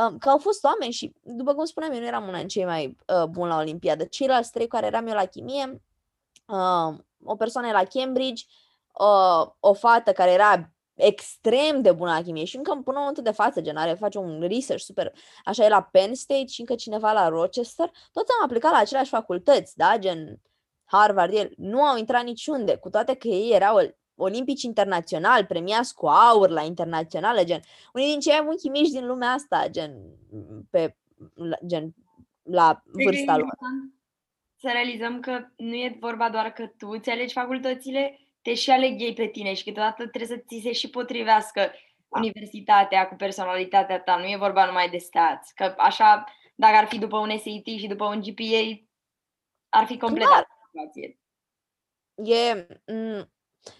Um, 0.00 0.18
că 0.18 0.28
au 0.28 0.38
fost 0.38 0.64
oameni 0.64 0.92
și, 0.92 1.14
după 1.22 1.54
cum 1.54 1.64
spuneam, 1.64 1.92
eu 1.92 2.00
nu 2.00 2.06
eram 2.06 2.28
una 2.28 2.38
din 2.38 2.48
cei 2.48 2.64
mai 2.64 2.96
uh, 3.06 3.24
buni 3.24 3.48
la 3.48 3.56
Olimpiadă. 3.56 4.04
Ceilalți 4.04 4.50
trei 4.50 4.66
care 4.66 4.86
eram 4.86 5.06
eu 5.06 5.14
la 5.14 5.24
chimie, 5.24 5.82
uh, 6.46 6.98
o 7.24 7.36
persoană 7.36 7.70
la 7.70 7.84
Cambridge, 7.84 8.44
uh, 9.00 9.52
o 9.60 9.72
fată 9.72 10.12
care 10.12 10.30
era 10.30 10.74
extrem 10.94 11.82
de 11.82 11.92
bună 11.92 12.10
la 12.10 12.22
chimie 12.22 12.44
și 12.44 12.56
încă 12.56 12.70
până 12.70 12.82
în 12.86 12.98
momentul 12.98 13.22
de 13.22 13.30
față, 13.30 13.60
gen, 13.60 13.76
are, 13.76 13.94
face 13.94 14.18
un 14.18 14.40
research 14.40 14.84
super, 14.84 15.12
așa 15.44 15.64
e 15.64 15.68
la 15.68 15.82
Penn 15.82 16.14
State 16.14 16.46
și 16.46 16.60
încă 16.60 16.74
cineva 16.74 17.12
la 17.12 17.28
Rochester, 17.28 17.90
toți 18.12 18.32
am 18.38 18.44
aplicat 18.44 18.72
la 18.72 18.78
aceleași 18.78 19.10
facultăți, 19.10 19.76
da, 19.76 19.98
gen 19.98 20.40
Harvard, 20.84 21.34
el, 21.34 21.52
nu 21.56 21.82
au 21.82 21.96
intrat 21.96 22.24
niciunde, 22.24 22.76
cu 22.76 22.90
toate 22.90 23.14
că 23.14 23.28
ei 23.28 23.52
erau 23.52 23.94
olimpici 24.16 24.62
internațional, 24.62 25.44
premiați 25.44 25.94
cu 25.94 26.06
aur 26.06 26.48
la 26.48 26.62
internaționale, 26.62 27.44
gen, 27.44 27.60
unii 27.92 28.10
din 28.10 28.20
cei 28.20 28.32
mai 28.32 28.44
buni 28.44 28.56
chimiști 28.56 28.92
din 28.92 29.06
lumea 29.06 29.30
asta, 29.30 29.66
gen, 29.70 29.92
pe, 30.70 30.96
la, 31.34 31.56
gen, 31.66 31.94
la 32.42 32.82
Cred 32.92 32.94
că 32.94 33.02
e 33.02 33.04
vârsta 33.04 33.36
lor. 33.36 33.48
Important 34.64 34.66
Să 34.66 34.70
realizăm 34.70 35.20
că 35.20 35.46
nu 35.56 35.74
e 35.74 35.96
vorba 36.00 36.30
doar 36.30 36.52
că 36.52 36.66
tu 36.66 36.88
îți 36.88 37.10
alegi 37.10 37.32
facultățile, 37.32 38.18
te 38.42 38.54
și 38.54 38.70
aleg 38.70 39.00
ei 39.00 39.14
pe 39.14 39.26
tine 39.26 39.54
și 39.54 39.64
câteodată 39.64 40.06
trebuie 40.06 40.38
să 40.38 40.42
ți 40.46 40.60
se 40.62 40.72
și 40.72 40.90
potrivească 40.90 41.72
universitatea 42.08 43.08
cu 43.08 43.14
personalitatea 43.14 44.00
ta. 44.00 44.16
Nu 44.16 44.24
e 44.24 44.36
vorba 44.36 44.66
numai 44.66 44.90
de 44.90 44.98
stats. 44.98 45.52
Că 45.52 45.74
așa, 45.76 46.24
dacă 46.54 46.76
ar 46.76 46.86
fi 46.86 46.98
după 46.98 47.18
un 47.18 47.28
SAT 47.28 47.78
și 47.78 47.86
după 47.86 48.04
un 48.04 48.20
GPA, 48.20 48.88
ar 49.68 49.86
fi 49.86 49.98
complet 49.98 50.26
Clar. 50.26 50.36
altă 50.36 50.52
situație. 50.66 51.18
E, 52.14 52.66
m- 52.66 53.28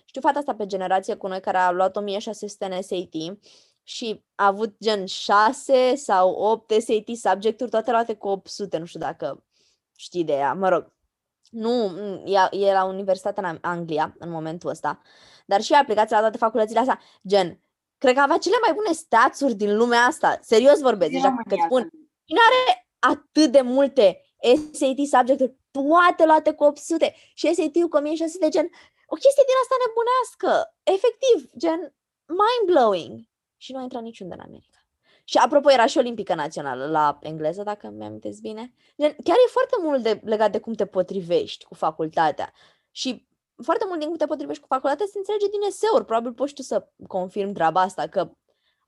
știu 0.04 0.20
fata 0.20 0.38
asta 0.38 0.54
pe 0.54 0.66
generație 0.66 1.14
cu 1.14 1.26
noi 1.26 1.40
care 1.40 1.56
a 1.56 1.70
luat 1.70 1.96
1600 1.96 2.64
în 2.64 2.82
SAT 2.82 3.38
și 3.82 4.24
a 4.34 4.46
avut 4.46 4.76
gen 4.82 5.06
6 5.06 5.94
sau 5.94 6.30
8 6.30 6.70
SAT 6.70 7.16
subjecturi, 7.32 7.70
toate 7.70 7.90
luate 7.90 8.14
cu 8.14 8.28
800, 8.28 8.78
nu 8.78 8.84
știu 8.84 9.00
dacă 9.00 9.44
știi 9.96 10.24
de 10.24 10.32
ea, 10.32 10.52
mă 10.52 10.68
rog. 10.68 10.92
Nu, 11.50 11.86
m, 11.88 12.22
e, 12.26 12.56
e 12.66 12.72
la 12.72 12.84
Universitatea 12.84 13.42
în 13.42 13.48
Am- 13.48 13.58
Anglia 13.72 14.14
în 14.18 14.30
momentul 14.30 14.70
ăsta, 14.70 15.00
dar 15.46 15.60
și 15.62 15.72
a 15.72 15.78
aplicat 15.78 16.10
la 16.10 16.18
toate 16.20 16.36
facultățile 16.38 16.78
astea, 16.78 17.00
gen, 17.26 17.60
cred 17.98 18.14
că 18.14 18.20
avea 18.20 18.38
cele 18.38 18.56
mai 18.64 18.74
bune 18.74 18.92
statsuri 18.92 19.54
din 19.54 19.76
lumea 19.76 20.00
asta, 20.00 20.38
serios 20.42 20.80
vorbesc, 20.80 21.10
deci 21.10 21.20
dacă 21.22 21.42
îți 21.54 21.62
spun, 21.64 21.90
Cine 22.24 22.40
are 22.50 22.88
atât 22.98 23.52
de 23.52 23.60
multe 23.60 24.20
SAT 24.72 24.98
subjecturi, 25.12 25.56
toate 25.70 26.24
luate 26.24 26.52
cu 26.52 26.64
800 26.64 27.14
și 27.34 27.54
SAT-ul 27.54 27.88
cu 27.88 27.96
1600, 27.96 28.48
gen, 28.48 28.68
o 29.06 29.14
chestie 29.16 29.44
din 29.46 29.58
asta 29.62 29.76
nebunească, 29.84 30.74
efectiv, 30.82 31.50
gen, 31.58 31.94
mind-blowing. 32.40 33.16
Și 33.56 33.72
nu 33.72 33.78
a 33.78 33.82
intrat 33.82 34.02
niciunde 34.02 34.34
în 34.34 34.40
America. 34.40 34.73
Și 35.24 35.36
apropo, 35.36 35.70
era 35.70 35.86
și 35.86 35.98
Olimpică 35.98 36.34
Națională 36.34 36.86
la 36.86 37.18
engleză, 37.22 37.62
dacă 37.62 37.88
mi-am 37.88 38.20
bine. 38.42 38.72
Chiar 38.96 39.36
e 39.46 39.50
foarte 39.50 39.76
mult 39.80 40.02
de, 40.02 40.20
legat 40.24 40.52
de 40.52 40.60
cum 40.60 40.72
te 40.72 40.86
potrivești 40.86 41.64
cu 41.64 41.74
facultatea. 41.74 42.52
Și 42.90 43.26
foarte 43.62 43.84
mult 43.86 43.98
din 43.98 44.08
cum 44.08 44.16
te 44.16 44.26
potrivești 44.26 44.62
cu 44.62 44.68
facultatea 44.68 45.06
se 45.06 45.18
înțelege 45.18 45.48
din 45.48 45.60
eseuri. 45.66 46.04
Probabil 46.04 46.32
poți 46.32 46.54
tu 46.54 46.62
să 46.62 46.88
confirm 47.06 47.52
treaba 47.52 47.80
asta, 47.80 48.06
că 48.06 48.30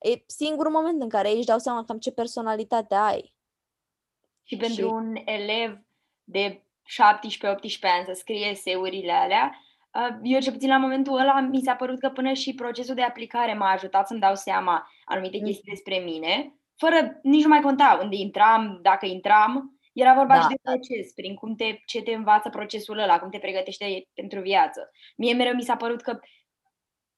e 0.00 0.22
singurul 0.26 0.72
moment 0.72 1.02
în 1.02 1.08
care 1.08 1.30
ei 1.30 1.36
își 1.36 1.46
dau 1.46 1.58
seama 1.58 1.84
cam 1.84 1.98
ce 1.98 2.10
personalitate 2.10 2.94
ai. 2.94 3.34
Și 4.42 4.56
pentru 4.56 4.74
și... 4.74 4.82
un 4.82 5.14
elev 5.24 5.78
de 6.24 6.62
17-18 6.62 6.62
ani 7.80 8.04
să 8.04 8.12
scrie 8.14 8.46
eseurile 8.46 9.12
alea, 9.12 9.60
eu 10.22 10.40
ce 10.40 10.52
puțin 10.52 10.68
la 10.68 10.78
momentul 10.78 11.18
ăla 11.18 11.40
mi 11.40 11.62
s-a 11.62 11.74
părut 11.74 12.00
că 12.00 12.08
până 12.08 12.32
și 12.32 12.54
procesul 12.54 12.94
de 12.94 13.02
aplicare 13.02 13.54
m-a 13.54 13.70
ajutat 13.70 14.06
să-mi 14.06 14.20
dau 14.20 14.34
seama 14.34 14.90
anumite 15.04 15.38
mm. 15.38 15.44
chestii 15.44 15.72
despre 15.72 15.98
mine, 15.98 16.54
fără 16.76 17.18
nici 17.22 17.42
nu 17.42 17.48
mai 17.48 17.60
conta 17.60 17.98
unde 18.02 18.16
intram, 18.16 18.78
dacă 18.82 19.06
intram, 19.06 19.78
era 19.92 20.14
vorba 20.14 20.34
da, 20.34 20.40
și 20.40 20.48
de 20.48 20.54
da. 20.62 20.70
proces, 20.70 21.12
prin 21.12 21.34
cum 21.34 21.54
te, 21.54 21.78
ce 21.86 22.02
te 22.02 22.14
învață 22.14 22.48
procesul 22.48 22.98
ăla, 22.98 23.18
cum 23.18 23.30
te 23.30 23.38
pregătește 23.38 24.06
pentru 24.14 24.40
viață. 24.40 24.90
Mie 25.16 25.34
mereu 25.34 25.54
mi 25.54 25.62
s-a 25.62 25.76
părut 25.76 26.00
că 26.00 26.18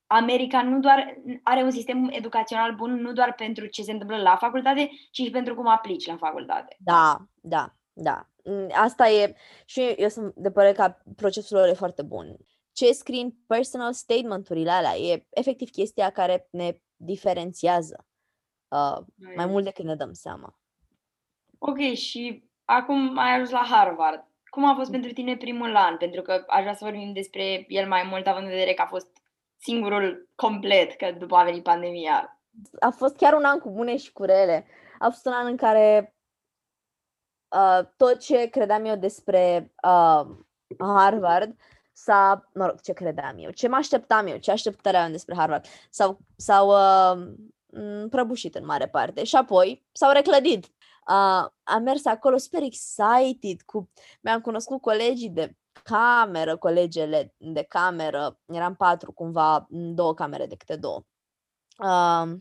America 0.07 0.63
nu 0.63 0.79
doar 0.79 1.17
are 1.43 1.63
un 1.63 1.71
sistem 1.71 2.09
educațional 2.11 2.75
bun 2.75 3.01
nu 3.01 3.13
doar 3.13 3.35
pentru 3.35 3.67
ce 3.67 3.83
se 3.83 3.93
întâmplă 3.93 4.17
la 4.17 4.37
facultate, 4.37 4.91
ci 5.11 5.21
și 5.23 5.31
pentru 5.31 5.55
cum 5.55 5.69
aplici 5.69 6.07
la 6.07 6.17
facultate. 6.17 6.77
Da, 6.79 7.17
da, 7.35 7.75
da. 7.93 8.29
Mm, 8.45 8.69
asta 8.73 9.09
e 9.09 9.35
și 9.65 9.81
eu 9.81 10.09
sunt 10.09 10.35
de 10.35 10.51
părere 10.51 10.73
că 10.73 10.95
procesul 11.17 11.57
lor 11.57 11.69
e 11.69 11.73
foarte 11.73 12.03
bun. 12.03 12.37
Ce 12.79 12.93
scrie 12.93 13.23
în 13.23 13.33
personal 13.47 13.93
statement-urile 13.93 14.71
alea 14.71 14.97
e 14.97 15.27
efectiv 15.31 15.71
chestia 15.71 16.11
care 16.11 16.49
ne 16.51 16.73
diferențiază 16.97 18.07
uh, 18.69 18.99
mai 19.37 19.47
mult 19.47 19.65
decât 19.65 19.85
ne 19.85 19.95
dăm 19.95 20.13
seama. 20.13 20.59
Ok, 21.59 21.79
și 21.79 22.51
acum 22.65 23.19
ai 23.19 23.33
ajuns 23.33 23.51
la 23.51 23.65
Harvard. 23.71 24.27
Cum 24.51 24.65
a 24.65 24.75
fost 24.75 24.91
pentru 24.91 25.13
tine 25.13 25.37
primul 25.37 25.77
an? 25.77 25.97
Pentru 25.97 26.23
că 26.23 26.45
aș 26.47 26.61
vrea 26.61 26.75
să 26.75 26.85
vorbim 26.85 27.13
despre 27.13 27.65
el 27.69 27.89
mai 27.89 28.03
mult, 28.03 28.27
având 28.27 28.45
în 28.45 28.53
vedere 28.53 28.75
că 28.75 28.83
a 28.83 28.87
fost 28.87 29.23
singurul 29.57 30.29
complet, 30.35 30.97
că 30.97 31.13
după 31.13 31.37
a 31.37 31.45
venit 31.45 31.63
pandemia. 31.63 32.41
A 32.81 32.91
fost 32.91 33.17
chiar 33.17 33.33
un 33.33 33.45
an 33.45 33.59
cu 33.59 33.71
bune 33.71 33.97
și 33.97 34.13
cu 34.13 34.23
rele. 34.23 34.67
A 34.99 35.09
fost 35.09 35.27
un 35.27 35.33
an 35.33 35.47
în 35.47 35.57
care 35.57 36.17
uh, 37.57 37.81
tot 37.97 38.19
ce 38.19 38.47
credeam 38.47 38.85
eu 38.85 38.97
despre 38.97 39.75
uh, 39.83 40.27
Harvard 40.79 41.57
s-a, 42.03 42.49
mă 42.55 42.67
rog, 42.67 42.81
ce 42.81 42.93
credeam 42.93 43.39
eu, 43.39 43.51
ce 43.51 43.69
mă 43.69 43.77
așteptam 43.77 44.27
eu, 44.27 44.37
ce 44.37 44.51
așteptări 44.51 44.97
am 44.97 45.11
despre 45.11 45.35
Harvard, 45.35 45.65
s-au, 45.91 46.19
s-au 46.37 46.69
uh, 46.69 48.07
prăbușit 48.11 48.55
în 48.55 48.65
mare 48.65 48.89
parte 48.89 49.25
și 49.25 49.37
apoi 49.37 49.87
s-au 49.93 50.13
reclădit. 50.13 50.65
Uh, 50.65 51.49
am 51.63 51.83
mers 51.83 52.05
acolo 52.05 52.37
super 52.37 52.63
excited, 52.63 53.63
cu, 53.63 53.91
mi-am 54.21 54.41
cunoscut 54.41 54.81
colegii 54.81 55.31
de 55.31 55.57
cameră, 55.83 56.57
colegele 56.57 57.35
de 57.37 57.63
cameră, 57.63 58.41
eram 58.47 58.75
patru 58.75 59.13
cumva, 59.13 59.67
două 59.71 60.15
camere 60.15 60.47
de 60.47 60.57
câte 60.57 60.77
două. 60.77 61.03
Uh, 61.79 62.39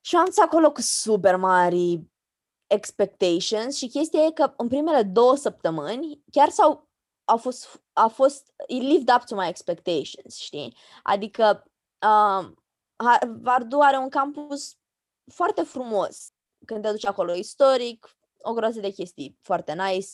și 0.00 0.16
am 0.16 0.28
acolo 0.42 0.72
cu 0.72 0.80
super 0.80 1.36
mari 1.36 2.00
expectations 2.66 3.76
și 3.76 3.88
chestia 3.88 4.20
e 4.20 4.30
că 4.30 4.52
în 4.56 4.68
primele 4.68 5.02
două 5.02 5.36
săptămâni 5.36 6.22
chiar 6.30 6.48
s-au 6.48 6.87
a 7.28 7.36
fost, 7.36 7.82
a 7.92 8.06
fost, 8.06 8.52
it 8.66 8.82
lived 8.82 9.14
up 9.14 9.24
to 9.24 9.34
my 9.34 9.48
expectations, 9.48 10.36
știi? 10.36 10.76
Adică 11.02 11.64
uh, 12.06 12.48
Vardu 13.40 13.80
are 13.80 13.96
un 13.96 14.08
campus 14.08 14.76
foarte 15.34 15.62
frumos. 15.62 16.32
Când 16.66 16.82
te 16.82 16.90
duci 16.90 17.06
acolo 17.06 17.34
istoric, 17.34 18.18
o 18.42 18.52
groază 18.52 18.80
de 18.80 18.90
chestii 18.90 19.38
foarte 19.42 19.72
nice. 19.72 20.08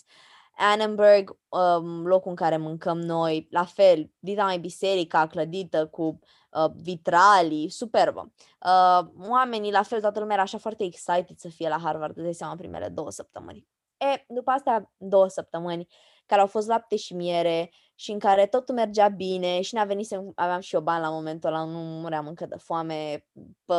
Annenberg, 0.57 1.39
um, 1.49 2.07
locul 2.07 2.31
în 2.31 2.37
care 2.37 2.57
mâncăm 2.57 2.99
noi, 2.99 3.49
la 3.51 3.65
fel, 3.65 4.11
dita 4.19 4.45
mai 4.45 4.59
biserica 4.59 5.27
clădită 5.27 5.87
cu 5.87 6.19
uh, 6.51 6.71
vitralii, 6.77 7.71
superbă. 7.71 8.33
Uh, 8.67 9.07
oamenii, 9.29 9.73
la 9.73 9.83
fel, 9.83 10.01
toată 10.01 10.19
lumea 10.19 10.35
era 10.35 10.43
așa 10.43 10.59
foarte 10.59 10.85
excited 10.85 11.39
să 11.39 11.49
fie 11.49 11.69
la 11.69 11.79
Harvard, 11.79 12.15
de 12.15 12.33
seama 12.33 12.57
primele 12.57 12.89
două 12.89 13.11
săptămâni. 13.11 13.67
E, 13.97 14.25
după 14.29 14.51
astea 14.51 14.93
două 14.97 15.29
săptămâni, 15.29 15.89
care 16.27 16.41
au 16.41 16.47
fost 16.47 16.66
lapte 16.66 16.97
și 16.97 17.14
miere 17.14 17.70
și 17.95 18.11
în 18.11 18.18
care 18.18 18.47
totul 18.47 18.75
mergea 18.75 19.09
bine 19.09 19.61
și 19.61 19.75
ne-a 19.75 19.85
venit 19.85 20.07
să 20.07 20.22
aveam 20.35 20.61
și 20.61 20.75
eu 20.75 20.81
bani 20.81 21.03
la 21.03 21.11
momentul 21.11 21.49
ăla, 21.49 21.64
nu 21.64 21.79
muream 21.79 22.27
încă 22.27 22.47
de 22.47 22.57
foame 22.59 23.27
pe, 23.64 23.75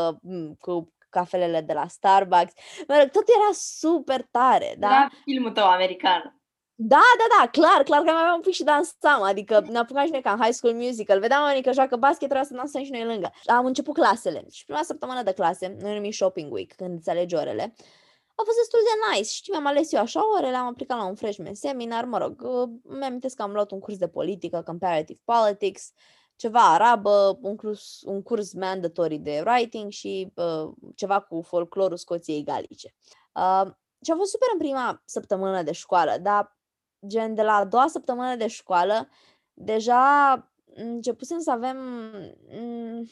cu 0.60 0.94
cafelele 1.10 1.62
de 1.62 1.74
la 1.74 1.88
Starbucks. 1.88 2.54
Mă 2.88 2.96
rog, 3.00 3.10
tot 3.10 3.24
era 3.28 3.50
super 3.52 4.28
tare, 4.32 4.76
da? 4.78 4.88
Era 4.88 5.10
filmul 5.24 5.52
tău 5.52 5.66
american. 5.66 6.40
Da, 6.78 7.02
da, 7.18 7.26
da, 7.40 7.50
clar, 7.50 7.84
clar 7.84 8.02
că 8.02 8.12
mai 8.12 8.22
aveam 8.22 8.36
un 8.36 8.42
pic 8.42 8.54
și 8.54 8.64
dansam, 8.64 9.22
adică 9.22 9.64
ne 9.70 9.78
apucam 9.78 10.06
și 10.06 10.12
noi 10.12 10.22
ca 10.22 10.32
în 10.32 10.42
High 10.42 10.54
School 10.54 10.74
Musical, 10.74 11.20
vedeam 11.20 11.42
oamenii 11.42 11.64
că 11.64 11.72
joacă 11.72 11.96
basket, 11.96 12.30
trebuia 12.30 12.44
să 12.44 12.54
dansăm 12.54 12.84
și 12.84 12.92
noi 12.92 13.06
lângă. 13.06 13.32
Am 13.46 13.66
început 13.66 13.94
clasele 13.94 14.46
și 14.52 14.66
prima 14.66 14.82
săptămână 14.82 15.24
de 15.24 15.34
clase, 15.34 15.76
noi 15.80 15.94
numim 15.94 16.12
Shopping 16.12 16.54
Week, 16.54 16.74
când 16.76 16.98
îți 16.98 17.10
alegi 17.10 17.36
orele, 17.36 17.74
a 18.36 18.42
fost 18.46 18.58
destul 18.58 18.80
de 18.84 19.16
nice. 19.16 19.30
Știi, 19.30 19.52
mi-am 19.52 19.66
ales 19.66 19.92
eu 19.92 20.00
așa 20.00 20.22
orele, 20.38 20.56
am 20.56 20.68
aplicat 20.68 20.98
la 20.98 21.06
un 21.06 21.16
freshman 21.16 21.54
seminar, 21.54 22.06
mă 22.06 22.18
rog, 22.18 22.42
uh, 22.42 22.70
mi-am 22.84 23.20
că 23.20 23.42
am 23.42 23.52
luat 23.52 23.72
un 23.72 23.80
curs 23.80 23.98
de 23.98 24.08
politică, 24.08 24.62
comparative 24.66 25.20
politics, 25.24 25.92
ceva 26.36 26.74
arabă, 26.74 27.40
un 27.42 27.56
curs, 27.56 28.02
un 28.06 28.22
curs 28.22 28.54
mandatory 28.54 29.18
de 29.18 29.44
writing 29.46 29.92
și 29.92 30.34
uh, 30.36 30.72
ceva 30.96 31.20
cu 31.20 31.42
folclorul 31.42 31.98
Scoției 31.98 32.44
Galice. 32.44 32.96
Uh, 33.34 33.72
și 34.02 34.12
a 34.12 34.16
fost 34.16 34.32
super 34.32 34.48
în 34.54 34.58
prima 34.58 35.02
săptămână 35.06 35.62
de 35.62 35.72
școală, 35.72 36.18
dar 36.22 36.58
gen 37.08 37.36
de 37.36 37.42
la 37.42 37.56
a 37.56 37.66
doua 37.66 37.88
săptămână 37.88 38.36
de 38.36 38.48
școală, 38.48 39.10
deja 39.54 40.34
începusem 40.74 41.40
să 41.40 41.52
avem 41.52 41.78
mm, 42.50 43.10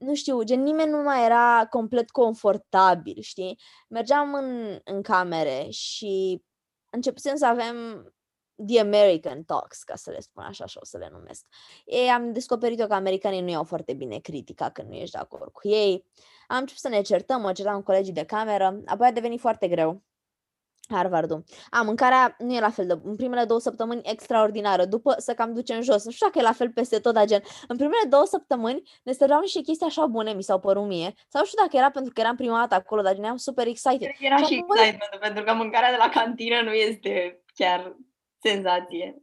nu 0.00 0.14
știu, 0.14 0.42
gen 0.42 0.62
nimeni 0.62 0.90
nu 0.90 1.02
mai 1.02 1.24
era 1.24 1.66
complet 1.70 2.10
confortabil, 2.10 3.20
știi? 3.20 3.60
Mergeam 3.88 4.34
în, 4.34 4.78
în 4.84 5.02
camere 5.02 5.66
și 5.70 6.42
începusem 6.90 7.36
să 7.36 7.46
avem 7.46 7.76
The 8.66 8.80
American 8.80 9.42
Talks, 9.44 9.82
ca 9.82 9.96
să 9.96 10.10
le 10.10 10.20
spun 10.20 10.42
așa 10.42 10.66
și 10.66 10.78
o 10.80 10.84
să 10.84 10.98
le 10.98 11.08
numesc. 11.12 11.46
Ei, 11.84 12.08
am 12.08 12.32
descoperit 12.32 12.80
eu 12.80 12.86
că 12.86 12.94
americanii 12.94 13.40
nu 13.40 13.48
iau 13.48 13.64
foarte 13.64 13.94
bine 13.94 14.18
critica 14.18 14.70
când 14.70 14.88
nu 14.88 14.94
ești 14.94 15.10
de 15.10 15.18
acord 15.18 15.52
cu 15.52 15.68
ei. 15.68 16.04
Am 16.48 16.58
început 16.58 16.80
să 16.80 16.88
ne 16.88 17.02
certăm, 17.02 17.40
mă 17.40 17.52
certam 17.52 17.76
cu 17.76 17.82
colegii 17.82 18.12
de 18.12 18.24
cameră, 18.24 18.80
apoi 18.86 19.06
a 19.06 19.12
devenit 19.12 19.40
foarte 19.40 19.68
greu 19.68 20.02
Harvardul. 20.90 21.44
A, 21.70 21.82
mâncarea 21.82 22.36
nu 22.38 22.54
e 22.54 22.60
la 22.60 22.70
fel 22.70 22.86
de... 22.86 22.98
În 23.04 23.16
primele 23.16 23.44
două 23.44 23.60
săptămâni 23.60 24.00
extraordinară, 24.04 24.84
după 24.84 25.14
să 25.18 25.34
cam 25.34 25.54
ducem 25.54 25.80
jos. 25.80 26.04
Nu 26.04 26.10
știu 26.10 26.26
dacă 26.26 26.38
e 26.38 26.42
la 26.42 26.52
fel 26.52 26.70
peste 26.70 26.98
tot, 26.98 27.14
dar 27.14 27.26
gen... 27.26 27.42
În 27.68 27.76
primele 27.76 28.08
două 28.08 28.24
săptămâni 28.24 28.82
ne 29.02 29.12
stăreau 29.12 29.40
niște 29.40 29.60
chestii 29.60 29.86
așa 29.86 30.06
bune, 30.06 30.32
mi 30.32 30.42
s-au 30.42 30.60
părut 30.60 30.86
mie. 30.86 31.14
Sau 31.28 31.40
nu 31.40 31.46
știu 31.46 31.62
dacă 31.62 31.76
era 31.76 31.90
pentru 31.90 32.12
că 32.12 32.20
eram 32.20 32.36
prima 32.36 32.58
dată 32.58 32.74
acolo, 32.74 33.02
dar 33.02 33.14
eram 33.18 33.36
super 33.36 33.66
excited. 33.66 34.08
Era 34.18 34.36
și, 34.36 34.44
și 34.44 34.54
excitement, 34.54 35.20
pentru 35.20 35.44
că 35.44 35.54
mâncarea 35.54 35.90
de 35.90 35.96
la 35.96 36.08
cantină 36.08 36.60
nu 36.62 36.72
este 36.72 37.42
chiar 37.54 37.96
senzație. 38.42 39.22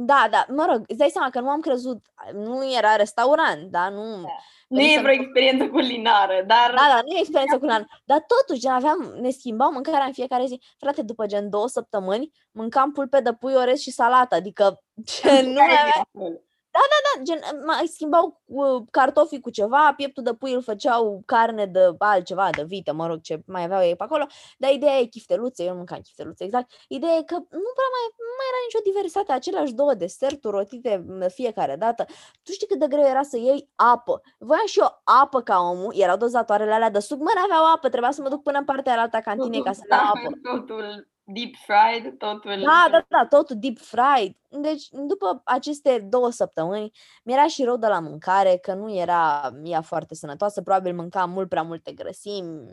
Da, 0.00 0.28
da, 0.30 0.46
mă 0.48 0.64
rog, 0.70 0.84
îți 0.86 0.98
dai 0.98 1.08
seama 1.08 1.30
că 1.30 1.40
nu 1.40 1.48
am 1.48 1.60
crezut, 1.60 2.06
nu 2.32 2.72
era 2.76 2.96
restaurant, 2.96 3.70
da, 3.70 3.88
nu... 3.88 4.22
Da. 4.22 4.28
Nu 4.68 4.80
e 4.80 4.98
vreo 5.00 5.12
experiență 5.12 5.68
culinară, 5.68 6.44
dar... 6.46 6.70
Da, 6.70 6.86
da, 6.88 7.00
nu 7.04 7.16
e 7.16 7.18
experiență 7.18 7.58
culinară, 7.58 7.86
dar 8.04 8.24
totuși, 8.26 8.60
gen, 8.60 8.72
aveam, 8.72 9.14
ne 9.20 9.30
schimbam 9.30 9.72
mâncarea 9.72 10.04
în 10.04 10.12
fiecare 10.12 10.46
zi. 10.46 10.60
Frate, 10.78 11.02
după 11.02 11.26
gen 11.26 11.50
două 11.50 11.68
săptămâni, 11.68 12.30
mâncam 12.50 12.92
pulpe 12.92 13.20
de 13.20 13.32
pui, 13.32 13.54
orez 13.54 13.78
și 13.78 13.90
salată, 13.90 14.34
adică 14.34 14.82
gen, 15.10 15.46
nu 15.46 15.52
mai 15.52 15.78
avea... 15.80 16.38
Da, 16.78 16.84
da, 16.92 16.98
da, 17.06 17.22
gen, 17.22 17.64
mai 17.66 17.86
schimbau 17.86 18.40
uh, 18.44 18.82
cartofii 18.90 19.40
cu 19.40 19.50
ceva, 19.50 19.92
pieptul 19.96 20.22
de 20.22 20.34
pui 20.34 20.52
îl 20.52 20.62
făceau 20.62 21.22
carne 21.26 21.66
de 21.66 21.80
altceva, 21.98 22.48
de 22.56 22.62
vită, 22.62 22.92
mă 22.92 23.06
rog, 23.06 23.20
ce 23.20 23.42
mai 23.46 23.64
aveau 23.64 23.82
ei 23.82 23.96
pe 23.96 24.02
acolo, 24.02 24.26
dar 24.58 24.72
ideea 24.72 24.98
e 24.98 25.04
chifteluțe, 25.04 25.62
eu 25.62 25.70
nu 25.70 25.76
mâncam 25.76 26.00
chifteluțe, 26.00 26.44
exact. 26.44 26.70
Ideea 26.88 27.12
e 27.12 27.22
că 27.22 27.34
nu 27.34 27.72
prea 27.78 27.90
mai, 27.94 28.04
nu 28.28 28.34
mai 28.38 28.48
era 28.50 28.60
nicio 28.66 28.90
diversitate, 28.90 29.32
aceleași 29.32 29.72
două 29.72 29.94
deserturi 29.94 30.56
rotite 30.56 31.04
fiecare 31.34 31.76
dată. 31.76 32.04
Tu 32.42 32.52
știi 32.52 32.66
cât 32.66 32.78
de 32.78 32.86
greu 32.86 33.04
era 33.06 33.22
să 33.22 33.36
iei 33.36 33.68
apă. 33.74 34.20
Voiam 34.38 34.66
și 34.66 34.78
eu 34.78 35.02
apă 35.04 35.40
ca 35.40 35.60
omul, 35.60 35.92
erau 35.96 36.16
dozatoarele 36.16 36.72
alea 36.72 36.90
de 36.90 36.98
suc, 36.98 37.18
mă, 37.18 37.30
aveau 37.44 37.72
apă, 37.74 37.88
trebuia 37.88 38.10
să 38.10 38.22
mă 38.22 38.28
duc 38.28 38.42
până 38.42 38.58
în 38.58 38.64
partea 38.64 39.00
alta 39.00 39.20
cantinei 39.20 39.62
ca 39.62 39.72
să 39.72 39.82
da, 39.88 40.12
apă. 40.14 40.56
Totul 40.56 41.08
deep 41.32 41.54
fried, 41.56 42.18
totul. 42.18 42.60
Da, 42.60 42.88
da, 42.90 43.06
da, 43.08 43.26
totul 43.26 43.56
deep 43.58 43.78
fried. 43.78 44.32
Deci, 44.48 44.88
după 44.90 45.40
aceste 45.44 46.06
două 46.08 46.30
săptămâni, 46.30 46.90
mi-era 47.24 47.46
și 47.46 47.64
rău 47.64 47.76
de 47.76 47.86
la 47.86 48.00
mâncare, 48.00 48.56
că 48.56 48.74
nu 48.74 48.94
era 48.94 49.52
ea 49.62 49.80
foarte 49.80 50.14
sănătoasă, 50.14 50.62
probabil 50.62 50.94
mâncam 50.94 51.30
mult 51.30 51.48
prea 51.48 51.62
multe 51.62 51.92
grăsimi, 51.92 52.64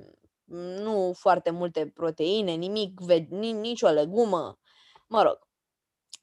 nu 0.83 1.13
foarte 1.15 1.49
multe 1.49 1.91
proteine, 1.93 2.51
nimic, 2.51 2.99
nici 3.39 3.81
o 3.81 3.89
legumă, 3.89 4.59
mă 5.07 5.21
rog. 5.21 5.39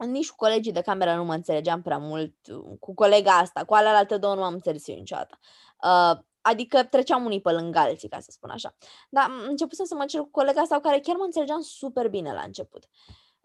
nici 0.08 0.28
cu 0.28 0.36
colegii 0.36 0.72
de 0.72 0.80
cameră 0.80 1.14
nu 1.14 1.24
mă 1.24 1.34
înțelegeam 1.34 1.82
prea 1.82 1.98
mult, 1.98 2.34
cu 2.80 2.94
colega 2.94 3.32
asta, 3.32 3.64
cu 3.64 3.74
alelalte 3.74 4.16
două 4.16 4.34
nu 4.34 4.40
m-am 4.40 4.52
înțeles 4.52 4.88
eu 4.88 4.94
niciodată. 4.94 5.38
Uh, 5.84 6.18
adică 6.42 6.84
treceam 6.84 7.24
unii 7.24 7.40
pe 7.40 7.50
lângă 7.50 7.78
alții, 7.78 8.08
ca 8.08 8.20
să 8.20 8.30
spun 8.30 8.50
așa. 8.50 8.74
Dar 9.10 9.30
începusem 9.48 9.84
să 9.84 9.94
mă 9.94 10.04
cer 10.04 10.20
cu 10.20 10.28
colega 10.30 10.60
asta 10.60 10.74
cu 10.74 10.80
care 10.80 11.00
chiar 11.00 11.16
mă 11.16 11.24
înțelegeam 11.24 11.60
super 11.60 12.08
bine 12.08 12.32
la 12.32 12.42
început. 12.42 12.88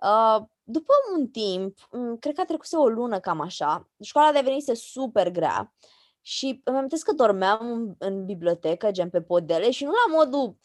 Uh, 0.02 0.45
după 0.64 0.93
un 1.18 1.28
timp, 1.28 1.78
cred 2.20 2.36
că 2.36 2.41
a 2.41 2.45
trecut 2.45 2.68
o 2.72 2.88
lună 2.88 3.20
cam 3.20 3.41
așa, 3.41 3.89
școala 4.02 4.32
devenise 4.32 4.74
super 4.74 5.32
grea 5.32 5.74
și 6.22 6.62
îmi 6.64 6.78
amintesc 6.78 7.06
că 7.06 7.14
dormeam 7.14 7.72
în, 7.72 7.95
în 7.98 8.26
bibliotecă, 8.26 8.91
gen 8.91 9.10
pe 9.10 9.22
podele 9.22 9.72
și 9.72 9.84
nu 9.84 9.91
la 9.91 10.18
modul 10.18 10.58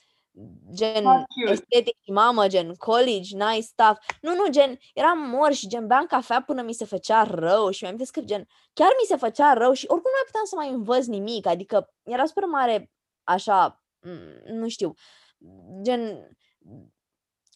gen 0.73 1.05
estetic 1.51 1.97
și 2.03 2.11
mamă, 2.11 2.47
gen 2.47 2.75
college, 2.75 3.37
nice 3.37 3.61
stuff. 3.61 4.01
Nu, 4.21 4.35
nu, 4.35 4.49
gen, 4.51 4.79
eram 4.95 5.19
mor 5.19 5.53
și 5.53 5.69
gen 5.69 5.87
beam 5.87 6.07
cafea 6.07 6.43
până 6.43 6.63
mi 6.63 6.73
se 6.73 6.85
făcea 6.85 7.23
rău 7.23 7.71
și 7.71 7.85
mi-am 7.85 7.97
că 8.11 8.21
gen, 8.21 8.49
chiar 8.73 8.89
mi 9.01 9.07
se 9.07 9.17
făcea 9.17 9.53
rău 9.53 9.73
și 9.73 9.87
oricum 9.89 10.11
nu 10.11 10.17
mai 10.17 10.27
puteam 10.27 10.45
să 10.45 10.55
mai 10.57 10.69
învăț 10.69 11.07
nimic, 11.07 11.47
adică 11.47 11.93
era 12.03 12.25
super 12.27 12.45
mare, 12.45 12.91
așa, 13.23 13.85
nu 14.45 14.69
știu, 14.69 14.95
gen, 15.83 16.31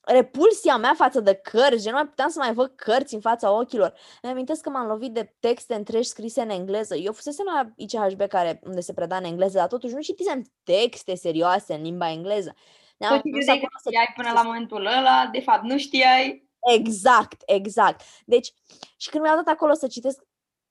repulsia 0.06 0.76
mea 0.76 0.94
față 0.96 1.20
de 1.20 1.34
cărți, 1.34 1.82
gen 1.82 1.92
nu 1.92 1.98
mai 1.98 2.06
puteam 2.06 2.28
să 2.28 2.38
mai 2.38 2.52
văd 2.52 2.72
cărți 2.76 3.14
în 3.14 3.20
fața 3.20 3.52
ochilor. 3.52 3.94
Îmi 4.22 4.32
amintesc 4.32 4.60
că 4.60 4.70
m-am 4.70 4.86
lovit 4.86 5.12
de 5.12 5.34
texte 5.40 5.74
întregi 5.74 6.08
scrise 6.08 6.40
în 6.40 6.50
engleză. 6.50 6.96
Eu 6.96 7.12
fusesem 7.12 7.44
la 7.54 7.68
ICHB 7.76 8.28
care, 8.28 8.60
unde 8.64 8.80
se 8.80 8.92
preda 8.92 9.16
în 9.16 9.24
engleză, 9.24 9.58
dar 9.58 9.68
totuși 9.68 9.94
nu 9.94 10.00
citisem 10.00 10.42
texte 10.62 11.14
serioase 11.14 11.74
în 11.74 11.82
limba 11.82 12.10
engleză. 12.10 12.54
Tot 12.98 13.22
ce 13.22 13.30
credeai 13.30 13.58
că 13.58 13.66
știai 13.86 14.12
până 14.16 14.30
la 14.32 14.42
momentul 14.42 14.86
ăla, 14.86 15.28
de 15.32 15.40
fapt 15.40 15.62
nu 15.62 15.78
știai. 15.78 16.48
Exact, 16.74 17.42
exact. 17.46 18.00
Deci, 18.24 18.52
și 18.96 19.10
când 19.10 19.22
mi-au 19.22 19.36
dat 19.36 19.54
acolo 19.54 19.72
să 19.72 19.86
citesc 19.86 20.22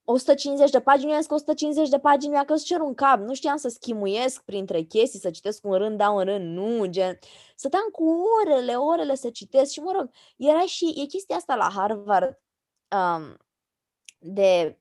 150 0.06 0.70
de 0.72 0.82
pagini, 0.82 1.12
eu 1.12 1.20
că 1.28 1.34
150 1.34 1.90
de 1.90 2.00
pagini 2.00 2.32
mi-a 2.32 2.46
căzut 2.46 2.66
cer 2.66 2.80
un 2.80 2.94
cap. 2.94 3.20
Nu 3.20 3.34
știam 3.34 3.58
să 3.58 3.68
schimuiesc 3.68 4.44
printre 4.44 4.82
chestii, 4.82 5.20
să 5.20 5.30
citesc 5.30 5.66
un 5.66 5.74
rând, 5.74 5.98
dau 5.98 6.16
un 6.16 6.24
rând, 6.24 6.58
nu, 6.58 6.86
gen. 6.86 7.20
Stăteam 7.56 7.88
cu 7.92 8.16
orele, 8.42 8.76
orele 8.76 9.16
să 9.16 9.30
citesc 9.30 9.72
și, 9.72 9.80
mă 9.80 9.92
rog, 9.96 10.10
era 10.38 10.66
și, 10.66 10.94
e 10.98 11.06
chestia 11.06 11.36
asta 11.36 11.56
la 11.56 11.70
Harvard 11.74 12.40
um, 12.96 13.38
de 14.20 14.80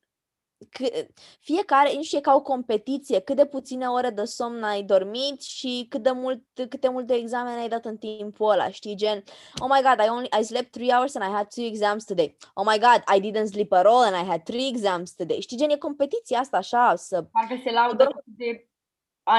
fiecare, 1.40 1.92
nu 1.94 2.02
știu, 2.02 2.18
e 2.18 2.20
ca 2.20 2.34
o 2.34 2.42
competiție, 2.42 3.20
cât 3.20 3.36
de 3.36 3.46
puține 3.46 3.86
ore 3.86 4.10
de 4.10 4.24
somn 4.24 4.62
ai 4.62 4.82
dormit 4.82 5.42
și 5.42 5.86
cât 5.88 6.02
de 6.02 6.10
mult, 6.10 6.42
câte 6.68 6.88
multe 6.88 7.14
examene 7.14 7.60
ai 7.60 7.68
dat 7.68 7.84
în 7.84 7.96
timpul 7.96 8.50
ăla, 8.50 8.70
știi, 8.70 8.94
gen, 8.94 9.22
oh 9.58 9.68
my 9.70 9.82
god, 9.82 10.06
I 10.06 10.08
only, 10.08 10.28
I 10.40 10.44
slept 10.44 10.70
three 10.70 10.92
hours 10.92 11.14
and 11.14 11.30
I 11.30 11.34
had 11.34 11.46
two 11.54 11.64
exams 11.64 12.04
today. 12.04 12.36
Oh 12.54 12.66
my 12.70 12.78
god, 12.78 13.16
I 13.16 13.30
didn't 13.30 13.46
sleep 13.46 13.72
at 13.72 13.86
all 13.86 14.02
and 14.02 14.16
I 14.16 14.28
had 14.28 14.42
three 14.42 14.68
exams 14.68 15.12
today. 15.12 15.40
Știi, 15.40 15.56
gen, 15.56 15.70
e 15.70 15.76
competiția 15.76 16.38
asta 16.38 16.56
așa, 16.56 16.94
să... 16.96 17.22
Parcă 17.22 17.60
se 17.62 17.70
laudă 17.70 18.22
de 18.24 18.68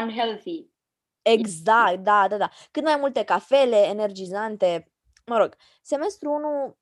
unhealthy. 0.01 0.73
Exact, 1.21 1.99
da, 1.99 2.25
da, 2.29 2.37
da. 2.37 2.49
Cât 2.71 2.83
mai 2.83 2.95
multe 2.99 3.23
cafele 3.23 3.77
energizante, 3.77 4.91
mă 5.25 5.37
rog, 5.37 5.55
semestru 5.81 6.31
1 6.31 6.77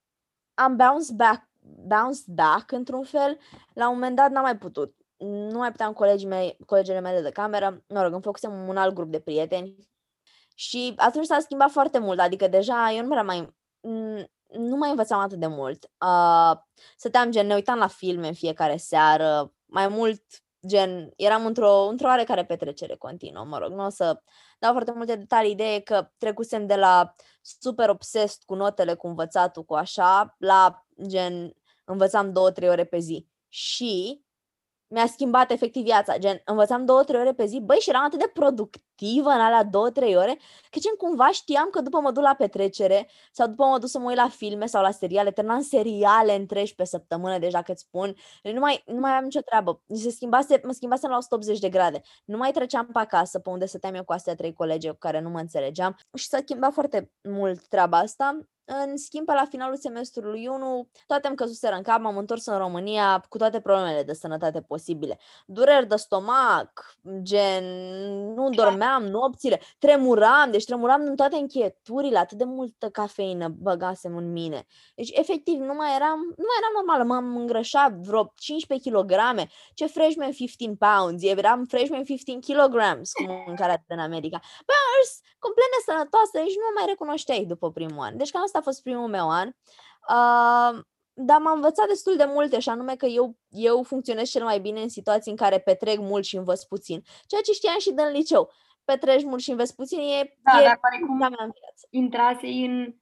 am 0.54 0.76
bounced 0.76 1.16
back 1.16 1.50
bounced 1.64 2.26
back 2.26 2.72
într-un 2.72 3.03
fel. 3.03 3.38
La 3.74 3.88
un 3.88 3.93
moment 3.93 4.16
dat 4.16 4.32
n-am 4.32 4.43
mai 4.43 4.57
putut. 4.57 4.95
Nu 5.18 5.57
mai 5.57 5.72
puteam 5.72 5.93
colegii 5.93 6.28
mei, 6.28 6.57
colegele 6.66 6.99
mele 6.99 7.22
de 7.22 7.30
cameră. 7.30 7.84
Mă 7.88 8.01
rog, 8.01 8.14
îmi 8.14 8.22
făcusem 8.22 8.68
un 8.68 8.78
alt 8.78 8.93
grup 8.93 9.11
de 9.11 9.20
prieteni. 9.20 9.76
Și 10.55 10.93
atunci 10.95 11.26
s-a 11.26 11.39
schimbat 11.39 11.72
foarte 11.72 11.99
mult. 11.99 12.20
Adică 12.20 12.47
deja 12.47 12.91
eu 12.91 13.05
nu 13.05 13.07
mai 13.07 13.24
mai 13.24 13.53
nu 14.57 14.76
mai 14.76 14.89
învățam 14.89 15.20
atât 15.20 15.39
de 15.39 15.47
mult. 15.47 15.89
Uh, 16.05 16.59
stăteam 16.97 17.32
gen, 17.32 17.47
ne 17.47 17.53
uitam 17.53 17.78
la 17.78 17.88
filme 17.88 18.28
în 18.28 18.34
fiecare 18.34 18.78
seară, 18.78 19.53
mai 19.66 19.88
mult 19.88 20.24
gen, 20.68 21.11
eram 21.16 21.45
într-o, 21.45 21.88
într-o 21.88 22.07
oarecare 22.07 22.45
petrecere 22.45 22.95
continuă, 22.95 23.43
mă 23.43 23.57
rog, 23.57 23.72
nu 23.72 23.86
o 23.86 23.89
să 23.89 24.22
dau 24.59 24.72
foarte 24.72 24.91
multe 24.95 25.16
detalii, 25.16 25.51
ideea 25.51 25.74
e 25.74 25.80
că 25.80 26.09
trecusem 26.18 26.66
de 26.66 26.76
la 26.76 27.14
super 27.41 27.89
obsesed 27.89 28.41
cu 28.45 28.55
notele, 28.55 28.93
cu 28.93 29.07
învățatul, 29.07 29.64
cu 29.64 29.74
așa, 29.74 30.36
la 30.38 30.82
gen, 31.08 31.54
învățam 31.86 32.32
două, 32.34 32.52
trei 32.52 32.70
ore 32.70 32.86
pe 32.86 33.00
zi. 33.00 33.28
Și 33.48 34.24
mi-a 34.88 35.08
schimbat 35.08 35.52
efectiv 35.52 35.84
viața. 35.84 36.18
Gen, 36.18 36.41
învățam 36.46 36.86
două, 36.86 37.04
trei 37.04 37.20
ore 37.20 37.34
pe 37.34 37.46
zi, 37.46 37.60
băi, 37.60 37.78
și 37.78 37.89
eram 37.89 38.04
atât 38.04 38.20
de 38.20 38.32
productivă 38.96 39.30
în 39.30 39.39
alea 39.39 39.64
două, 39.64 39.89
trei 39.89 40.16
ore, 40.16 40.39
că 40.70 40.80
gen 40.80 40.94
cumva 40.98 41.30
știam 41.32 41.70
că 41.72 41.82
după 41.82 42.00
mă 42.00 42.12
duc 42.12 42.24
la 42.24 42.34
petrecere 42.34 43.10
sau 43.32 43.48
după 43.48 43.66
mă 43.66 43.78
duc 43.78 43.89
să 43.89 44.00
mă 44.00 44.08
uit 44.08 44.18
la 44.18 44.30
filme 44.30 44.66
sau 44.66 44.82
la 44.82 44.91
seriale, 44.91 45.32
terminam 45.32 45.62
seriale 45.62 46.36
întregi 46.36 46.76
pe 46.76 46.86
săptămână, 46.86 47.38
deja 47.38 47.62
că 47.62 47.72
îți 47.72 47.82
spun, 47.82 48.16
nu 48.44 48.60
mai, 48.60 48.84
nu 48.86 49.00
mai 49.00 49.12
am 49.12 49.24
nicio 49.24 49.41
treabă. 49.41 49.82
Se 49.94 50.10
schimbase, 50.10 50.62
mă 50.64 50.72
schimbase 50.72 51.08
la 51.08 51.18
180 51.18 51.60
de 51.60 51.70
grade. 51.70 52.02
Nu 52.26 52.38
mai 52.38 52.52
treceam 52.52 52.86
pe 52.86 53.00
acasă, 53.00 53.39
pe 53.39 53.50
unde 53.50 53.66
stăteam 53.66 53.94
eu 53.94 54.04
cu 54.04 54.14
astea 54.14 54.36
trei 54.36 54.54
colegi 54.54 54.88
cu 54.88 54.96
care 55.00 55.20
nu 55.20 55.30
mă 55.30 55.39
înțelegeam 55.39 55.98
și 56.14 56.28
s-a 56.28 56.38
schimbat 56.41 56.74
foarte 56.74 57.12
mult 57.22 57.68
treaba 57.68 57.98
asta 57.98 58.38
în 58.66 58.98
schimb, 58.98 59.26
pe 59.26 59.34
la 59.34 59.46
finalul 59.50 59.78
semestrului 59.78 60.48
1, 60.48 60.88
toate 61.08 61.28
îmi 61.28 61.36
căzuseră 61.36 61.76
în 61.76 61.82
cap, 61.82 62.00
m-am 62.00 62.18
întors 62.18 62.46
în 62.46 62.58
România 62.58 63.26
cu 63.30 63.38
toate 63.38 63.60
problemele 63.60 64.04
de 64.04 64.14
sănătate 64.14 64.62
posibile. 64.62 65.20
Dureri 65.46 65.88
de 65.88 65.96
stomac, 65.96 66.96
gen, 67.22 67.64
nu 68.34 68.50
dormeam 68.50 68.82
nopțile, 69.09 69.61
tremuram, 69.79 70.51
deci 70.51 70.65
tremuram 70.65 71.01
în 71.01 71.15
toate 71.15 71.36
încheieturile, 71.36 72.17
atât 72.17 72.38
de 72.38 72.43
multă 72.43 72.89
cafeină 72.89 73.47
băgasem 73.47 74.17
în 74.17 74.31
mine. 74.31 74.65
Deci, 74.95 75.09
efectiv, 75.13 75.59
nu 75.59 75.73
mai 75.73 75.95
eram, 75.95 76.19
nu 76.19 76.45
mai 76.49 76.57
eram 76.59 76.73
normală, 76.75 77.03
m-am 77.03 77.38
îngrășat 77.38 77.91
vreo 77.91 78.34
15 78.36 78.89
kg. 78.89 79.11
Ce 79.73 79.86
freshman 79.86 80.31
15 80.31 80.77
pounds? 80.86 81.23
Eram 81.23 81.65
freshman 81.65 82.03
15 82.03 82.53
kg, 82.53 82.75
cum 83.13 83.43
mâncarea 83.45 83.84
în 83.88 83.99
America. 83.99 84.39
Bă, 84.65 84.73
complet 85.39 85.69
nesănătoasă, 85.75 86.36
nici 86.38 86.59
nu 86.59 86.65
mă 86.67 86.73
mai 86.75 86.86
recunoșteai 86.88 87.45
după 87.45 87.71
primul 87.71 88.03
an. 88.07 88.17
Deci 88.17 88.31
cam 88.31 88.41
asta 88.43 88.57
a 88.57 88.61
fost 88.69 88.81
primul 88.81 89.07
meu 89.07 89.29
an. 89.29 89.47
Uh, 90.15 90.84
dar 91.15 91.39
m-am 91.39 91.55
învățat 91.55 91.88
destul 91.88 92.15
de 92.15 92.25
multe 92.25 92.59
și 92.59 92.69
anume 92.69 92.95
că 92.95 93.05
eu, 93.05 93.38
eu 93.49 93.84
funcționez 93.84 94.29
cel 94.29 94.43
mai 94.43 94.59
bine 94.59 94.81
în 94.81 94.89
situații 94.89 95.31
în 95.31 95.38
care 95.38 95.59
petrec 95.59 95.99
mult 95.99 96.23
și 96.23 96.36
învăț 96.36 96.63
puțin. 96.63 97.03
Ceea 97.25 97.41
ce 97.41 97.51
știam 97.51 97.79
și 97.79 97.91
din 97.91 98.11
liceu. 98.11 98.51
Petreci 98.84 99.23
mult 99.23 99.41
și 99.41 99.49
înveți 99.49 99.75
puțin 99.75 99.99
e, 99.99 100.38
da, 100.41 100.61
e 100.61 100.63
dar 100.63 100.79
cum 101.07 101.17
mea 101.17 101.27
în 101.27 101.36
viață. 101.36 101.88
intrase 101.89 102.47
în 102.47 102.95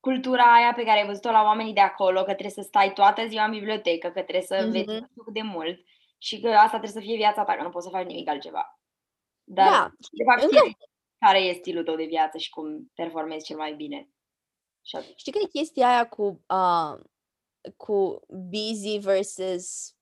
cultura 0.00 0.54
aia 0.54 0.72
pe 0.72 0.84
care 0.84 1.00
ai 1.00 1.06
văzut-o 1.06 1.30
la 1.30 1.42
oamenii 1.42 1.72
de 1.72 1.80
acolo, 1.80 2.18
că 2.18 2.32
trebuie 2.32 2.50
să 2.50 2.62
stai 2.62 2.92
toată 2.92 3.26
ziua 3.26 3.44
în 3.44 3.50
bibliotecă, 3.50 4.06
că 4.06 4.22
trebuie 4.22 4.42
să 4.42 4.54
înveți 4.54 4.94
mm-hmm. 4.94 5.32
de 5.32 5.42
mult 5.42 5.78
și 6.18 6.40
că 6.40 6.48
asta 6.48 6.78
trebuie 6.78 6.90
să 6.90 7.00
fie 7.00 7.16
viața 7.16 7.44
ta, 7.44 7.56
că 7.56 7.62
nu 7.62 7.70
poți 7.70 7.84
să 7.84 7.90
faci 7.90 8.06
nimic 8.06 8.28
altceva. 8.28 8.80
Dar, 9.44 9.70
da. 9.70 9.90
de 10.12 10.24
fapt, 10.24 10.42
încă, 10.42 10.78
care 11.18 11.38
e 11.38 11.52
stilul 11.52 11.84
tău 11.84 11.96
de 11.96 12.04
viață 12.04 12.38
și 12.38 12.50
cum 12.50 12.90
performezi 12.94 13.44
cel 13.44 13.56
mai 13.56 13.74
bine. 13.74 14.08
Și 14.82 14.98
Știi 15.16 15.32
că 15.32 15.38
e 15.42 15.58
chestia 15.58 15.88
aia 15.88 16.08
cu, 16.08 16.44
uh, 16.48 17.00
cu 17.76 18.20
busy 18.28 18.98
versus 18.98 19.94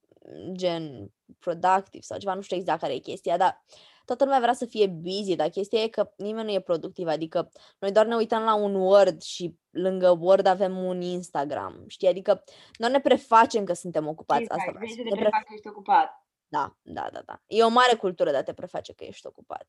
gen 0.52 1.12
productive 1.38 2.02
sau 2.04 2.18
ceva, 2.18 2.34
nu 2.34 2.40
știu 2.40 2.56
exact 2.56 2.80
care 2.80 2.94
e 2.94 2.98
chestia, 2.98 3.36
dar 3.36 3.64
toată 4.04 4.24
lumea 4.24 4.40
vrea 4.40 4.52
să 4.52 4.66
fie 4.66 4.86
busy, 4.86 5.36
dar 5.36 5.48
chestia 5.48 5.82
e 5.82 5.88
că 5.88 6.12
nimeni 6.16 6.46
nu 6.46 6.52
e 6.52 6.60
productiv, 6.60 7.06
adică 7.06 7.50
noi 7.78 7.92
doar 7.92 8.06
ne 8.06 8.14
uităm 8.14 8.42
la 8.42 8.54
un 8.54 8.74
Word 8.74 9.22
și 9.22 9.58
lângă 9.70 10.10
Word 10.20 10.46
avem 10.46 10.76
un 10.76 11.00
Instagram, 11.00 11.84
știi? 11.86 12.08
Adică 12.08 12.44
noi 12.78 12.90
ne 12.90 13.00
prefacem 13.00 13.64
că 13.64 13.72
suntem 13.72 14.06
ocupați. 14.06 14.42
Exact, 14.42 14.60
asta 14.60 14.72
vrei 14.76 14.90
să 14.90 15.02
te 15.08 15.14
prefaci 15.14 15.44
că 15.44 15.52
ești 15.54 15.68
ocupat. 15.68 16.26
Da, 16.48 16.76
da, 16.82 17.08
da, 17.12 17.20
da. 17.24 17.42
E 17.46 17.64
o 17.64 17.68
mare 17.68 17.96
cultură 17.96 18.30
de 18.30 18.36
a 18.36 18.42
te 18.42 18.52
preface 18.52 18.92
că 18.92 19.04
ești 19.04 19.26
ocupat. 19.26 19.66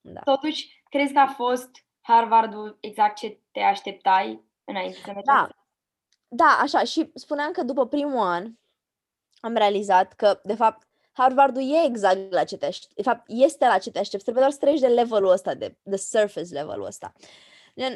Da. 0.00 0.20
Totuși, 0.20 0.82
crezi 0.88 1.12
că 1.12 1.18
a 1.18 1.26
fost 1.26 1.70
Harvardul 2.00 2.76
exact 2.80 3.16
ce 3.16 3.40
te 3.50 3.60
așteptai 3.60 4.44
înainte 4.64 4.98
să 4.98 5.06
mergi? 5.06 5.24
Da. 5.24 5.48
Da, 6.28 6.58
așa. 6.60 6.84
Și 6.84 7.10
spuneam 7.14 7.52
că 7.52 7.62
după 7.62 7.86
primul 7.86 8.26
an 8.26 8.52
am 9.40 9.54
realizat 9.54 10.12
că, 10.12 10.40
de 10.44 10.54
fapt, 10.54 10.88
Harvardul 11.12 11.62
e 11.62 11.84
exact 11.84 12.32
la 12.32 12.44
ce 12.44 12.56
te 12.56 12.66
aștepți. 12.66 12.94
De 12.94 13.02
fapt, 13.02 13.22
este 13.26 13.66
la 13.66 13.78
ce 13.78 13.90
te 13.90 13.98
aștepți. 13.98 14.24
Trebuie 14.24 14.42
doar 14.42 14.54
să 14.54 14.64
treci 14.64 14.80
de 14.80 14.86
levelul 14.86 15.30
ăsta, 15.30 15.54
de, 15.54 15.76
de 15.82 15.96
surface 15.96 16.52
levelul 16.52 16.86
ăsta. 16.86 17.12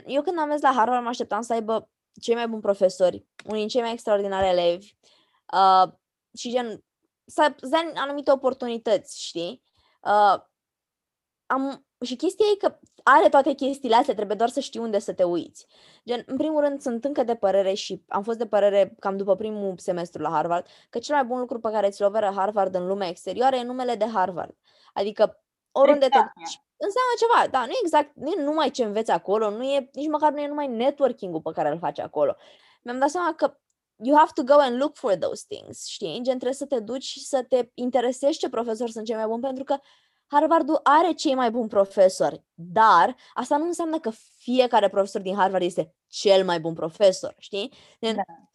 Eu 0.06 0.22
când 0.22 0.38
am 0.38 0.48
mers 0.48 0.60
la 0.60 0.72
Harvard 0.72 1.02
mă 1.02 1.08
așteptam 1.08 1.42
să 1.42 1.52
aibă 1.52 1.90
cei 2.20 2.34
mai 2.34 2.48
buni 2.48 2.62
profesori, 2.62 3.26
unii 3.44 3.58
din 3.58 3.68
cei 3.68 3.80
mai 3.80 3.92
extraordinari 3.92 4.48
elevi 4.48 4.94
uh, 5.52 5.92
și 6.38 6.50
gen 6.50 6.84
să, 7.26 7.54
să 7.56 7.92
anumite 7.94 8.30
oportunități, 8.30 9.24
știi? 9.26 9.62
Uh, 10.00 10.42
am, 11.46 11.86
și 12.05 12.16
chestia 12.16 12.46
e 12.52 12.57
că 12.57 12.78
are 13.02 13.28
toate 13.28 13.52
chestiile 13.52 13.94
astea, 13.94 14.14
trebuie 14.14 14.36
doar 14.36 14.48
să 14.48 14.61
știi 14.61 14.80
unde 14.80 14.98
să 14.98 15.12
te 15.12 15.22
uiți. 15.22 15.66
Gen, 16.07 16.22
în 16.26 16.36
primul 16.36 16.61
rând, 16.61 16.80
sunt 16.80 17.05
încă 17.05 17.22
de 17.22 17.34
părere 17.34 17.74
și 17.74 18.02
am 18.09 18.22
fost 18.22 18.38
de 18.38 18.46
părere 18.46 18.94
cam 18.98 19.16
după 19.16 19.36
primul 19.36 19.74
semestru 19.76 20.22
la 20.22 20.30
Harvard, 20.30 20.66
că 20.90 20.98
cel 20.98 21.14
mai 21.14 21.24
bun 21.24 21.38
lucru 21.38 21.61
pe 21.61 21.70
care 21.70 21.88
ți-l 21.88 22.05
oferă 22.05 22.32
Harvard 22.36 22.74
în 22.74 22.86
lumea 22.86 23.09
exterioară 23.09 23.57
e 23.57 23.62
numele 23.62 23.94
de 23.94 24.07
Harvard. 24.07 24.57
Adică, 24.92 25.44
oriunde 25.72 26.05
exact. 26.05 26.32
te 26.32 26.32
duci, 26.36 26.62
înseamnă 26.76 27.14
ceva. 27.18 27.50
Da, 27.50 27.64
nu 27.66 27.72
e 27.72 27.82
exact, 27.82 28.11
nu 28.14 28.30
e 28.30 28.42
numai 28.42 28.70
ce 28.70 28.84
înveți 28.84 29.11
acolo, 29.11 29.50
nu 29.50 29.62
e, 29.62 29.90
nici 29.92 30.09
măcar 30.09 30.32
nu 30.32 30.40
e 30.40 30.48
numai 30.48 30.66
networking-ul 30.66 31.40
pe 31.40 31.52
care 31.52 31.68
îl 31.68 31.78
faci 31.78 31.98
acolo. 31.98 32.36
Mi-am 32.82 32.98
dat 32.98 33.11
seama 33.11 33.34
că 33.34 33.59
you 33.96 34.16
have 34.16 34.30
to 34.34 34.42
go 34.42 34.55
and 34.61 34.80
look 34.80 34.96
for 34.96 35.16
those 35.16 35.44
things, 35.48 35.86
știi? 35.86 36.12
Gen, 36.14 36.22
trebuie 36.24 36.52
să 36.52 36.66
te 36.66 36.80
duci 36.80 37.05
și 37.05 37.24
să 37.24 37.42
te 37.48 37.70
interesezi 37.74 38.38
ce 38.38 38.48
profesori 38.48 38.92
sunt 38.92 39.07
cei 39.07 39.14
mai 39.14 39.26
buni, 39.26 39.40
pentru 39.40 39.64
că 39.64 39.76
Harvardul 40.26 40.80
are 40.82 41.12
cei 41.12 41.34
mai 41.34 41.50
buni 41.50 41.68
profesori, 41.68 42.42
dar 42.54 43.16
asta 43.34 43.56
nu 43.56 43.64
înseamnă 43.64 43.98
că 43.98 44.10
fiecare 44.38 44.88
profesor 44.88 45.20
din 45.20 45.34
Harvard 45.34 45.62
este 45.62 45.94
cel 46.06 46.44
mai 46.44 46.60
bun 46.60 46.74
profesor, 46.74 47.34
știi? 47.38 47.72
Da. 47.98 48.10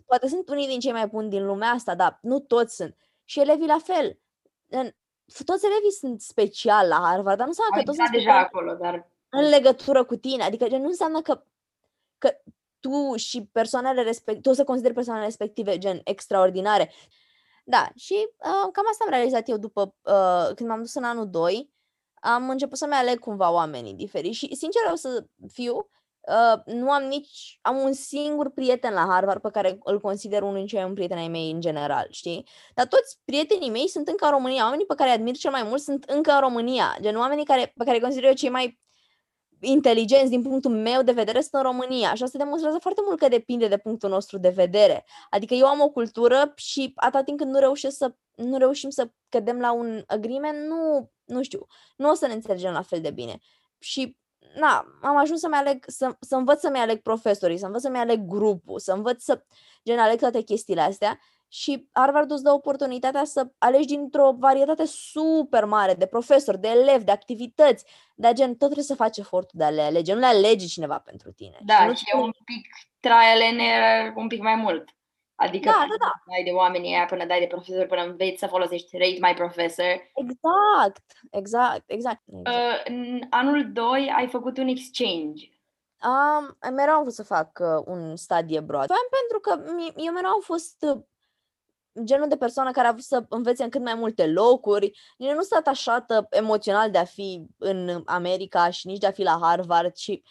Poate 0.06 0.28
sunt 0.28 0.50
unii 0.50 0.68
din 0.68 0.80
cei 0.80 0.92
mai 0.92 1.08
buni 1.08 1.30
din 1.30 1.46
lumea 1.46 1.70
asta, 1.70 1.96
dar 1.96 2.20
nu 2.22 2.40
toți 2.40 2.76
sunt. 2.76 2.98
Și 3.24 3.40
elevii 3.40 3.68
la 3.68 3.80
fel. 3.84 4.20
Toți 5.46 5.66
elevii 5.66 5.92
sunt 6.00 6.22
special 6.22 6.88
la 6.88 6.96
Harvard, 6.96 7.38
dar 7.38 7.48
nu 7.48 7.54
înseamnă 7.58 7.76
că 7.78 7.84
toți 7.84 7.98
sunt 7.98 8.12
deja 8.12 8.38
acolo, 8.38 8.74
dar... 8.74 9.10
în 9.30 9.50
legătură 9.50 10.04
cu 10.04 10.16
tine. 10.16 10.44
Adică 10.44 10.68
nu 10.78 10.88
înseamnă 10.88 11.22
că, 11.22 11.44
că 12.18 12.32
tu 12.80 13.16
și 13.16 13.50
persoanele 13.52 14.02
respective, 14.02 14.42
tu 14.42 14.50
o 14.50 14.54
să 14.54 14.64
consideri 14.64 14.94
persoanele 14.94 15.26
respective 15.26 15.78
gen 15.78 16.02
extraordinare. 16.04 16.92
Da, 17.70 17.90
și 17.96 18.14
uh, 18.14 18.70
cam 18.72 18.86
asta 18.90 19.04
am 19.04 19.10
realizat 19.10 19.50
eu 19.50 19.58
după 19.58 19.96
uh, 20.04 20.56
când 20.56 20.70
m-am 20.70 20.82
dus 20.82 20.94
în 20.94 21.04
anul 21.04 21.30
2. 21.30 21.74
Am 22.22 22.50
început 22.50 22.78
să-mi 22.78 22.94
aleg 22.94 23.20
cumva 23.20 23.52
oamenii 23.52 23.94
diferiți 23.94 24.38
și, 24.38 24.56
sincer, 24.56 24.82
o 24.92 24.96
să 24.96 25.26
fiu, 25.52 25.76
uh, 25.76 26.74
nu 26.74 26.92
am 26.92 27.04
nici, 27.04 27.60
am 27.62 27.78
un 27.78 27.94
singur 27.94 28.50
prieten 28.50 28.94
la 28.94 29.06
Harvard 29.10 29.42
pe 29.42 29.50
care 29.50 29.78
îl 29.84 30.00
consider 30.00 30.42
unul 30.42 30.56
dintre 30.56 30.76
cei 30.76 30.86
mai 30.86 30.94
prieteni 30.94 31.20
ai 31.20 31.28
mei 31.28 31.52
în 31.52 31.62
general, 31.62 32.08
știi? 32.10 32.48
Dar 32.74 32.88
toți 32.88 33.20
prietenii 33.26 33.70
mei 33.70 33.88
sunt 33.88 34.08
încă 34.08 34.26
în 34.26 34.32
România, 34.32 34.64
oamenii 34.64 34.86
pe 34.86 34.96
care 34.96 35.10
îi 35.10 35.16
admir 35.16 35.38
cel 35.38 35.52
mai 35.52 35.64
mult 35.64 35.82
sunt 35.82 36.04
încă 36.04 36.32
în 36.32 36.40
România, 36.40 36.98
gen 37.02 37.18
oamenii 37.18 37.46
care, 37.46 37.72
pe 37.76 37.84
care 37.84 37.96
îi 37.96 38.02
consider 38.02 38.30
eu 38.30 38.36
cei 38.36 38.50
mai 38.50 38.80
inteligenți 39.62 40.30
din 40.30 40.42
punctul 40.42 40.72
meu 40.72 41.04
de 41.04 41.12
vedere 41.12 41.42
sunt 41.42 41.54
în 41.54 41.62
România 41.62 42.14
și 42.14 42.24
asta 42.24 42.38
demonstrează 42.38 42.78
foarte 42.82 43.02
mult 43.06 43.20
că 43.20 43.28
depinde 43.28 43.68
de 43.68 43.78
punctul 43.78 44.10
nostru 44.10 44.38
de 44.38 44.50
vedere. 44.50 45.06
Adică 45.30 45.54
eu 45.54 45.66
am 45.66 45.82
o 45.82 45.90
cultură 45.90 46.54
și 46.56 46.92
atât 46.96 47.26
timp 47.26 47.38
când 47.38 47.52
nu 47.52 47.60
reușesc 47.60 47.98
să 47.98 48.14
nu 48.36 48.58
reușim 48.58 48.90
să 48.90 49.10
cădem 49.30 49.60
la 49.60 49.72
un 49.72 50.04
agreement, 50.08 50.68
nu, 50.68 51.12
nu 51.26 51.44
știu, 51.44 51.66
nu 51.96 52.10
o 52.10 52.14
să 52.14 52.28
ne 52.28 52.34
înțelegem 52.34 52.72
la 52.72 52.82
fel 52.82 53.02
de 53.02 53.12
bine. 53.12 53.40
Și 53.80 54.18
na, 54.56 54.86
am 55.02 55.18
ajuns 55.18 55.40
să-mi 55.40 55.56
aleg, 55.56 55.84
să, 55.88 56.16
să 56.20 56.36
învăț 56.36 56.60
să-mi 56.60 56.78
aleg 56.78 57.02
profesorii, 57.02 57.58
să 57.58 57.66
învăț 57.66 57.82
să-mi 57.82 57.98
aleg 57.98 58.26
grupul, 58.28 58.80
să 58.80 58.92
învăț 58.92 59.24
să 59.24 59.44
gen 59.84 60.00
aleg 60.00 60.20
toate 60.20 60.42
chestiile 60.42 60.82
astea 60.82 61.20
și 61.52 61.90
Harvard 61.92 62.32
îți 62.32 62.44
dă 62.44 62.52
oportunitatea 62.52 63.24
să 63.24 63.48
alegi 63.58 63.88
dintr-o 63.88 64.36
varietate 64.38 64.86
super 64.86 65.66
mare 65.66 65.94
de 65.94 66.06
profesori, 66.06 66.60
de 66.60 66.68
elevi, 66.68 67.04
de 67.04 67.12
activități, 67.12 67.86
dar 68.16 68.34
gen, 68.34 68.50
tot 68.50 68.58
trebuie 68.58 68.84
să 68.84 68.96
faci 68.96 69.18
efortul 69.18 69.60
de 69.60 69.64
a 69.64 69.70
le 69.70 69.82
alege, 69.82 70.14
nu 70.14 70.20
le 70.20 70.26
alege 70.26 70.66
cineva 70.66 71.00
pentru 71.00 71.32
tine. 71.32 71.58
Da, 71.66 71.76
și, 71.76 71.86
nu 71.86 71.94
și 71.94 72.04
e 72.14 72.18
un 72.18 72.32
pic 72.46 72.68
trial 73.00 73.42
and 73.50 73.60
error 73.60 74.14
un 74.16 74.28
pic 74.28 74.42
mai 74.42 74.56
mult. 74.56 74.90
Adică 75.36 75.70
da, 75.70 75.86
da, 75.90 75.96
da. 76.00 76.12
dai 76.26 76.44
de 76.44 76.50
oamenii 76.50 76.94
aia 76.94 77.06
până 77.06 77.26
dai 77.26 77.40
de 77.40 77.46
profesor, 77.46 77.86
până 77.86 78.02
înveți 78.02 78.40
să 78.40 78.48
folosești 78.48 78.98
Rate 78.98 79.18
My 79.22 79.34
Professor. 79.34 80.12
Exact, 80.14 81.06
exact, 81.32 81.84
exact. 81.86 82.22
exact. 82.26 82.48
Uh, 82.48 82.82
în 82.86 83.22
anul 83.30 83.72
2 83.72 84.14
ai 84.16 84.28
făcut 84.28 84.58
un 84.58 84.68
exchange. 84.68 85.50
Um, 86.04 86.74
mereu 86.76 86.94
am 86.94 87.02
vrut 87.02 87.14
să 87.14 87.24
fac 87.24 87.60
uh, 87.62 87.84
un 87.86 88.16
study 88.16 88.58
abroad. 88.58 88.88
Pentru 88.88 89.40
că 89.42 89.52
eu 89.96 90.14
mereu 90.14 90.30
am 90.30 90.42
fost 90.42 90.86
uh, 90.96 91.02
genul 92.04 92.28
de 92.28 92.38
persoană 92.38 92.72
care 92.72 92.88
a 92.88 92.92
vrut 92.92 93.04
să 93.04 93.26
învețe 93.30 93.64
în 93.64 93.70
cât 93.70 93.82
mai 93.82 93.96
multe 93.96 94.28
locuri. 94.28 95.00
Eu 95.18 95.34
nu 95.34 95.42
sunt 95.42 95.60
atașată 95.60 96.28
emoțional 96.30 96.92
de 96.92 96.98
a 96.98 97.04
fi 97.04 97.46
în 97.58 98.02
America 98.06 98.70
și 98.70 98.88
nici 98.88 98.98
de 98.98 99.08
a 99.08 99.12
fi 99.12 99.24
la 99.24 99.40
Harvard 99.42 99.96
și 99.96 100.24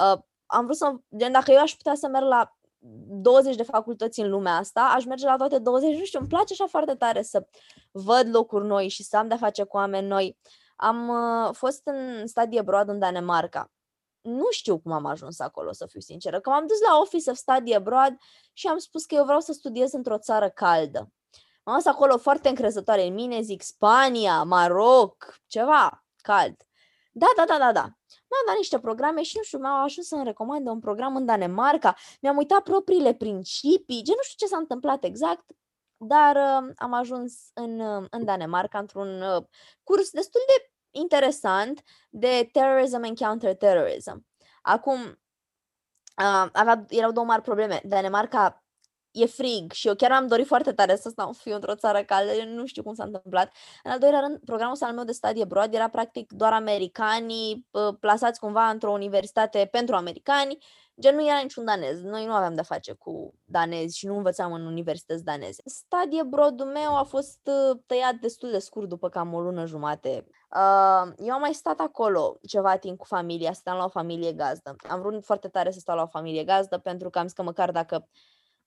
uh, 0.00 0.18
am 0.46 0.64
vrut 0.64 0.76
să, 0.76 0.94
gen, 1.16 1.32
dacă 1.32 1.52
eu 1.52 1.60
aș 1.60 1.74
putea 1.74 1.94
să 1.94 2.08
merg 2.08 2.26
la 2.26 2.56
20 2.78 3.56
de 3.56 3.62
facultăți 3.62 4.20
în 4.20 4.30
lumea 4.30 4.56
asta, 4.56 4.80
aș 4.80 5.04
merge 5.04 5.26
la 5.26 5.36
toate 5.36 5.58
20, 5.58 5.98
nu 5.98 6.04
știu, 6.04 6.18
îmi 6.18 6.28
place 6.28 6.52
așa 6.52 6.66
foarte 6.66 6.94
tare 6.94 7.22
să 7.22 7.46
văd 7.90 8.34
locuri 8.34 8.66
noi 8.66 8.88
și 8.88 9.02
să 9.02 9.16
am 9.16 9.28
de-a 9.28 9.36
face 9.36 9.62
cu 9.62 9.76
oameni 9.76 10.06
noi. 10.06 10.38
Am 10.76 11.08
uh, 11.08 11.54
fost 11.54 11.80
în 11.84 12.26
stadie 12.26 12.60
abroad 12.60 12.88
în 12.88 12.98
Danemarca 12.98 13.70
nu 14.26 14.46
știu 14.50 14.78
cum 14.78 14.92
am 14.92 15.06
ajuns 15.06 15.40
acolo, 15.40 15.72
să 15.72 15.86
fiu 15.86 16.00
sinceră. 16.00 16.40
Că 16.40 16.50
m-am 16.50 16.66
dus 16.66 16.80
la 16.80 16.98
Office 16.98 17.30
of 17.30 17.36
Study 17.36 17.74
Abroad 17.74 18.16
și 18.52 18.66
am 18.66 18.78
spus 18.78 19.04
că 19.04 19.14
eu 19.14 19.24
vreau 19.24 19.40
să 19.40 19.52
studiez 19.52 19.92
într-o 19.92 20.18
țară 20.18 20.48
caldă. 20.48 21.12
M-am 21.64 21.74
dus 21.74 21.86
acolo 21.86 22.18
foarte 22.18 22.48
încrezătoare 22.48 23.06
în 23.06 23.14
mine, 23.14 23.40
zic 23.40 23.62
Spania, 23.62 24.42
Maroc, 24.42 25.40
ceva 25.46 26.04
cald. 26.16 26.56
Da, 27.12 27.26
da, 27.36 27.44
da, 27.44 27.58
da, 27.58 27.72
da. 27.72 27.82
Mi-am 28.28 28.46
dat 28.46 28.56
niște 28.56 28.78
programe 28.78 29.22
și 29.22 29.36
nu 29.36 29.42
știu, 29.42 29.58
mi-au 29.58 29.82
ajuns 29.82 30.06
să-mi 30.06 30.24
recomandă 30.24 30.70
un 30.70 30.78
program 30.80 31.16
în 31.16 31.24
Danemarca. 31.24 31.94
Mi-am 32.20 32.36
uitat 32.36 32.62
propriile 32.62 33.14
principii, 33.14 34.02
gen 34.02 34.14
nu 34.16 34.22
știu 34.22 34.46
ce 34.46 34.52
s-a 34.52 34.58
întâmplat 34.58 35.04
exact, 35.04 35.44
dar 35.96 36.36
uh, 36.36 36.72
am 36.76 36.92
ajuns 36.92 37.50
în, 37.54 37.80
uh, 37.80 38.06
în 38.10 38.24
Danemarca 38.24 38.78
într-un 38.78 39.22
uh, 39.22 39.44
curs 39.82 40.10
destul 40.10 40.40
de 40.46 40.70
interesant 40.96 41.82
de 42.10 42.48
terrorism 42.52 43.04
and 43.04 43.18
counter-terrorism. 43.18 44.26
Acum, 44.62 45.00
uh, 45.02 46.48
avea, 46.52 46.84
erau 46.88 47.12
două 47.12 47.26
mari 47.26 47.42
probleme. 47.42 47.80
Danemarca 47.84 48.65
e 49.16 49.26
frig 49.26 49.72
și 49.72 49.86
eu 49.88 49.94
chiar 49.94 50.12
am 50.12 50.26
dorit 50.26 50.46
foarte 50.46 50.72
tare 50.72 50.96
să 50.96 51.08
stau 51.08 51.32
fiu 51.32 51.54
într-o 51.54 51.74
țară 51.74 52.02
caldă, 52.02 52.32
eu 52.32 52.48
nu 52.48 52.66
știu 52.66 52.82
cum 52.82 52.94
s-a 52.94 53.04
întâmplat. 53.04 53.52
În 53.84 53.90
al 53.90 53.98
doilea 53.98 54.20
rând, 54.20 54.38
programul 54.44 54.76
al 54.80 54.94
meu 54.94 55.04
de 55.04 55.12
studie 55.12 55.42
abroad 55.42 55.74
era 55.74 55.88
practic 55.88 56.32
doar 56.32 56.52
americanii 56.52 57.66
plasați 58.00 58.40
cumva 58.40 58.68
într-o 58.68 58.90
universitate 58.90 59.68
pentru 59.70 59.94
americani 59.94 60.58
Gen, 61.00 61.14
nu 61.14 61.26
era 61.26 61.38
niciun 61.38 61.64
danez. 61.64 62.02
Noi 62.02 62.26
nu 62.26 62.32
aveam 62.32 62.54
de 62.54 62.62
face 62.62 62.92
cu 62.92 63.34
danezi 63.44 63.98
și 63.98 64.06
nu 64.06 64.16
învățam 64.16 64.52
în 64.52 64.66
universități 64.66 65.24
daneze. 65.24 65.62
Stadie 65.64 66.22
brodul 66.22 66.66
meu 66.66 66.96
a 66.96 67.02
fost 67.02 67.40
uh, 67.44 67.78
tăiat 67.86 68.14
destul 68.14 68.50
de 68.50 68.58
scurt 68.58 68.88
după 68.88 69.08
cam 69.08 69.34
o 69.34 69.40
lună 69.40 69.66
jumate. 69.66 70.26
Uh, 70.56 71.12
eu 71.18 71.32
am 71.32 71.40
mai 71.40 71.54
stat 71.54 71.80
acolo 71.80 72.38
ceva 72.46 72.76
timp 72.76 72.98
cu 72.98 73.04
familia, 73.04 73.52
stăm 73.52 73.76
la 73.76 73.84
o 73.84 73.88
familie 73.88 74.32
gazdă. 74.32 74.76
Am 74.88 75.00
vrut 75.00 75.24
foarte 75.24 75.48
tare 75.48 75.70
să 75.70 75.78
stau 75.78 75.96
la 75.96 76.02
o 76.02 76.06
familie 76.06 76.44
gazdă 76.44 76.78
pentru 76.78 77.10
că 77.10 77.18
am 77.18 77.24
zis 77.24 77.34
că 77.34 77.42
măcar 77.42 77.70
dacă 77.70 78.08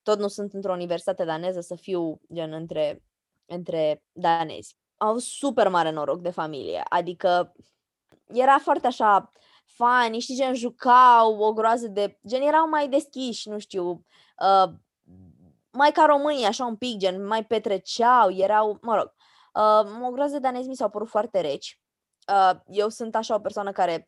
tot 0.10 0.20
nu 0.20 0.28
sunt 0.28 0.53
într-o 0.53 0.72
universitate 0.72 1.26
daneză 1.26 1.62
să 1.62 1.76
fiu 1.76 2.22
gen 2.34 2.53
între, 2.53 3.03
între 3.45 4.03
danezi. 4.12 4.78
Au 4.97 5.18
super 5.18 5.68
mare 5.68 5.91
noroc 5.91 6.22
de 6.22 6.30
familie, 6.30 6.84
adică 6.89 7.53
era 8.26 8.57
foarte 8.57 8.88
așa 8.88 9.32
fani, 9.66 10.20
știi, 10.20 10.36
gen 10.36 10.53
jucau 10.53 11.38
o 11.39 11.53
groază 11.53 11.88
de... 11.88 12.20
gen 12.28 12.41
erau 12.41 12.70
mai 12.70 12.89
deschiși, 12.89 13.49
nu 13.49 13.60
știu, 13.60 14.05
uh, 14.39 14.74
mai 15.72 15.91
ca 15.91 16.05
românii, 16.05 16.45
așa 16.45 16.66
un 16.66 16.76
pic, 16.76 16.97
gen 16.97 17.26
mai 17.26 17.45
petreceau, 17.45 18.32
erau, 18.32 18.78
mă 18.82 18.95
rog, 18.95 19.14
uh, 19.53 20.07
o 20.07 20.12
groază 20.12 20.34
de 20.34 20.39
danezi 20.39 20.68
mi 20.68 20.76
s-au 20.76 20.89
părut 20.89 21.07
foarte 21.07 21.41
reci. 21.41 21.80
Uh, 22.28 22.60
eu 22.68 22.89
sunt 22.89 23.16
așa 23.16 23.36
o 23.36 23.39
persoană 23.39 23.72
care 23.72 24.07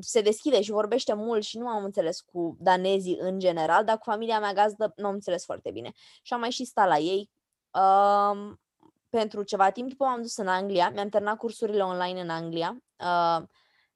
se 0.00 0.20
deschide 0.20 0.62
și 0.62 0.70
vorbește 0.70 1.14
mult 1.14 1.42
și 1.42 1.58
nu 1.58 1.68
am 1.68 1.84
înțeles 1.84 2.20
cu 2.20 2.56
danezii 2.60 3.18
în 3.20 3.38
general, 3.38 3.84
dar 3.84 3.96
cu 3.96 4.02
familia 4.04 4.40
mea 4.40 4.52
gazdă 4.52 4.92
nu 4.96 5.06
am 5.06 5.14
înțeles 5.14 5.44
foarte 5.44 5.70
bine. 5.70 5.92
Și 6.22 6.32
am 6.32 6.40
mai 6.40 6.50
și 6.50 6.64
stat 6.64 6.88
la 6.88 6.98
ei 6.98 7.30
uh, 7.70 8.52
pentru 9.08 9.42
ceva 9.42 9.70
timp. 9.70 9.88
După 9.88 10.04
m-am 10.04 10.22
dus 10.22 10.36
în 10.36 10.48
Anglia, 10.48 10.90
mi-am 10.90 11.08
terminat 11.08 11.36
cursurile 11.36 11.82
online 11.82 12.20
în 12.20 12.28
Anglia. 12.28 12.76
Uh, 12.98 13.42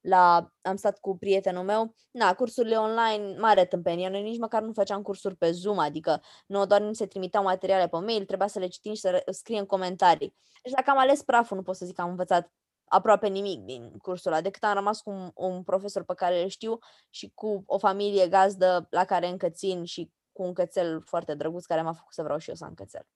la, 0.01 0.53
am 0.62 0.76
stat 0.76 0.99
cu 1.01 1.18
prietenul 1.18 1.64
meu, 1.64 1.95
na, 2.11 2.34
cursurile 2.34 2.76
online, 2.76 3.39
mare 3.39 3.64
tâmpenie, 3.64 4.09
noi 4.09 4.22
nici 4.22 4.39
măcar 4.39 4.62
nu 4.62 4.72
făceam 4.72 5.03
cursuri 5.03 5.37
pe 5.37 5.51
Zoom, 5.51 5.78
adică 5.78 6.22
nu 6.47 6.66
doar 6.66 6.80
nu 6.80 6.93
se 6.93 7.07
trimiteau 7.07 7.43
materiale 7.43 7.89
pe 7.89 7.99
mail, 7.99 8.24
trebuia 8.24 8.49
să 8.49 8.59
le 8.59 8.66
citim 8.66 8.95
și 8.95 9.01
să 9.01 9.22
scriem 9.30 9.64
comentarii. 9.64 10.34
Deci 10.62 10.72
dacă 10.72 10.91
am 10.91 10.99
ales 10.99 11.22
praful, 11.22 11.57
nu 11.57 11.62
pot 11.62 11.76
să 11.76 11.84
zic 11.84 11.95
că 11.95 12.01
am 12.01 12.09
învățat 12.09 12.53
aproape 12.89 13.28
nimic 13.28 13.61
din 13.61 13.91
cursul 13.99 14.32
ăla, 14.32 14.41
decât 14.41 14.64
am 14.64 14.74
rămas 14.74 15.01
cu 15.01 15.11
un, 15.11 15.30
un 15.34 15.62
profesor 15.62 16.05
pe 16.05 16.14
care 16.14 16.43
îl 16.43 16.49
știu 16.49 16.78
și 17.11 17.32
cu 17.34 17.62
o 17.66 17.78
familie 17.78 18.28
gazdă 18.28 18.87
la 18.91 19.05
care 19.05 19.28
încă 19.28 19.49
țin 19.49 19.84
și 19.84 20.11
cu 20.32 20.43
un 20.43 20.53
cățel 20.53 21.03
foarte 21.05 21.34
drăguț 21.34 21.64
care 21.64 21.82
m-a 21.82 21.93
făcut 21.93 22.12
să 22.12 22.22
vreau 22.22 22.39
și 22.39 22.49
eu 22.49 22.55
să 22.55 22.64
am 22.64 22.74
cățel. 22.74 23.07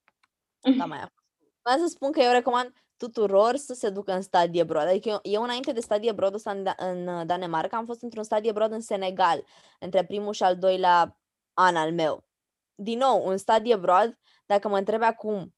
Da, 0.78 0.84
mai 0.84 0.98
am. 0.98 1.12
Vreau 1.62 1.78
să 1.78 1.86
spun 1.86 2.12
că 2.12 2.20
eu 2.20 2.32
recomand 2.32 2.72
tuturor 2.96 3.56
să 3.56 3.74
se 3.74 3.90
ducă 3.90 4.12
în 4.12 4.22
stadie 4.22 4.64
broad. 4.64 4.88
Adică 4.88 5.08
eu, 5.08 5.18
eu 5.22 5.42
înainte 5.42 5.72
de 5.72 5.80
stadie 5.80 6.12
broad 6.12 6.34
ăsta 6.34 6.50
în, 6.50 6.66
în 6.76 7.26
Danemarca 7.26 7.76
am 7.76 7.86
fost 7.86 8.02
într-un 8.02 8.22
stadie 8.22 8.52
broad 8.52 8.72
în 8.72 8.80
Senegal, 8.80 9.44
între 9.78 10.04
primul 10.04 10.32
și 10.32 10.42
al 10.42 10.56
doilea 10.56 11.20
an 11.52 11.76
al 11.76 11.92
meu. 11.92 12.24
Din 12.74 12.98
nou, 12.98 13.26
un 13.26 13.36
stadie 13.36 13.76
broad, 13.76 14.18
dacă 14.46 14.68
mă 14.68 14.78
întrebe 14.78 15.04
acum, 15.04 15.54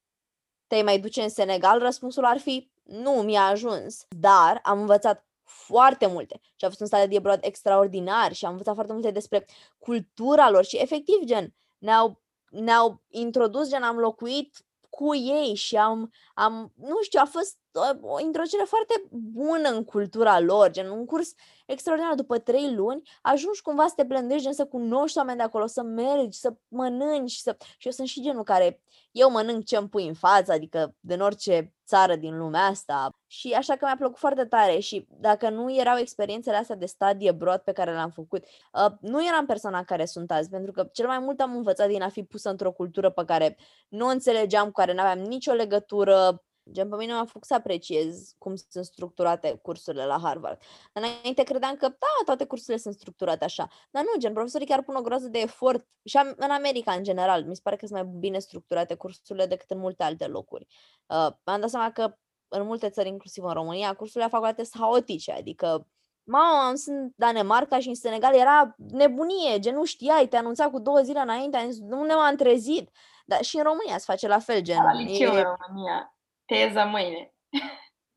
te 0.67 0.81
mai 0.81 0.99
duce 0.99 1.21
în 1.21 1.29
Senegal, 1.29 1.79
răspunsul 1.79 2.25
ar 2.25 2.37
fi 2.37 2.71
nu, 2.93 3.11
mi-a 3.11 3.45
ajuns. 3.45 4.05
Dar 4.09 4.59
am 4.63 4.79
învățat 4.79 5.25
foarte 5.43 6.05
multe 6.05 6.39
și 6.55 6.65
a 6.65 6.67
fost 6.67 6.79
un 6.79 6.87
stadie 6.87 7.19
broad 7.19 7.39
extraordinar 7.41 8.33
și 8.33 8.45
am 8.45 8.51
învățat 8.51 8.73
foarte 8.73 8.93
multe 8.93 9.11
despre 9.11 9.45
cultura 9.77 10.49
lor 10.49 10.65
și 10.65 10.77
efectiv, 10.77 11.23
gen, 11.25 11.53
ne-au, 11.77 12.21
ne-au 12.49 13.01
introdus, 13.07 13.69
gen, 13.69 13.83
am 13.83 13.97
locuit 13.97 14.65
cu 14.95 15.15
ei 15.15 15.55
și 15.55 15.75
am, 15.75 16.13
am 16.33 16.73
nu 16.75 17.01
știu, 17.01 17.19
a 17.23 17.25
fost 17.25 17.57
o, 17.73 18.07
o 18.07 18.19
introducere 18.19 18.63
foarte 18.63 19.03
bună 19.11 19.69
în 19.69 19.83
cultura 19.83 20.39
lor, 20.39 20.71
gen 20.71 20.89
un 20.89 21.05
curs 21.05 21.33
extraordinar. 21.65 22.15
După 22.15 22.37
trei 22.37 22.73
luni, 22.75 23.09
ajungi 23.21 23.61
cumva 23.61 23.87
să 23.87 23.93
te 23.95 24.03
blândești, 24.03 24.43
gen 24.43 24.53
să 24.53 24.65
cunoști 24.65 25.17
oameni 25.17 25.37
de 25.37 25.43
acolo, 25.43 25.65
să 25.65 25.81
mergi, 25.81 26.39
să 26.39 26.53
mănânci. 26.67 27.35
Să... 27.35 27.57
Și 27.77 27.87
eu 27.87 27.91
sunt 27.91 28.07
și 28.07 28.21
genul 28.21 28.43
care, 28.43 28.81
eu 29.11 29.31
mănânc 29.31 29.65
ce 29.65 29.77
îmi 29.77 29.89
pui 29.89 30.07
în 30.07 30.13
față, 30.13 30.51
adică 30.51 30.95
din 30.99 31.21
orice 31.21 31.73
țară 31.85 32.15
din 32.15 32.37
lumea 32.37 32.65
asta. 32.65 33.09
Și 33.33 33.51
așa 33.51 33.75
că 33.75 33.85
mi-a 33.85 33.95
plăcut 33.95 34.17
foarte 34.17 34.45
tare 34.45 34.79
și 34.79 35.07
dacă 35.09 35.49
nu 35.49 35.75
erau 35.75 35.97
experiențele 35.97 36.55
astea 36.55 36.75
de 36.75 36.85
stadie 36.85 37.31
broad 37.31 37.59
pe 37.59 37.71
care 37.71 37.91
le-am 37.91 38.09
făcut, 38.09 38.43
uh, 38.43 38.91
nu 39.01 39.25
eram 39.25 39.45
persoana 39.45 39.83
care 39.83 40.05
sunt 40.05 40.31
azi, 40.31 40.49
pentru 40.49 40.71
că 40.71 40.89
cel 40.91 41.07
mai 41.07 41.19
mult 41.19 41.39
am 41.39 41.55
învățat 41.55 41.87
din 41.87 42.01
a 42.01 42.09
fi 42.09 42.23
pusă 42.23 42.49
într-o 42.49 42.71
cultură 42.71 43.09
pe 43.09 43.23
care 43.25 43.57
nu 43.87 44.07
înțelegeam, 44.07 44.65
cu 44.65 44.71
care 44.71 44.93
nu 44.93 45.01
aveam 45.01 45.19
nicio 45.19 45.51
legătură, 45.53 46.43
Gen, 46.71 46.89
pe 46.89 46.95
mine 46.95 47.13
m-a 47.13 47.25
făcut 47.25 47.43
să 47.43 47.53
apreciez 47.53 48.35
cum 48.37 48.55
sunt 48.55 48.85
structurate 48.85 49.59
cursurile 49.61 50.05
la 50.05 50.19
Harvard. 50.23 50.61
Înainte 50.93 51.43
credeam 51.43 51.75
că, 51.75 51.87
da, 51.87 52.23
toate 52.25 52.45
cursurile 52.45 52.77
sunt 52.77 52.93
structurate 52.93 53.43
așa. 53.43 53.67
Dar 53.91 54.03
nu, 54.03 54.19
gen, 54.19 54.33
profesorii 54.33 54.67
chiar 54.67 54.83
pun 54.83 54.95
o 54.95 55.01
groază 55.01 55.27
de 55.27 55.39
efort. 55.39 55.87
Și 56.03 56.19
în 56.35 56.49
America, 56.49 56.91
în 56.91 57.03
general, 57.03 57.43
mi 57.43 57.55
se 57.55 57.61
pare 57.63 57.75
că 57.75 57.85
sunt 57.85 57.99
mai 58.03 58.11
bine 58.19 58.39
structurate 58.39 58.95
cursurile 58.95 59.45
decât 59.45 59.71
în 59.71 59.79
multe 59.79 60.03
alte 60.03 60.27
locuri. 60.27 60.67
Uh, 61.05 61.31
am 61.43 61.59
dat 61.59 61.69
seama 61.69 61.91
că 61.91 62.17
în 62.53 62.65
multe 62.65 62.89
țări, 62.89 63.07
inclusiv 63.07 63.43
în 63.43 63.53
România, 63.53 63.93
cursurile 63.93 64.23
la 64.23 64.29
facultate 64.29 64.63
sunt 64.63 64.83
haotice, 64.83 65.31
adică 65.31 65.87
Mama, 66.25 66.75
sunt 66.75 66.97
în 66.97 67.11
Danemarca 67.15 67.79
și 67.79 67.87
în 67.87 67.95
Senegal, 67.95 68.35
era 68.35 68.75
nebunie, 68.77 69.59
gen 69.59 69.75
nu 69.75 69.85
știai, 69.85 70.27
te 70.27 70.37
anunța 70.37 70.69
cu 70.69 70.79
două 70.79 70.99
zile 70.99 71.19
înainte, 71.19 71.69
nu 71.79 72.03
ne 72.03 72.13
m-am 72.13 72.35
trezit. 72.35 72.89
Dar 73.25 73.41
și 73.41 73.57
în 73.57 73.63
România 73.63 73.97
se 73.97 74.03
face 74.07 74.27
la 74.27 74.39
fel, 74.39 74.61
gen. 74.61 74.83
La 74.83 74.93
liceu 74.93 75.33
e... 75.33 75.37
în 75.37 75.55
România 75.57 76.13
teza 76.45 76.85
mâine. 76.85 77.33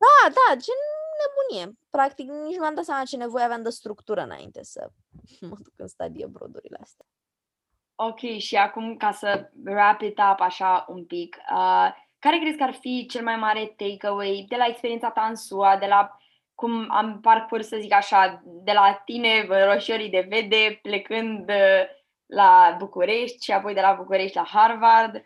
Da, 0.03 0.29
da, 0.29 0.55
ce 0.55 0.71
nebunie. 1.21 1.77
Practic, 1.89 2.29
nici 2.29 2.55
nu 2.55 2.65
am 2.65 2.73
dat 2.73 2.83
seama 2.83 3.03
ce 3.03 3.17
nevoie 3.17 3.43
aveam 3.43 3.63
de 3.63 3.69
structură 3.69 4.21
înainte 4.21 4.63
să 4.63 4.89
mă 5.49 5.55
duc 5.59 5.73
în 5.75 5.87
stadie 5.87 6.25
brodurile 6.25 6.77
astea. 6.81 7.05
Ok, 7.95 8.19
și 8.19 8.55
acum 8.55 8.97
ca 8.97 9.11
să 9.11 9.51
wrap 9.65 10.01
it 10.01 10.19
up 10.31 10.39
așa 10.39 10.85
un 10.89 11.05
pic, 11.05 11.37
uh, 11.51 11.89
care 12.19 12.39
crezi 12.39 12.57
că 12.57 12.63
ar 12.63 12.73
fi 12.73 13.05
cel 13.09 13.23
mai 13.23 13.35
mare 13.35 13.75
takeaway 13.77 14.45
de 14.49 14.55
la 14.55 14.65
experiența 14.65 15.09
ta 15.09 15.25
în 15.25 15.35
SUA, 15.35 15.77
de 15.77 15.85
la 15.85 16.17
cum 16.55 16.87
am 16.89 17.19
parcurs, 17.21 17.67
să 17.67 17.77
zic 17.79 17.93
așa, 17.93 18.41
de 18.45 18.71
la 18.71 19.01
tine, 19.05 19.47
roșiorii 19.65 20.09
de 20.09 20.25
vede, 20.29 20.79
plecând 20.81 21.49
uh, 21.49 21.83
la 22.25 22.75
București 22.77 23.43
și 23.43 23.51
apoi 23.51 23.73
de 23.73 23.81
la 23.81 23.93
București 23.93 24.35
la 24.35 24.43
Harvard? 24.43 25.23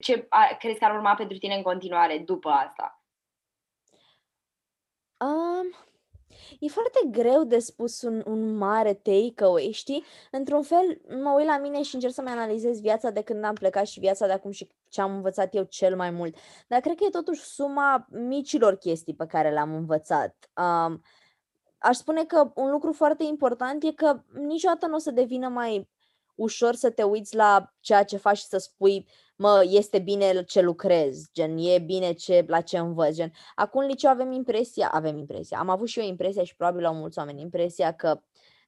ce 0.00 0.26
a, 0.28 0.56
crezi 0.58 0.78
că 0.78 0.84
ar 0.84 0.94
urma 0.94 1.14
pentru 1.14 1.38
tine 1.38 1.54
în 1.54 1.62
continuare 1.62 2.18
după 2.18 2.48
asta? 2.48 3.02
Um, 5.16 5.74
e 6.58 6.68
foarte 6.68 7.00
greu 7.10 7.44
de 7.44 7.58
spus 7.58 8.02
un, 8.02 8.22
un 8.26 8.56
mare 8.56 8.94
takeaway, 8.94 9.70
știi? 9.72 10.04
Într-un 10.30 10.62
fel, 10.62 11.00
mă 11.22 11.34
uit 11.36 11.46
la 11.46 11.58
mine 11.58 11.82
și 11.82 11.94
încerc 11.94 12.12
să-mi 12.12 12.28
analizez 12.28 12.80
viața 12.80 13.10
de 13.10 13.22
când 13.22 13.44
am 13.44 13.54
plecat 13.54 13.86
și 13.86 14.00
viața 14.00 14.26
de 14.26 14.32
acum 14.32 14.50
și 14.50 14.68
ce 14.88 15.00
am 15.00 15.14
învățat 15.14 15.54
eu 15.54 15.62
cel 15.62 15.96
mai 15.96 16.10
mult. 16.10 16.36
Dar 16.68 16.80
cred 16.80 16.96
că 16.96 17.04
e 17.04 17.10
totuși 17.10 17.42
suma 17.42 18.06
micilor 18.10 18.76
chestii 18.76 19.14
pe 19.14 19.26
care 19.26 19.50
le-am 19.50 19.74
învățat. 19.74 20.50
Um, 20.56 21.02
aș 21.78 21.96
spune 21.96 22.24
că 22.24 22.52
un 22.54 22.70
lucru 22.70 22.92
foarte 22.92 23.24
important 23.24 23.84
e 23.84 23.92
că 23.92 24.22
niciodată 24.32 24.86
nu 24.86 24.94
o 24.94 24.98
să 24.98 25.10
devină 25.10 25.48
mai 25.48 25.88
ușor 26.34 26.74
să 26.74 26.90
te 26.90 27.02
uiți 27.02 27.36
la 27.36 27.72
ceea 27.80 28.04
ce 28.04 28.16
faci 28.16 28.36
și 28.36 28.44
să 28.44 28.58
spui, 28.58 29.08
mă, 29.40 29.66
este 29.68 29.98
bine 29.98 30.42
ce 30.42 30.60
lucrez, 30.60 31.30
gen, 31.32 31.56
e 31.58 31.78
bine 31.78 32.12
ce, 32.12 32.44
la 32.46 32.60
ce 32.60 32.78
învăț, 32.78 33.14
gen. 33.14 33.32
Acum 33.54 33.80
în 33.80 33.86
liceu 33.86 34.10
avem 34.10 34.32
impresia, 34.32 34.88
avem 34.88 35.16
impresia, 35.16 35.58
am 35.58 35.68
avut 35.68 35.88
și 35.88 35.98
eu 36.00 36.06
impresia 36.06 36.44
și 36.44 36.56
probabil 36.56 36.84
au 36.84 36.94
mulți 36.94 37.18
oameni 37.18 37.40
impresia 37.40 37.92
că, 37.92 38.20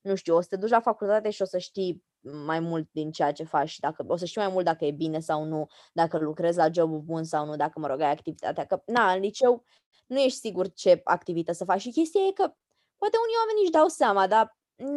nu 0.02 0.14
știu, 0.14 0.36
o 0.36 0.40
să 0.40 0.46
te 0.50 0.56
duci 0.56 0.70
la 0.70 0.80
facultate 0.80 1.30
și 1.30 1.42
o 1.42 1.44
să 1.44 1.58
știi 1.58 2.04
mai 2.46 2.60
mult 2.60 2.88
din 2.92 3.10
ceea 3.10 3.32
ce 3.32 3.44
faci, 3.44 3.78
dacă, 3.78 4.04
o 4.08 4.16
să 4.16 4.24
știi 4.24 4.40
mai 4.40 4.50
mult 4.52 4.64
dacă 4.64 4.84
e 4.84 4.90
bine 4.90 5.20
sau 5.20 5.44
nu, 5.44 5.66
dacă 5.92 6.18
lucrezi 6.18 6.56
la 6.56 6.68
jobul 6.72 7.00
bun 7.00 7.24
sau 7.24 7.46
nu, 7.46 7.56
dacă, 7.56 7.78
mă 7.78 7.86
rog, 7.86 8.00
ai 8.00 8.10
activitatea, 8.10 8.64
că, 8.64 8.82
na, 8.86 9.12
în 9.12 9.20
liceu 9.20 9.64
nu 10.06 10.18
ești 10.20 10.38
sigur 10.38 10.72
ce 10.72 11.00
activitate 11.04 11.56
să 11.56 11.64
faci 11.64 11.80
și 11.80 11.90
chestia 11.90 12.20
e 12.20 12.32
că 12.32 12.54
poate 12.96 13.16
unii 13.24 13.36
oameni 13.38 13.62
își 13.62 13.70
dau 13.70 13.88
seama, 13.88 14.26
dar 14.26 14.56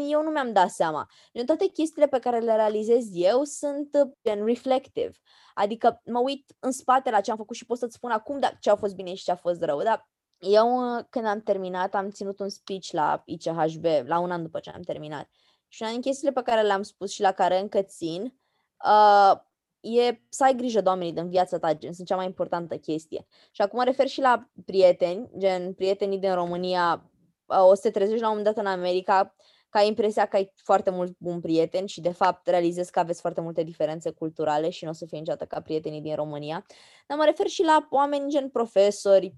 eu 0.10 0.22
nu 0.22 0.30
mi-am 0.30 0.54
dat 0.54 0.70
seama. 0.70 1.10
În 1.34 1.46
toate 1.46 1.66
chestiile 1.66 2.08
pe 2.08 2.20
care 2.20 2.40
le 2.40 2.56
realizez 2.56 3.06
eu 3.12 3.44
sunt 3.44 3.90
uh, 3.94 4.12
gen 4.24 4.46
reflective. 4.46 5.12
Adică 5.54 6.02
mă 6.06 6.20
uit 6.20 6.56
în 6.60 6.72
spate 6.72 7.10
la 7.10 7.22
ce 7.22 7.32
am 7.32 7.38
făcut 7.38 7.56
și 7.56 7.66
pot 7.66 7.78
să-ți 7.78 7.96
spun 7.96 8.12
acum 8.12 8.40
da, 8.40 8.48
ce 8.60 8.70
a 8.70 8.76
fost 8.76 8.96
bine 8.96 9.14
și 9.14 9.24
ce 9.24 9.32
a 9.32 9.36
fost 9.36 9.62
rău. 9.62 9.82
Dar 9.82 10.10
eu, 10.38 10.98
uh, 10.98 11.04
când 11.10 11.26
am 11.26 11.42
terminat, 11.42 11.96
am 11.96 12.10
ținut 12.10 12.40
un 12.40 12.50
speech 12.50 12.90
la 12.92 13.22
ICHB, 13.26 13.86
la 14.06 14.20
un 14.20 14.32
an 14.32 14.42
după 14.42 14.60
ce 14.60 14.70
am 14.70 14.82
terminat. 14.82 15.30
Și 15.68 15.82
una 15.82 15.92
din 15.92 16.02
chestiile 16.02 16.34
pe 16.34 16.42
care 16.42 16.62
le-am 16.62 16.82
spus 16.82 17.12
și 17.12 17.22
la 17.22 17.32
care 17.32 17.60
încă 17.60 17.82
țin, 17.82 18.40
uh, 18.86 19.40
e 19.80 20.22
să 20.30 20.44
ai 20.44 20.56
grijă 20.56 20.82
de 20.82 20.90
oamenii 20.90 21.14
din 21.14 21.30
viața 21.30 21.60
ta, 21.60 21.74
gen, 21.74 21.94
sunt 21.94 22.08
cea 22.08 22.16
mai 22.16 22.26
importantă 22.26 22.78
chestie. 22.78 23.28
Și 23.52 23.62
acum 23.62 23.78
mă 23.78 23.84
refer 23.84 24.08
și 24.08 24.22
la 24.22 24.50
prieteni, 24.66 25.30
gen, 25.38 25.74
prietenii 25.74 26.20
din 26.20 26.34
România, 26.34 27.12
uh, 27.46 27.64
o 27.70 27.74
să 27.74 27.82
te 27.82 27.90
trezești 27.90 28.22
la 28.22 28.30
un 28.30 28.38
moment 28.38 28.56
dat 28.56 28.66
în 28.66 28.72
America, 28.72 29.36
că 29.76 29.82
ai 29.82 29.88
impresia 29.88 30.26
că 30.26 30.36
ai 30.36 30.52
foarte 30.56 30.90
mult 30.90 31.16
bun 31.18 31.40
prieten 31.40 31.86
și 31.86 32.02
de 32.02 32.12
fapt 32.12 32.48
realizezi 32.48 32.92
că 32.92 33.00
aveți 33.00 33.22
foarte 33.22 33.42
multe 33.42 33.64
diferențe 33.64 34.12
culturale 34.12 34.70
și 34.70 34.84
nu 34.84 34.90
o 34.90 34.94
să 34.94 35.06
fie 35.06 35.18
niciodată 35.18 35.46
ca 35.46 35.62
prietenii 35.62 36.02
din 36.02 36.16
România. 36.16 36.66
Dar 37.08 37.18
mă 37.18 37.24
refer 37.26 37.48
și 37.48 37.64
la 37.64 37.88
oameni 37.90 38.30
gen 38.30 38.50
profesori, 38.50 39.36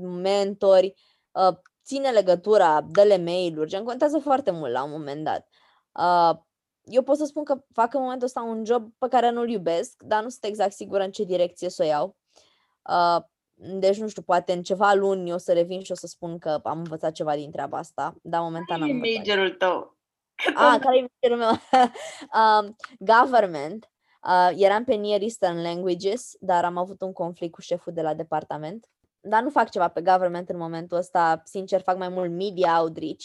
mentori, 0.00 0.94
uh, 1.30 1.56
ține 1.84 2.10
legătura, 2.10 2.80
dă-le 2.90 3.16
mail-uri, 3.16 3.68
gen 3.68 3.84
contează 3.84 4.18
foarte 4.18 4.50
mult 4.50 4.72
la 4.72 4.84
un 4.84 4.90
moment 4.90 5.24
dat. 5.24 5.48
Uh, 5.92 6.38
eu 6.82 7.02
pot 7.02 7.16
să 7.16 7.24
spun 7.24 7.44
că 7.44 7.64
fac 7.72 7.94
în 7.94 8.00
momentul 8.00 8.26
ăsta 8.26 8.40
un 8.40 8.64
job 8.64 8.92
pe 8.98 9.08
care 9.08 9.30
nu-l 9.30 9.48
iubesc, 9.48 10.02
dar 10.02 10.22
nu 10.22 10.28
sunt 10.28 10.44
exact 10.44 10.72
sigură 10.72 11.02
în 11.02 11.10
ce 11.10 11.24
direcție 11.24 11.68
să 11.68 11.82
o 11.82 11.86
iau. 11.86 12.16
Uh, 13.58 13.78
deci, 13.78 13.96
nu 13.96 14.08
știu, 14.08 14.22
poate 14.22 14.52
în 14.52 14.62
ceva 14.62 14.92
luni 14.92 15.32
o 15.32 15.36
să 15.36 15.52
revin 15.52 15.82
și 15.82 15.92
o 15.92 15.94
să 15.94 16.06
spun 16.06 16.38
că 16.38 16.60
am 16.62 16.78
învățat 16.78 17.12
ceva 17.12 17.34
din 17.34 17.50
treaba 17.50 17.78
asta, 17.78 18.14
dar 18.22 18.40
momentan 18.40 18.82
am 18.82 18.90
învățat. 18.90 19.26
majorul 19.26 19.50
tău? 19.50 19.96
Ah, 20.54 20.78
care 20.80 20.98
e 20.98 21.06
majorul 21.20 21.44
meu? 21.44 21.80
um, 22.40 22.76
government. 22.98 23.90
Uh, 24.22 24.50
eram 24.56 24.84
pe 24.84 24.94
Near 24.94 25.20
Eastern 25.20 25.62
Languages, 25.62 26.36
dar 26.40 26.64
am 26.64 26.76
avut 26.76 27.00
un 27.00 27.12
conflict 27.12 27.52
cu 27.52 27.60
șeful 27.60 27.92
de 27.92 28.02
la 28.02 28.14
departament. 28.14 28.88
Dar 29.20 29.42
nu 29.42 29.50
fac 29.50 29.70
ceva 29.70 29.88
pe 29.88 30.02
government 30.02 30.48
în 30.48 30.56
momentul 30.56 30.96
ăsta. 30.96 31.40
Sincer, 31.44 31.80
fac 31.80 31.96
mai 31.96 32.08
mult 32.08 32.30
media 32.30 32.80
outreach. 32.80 33.24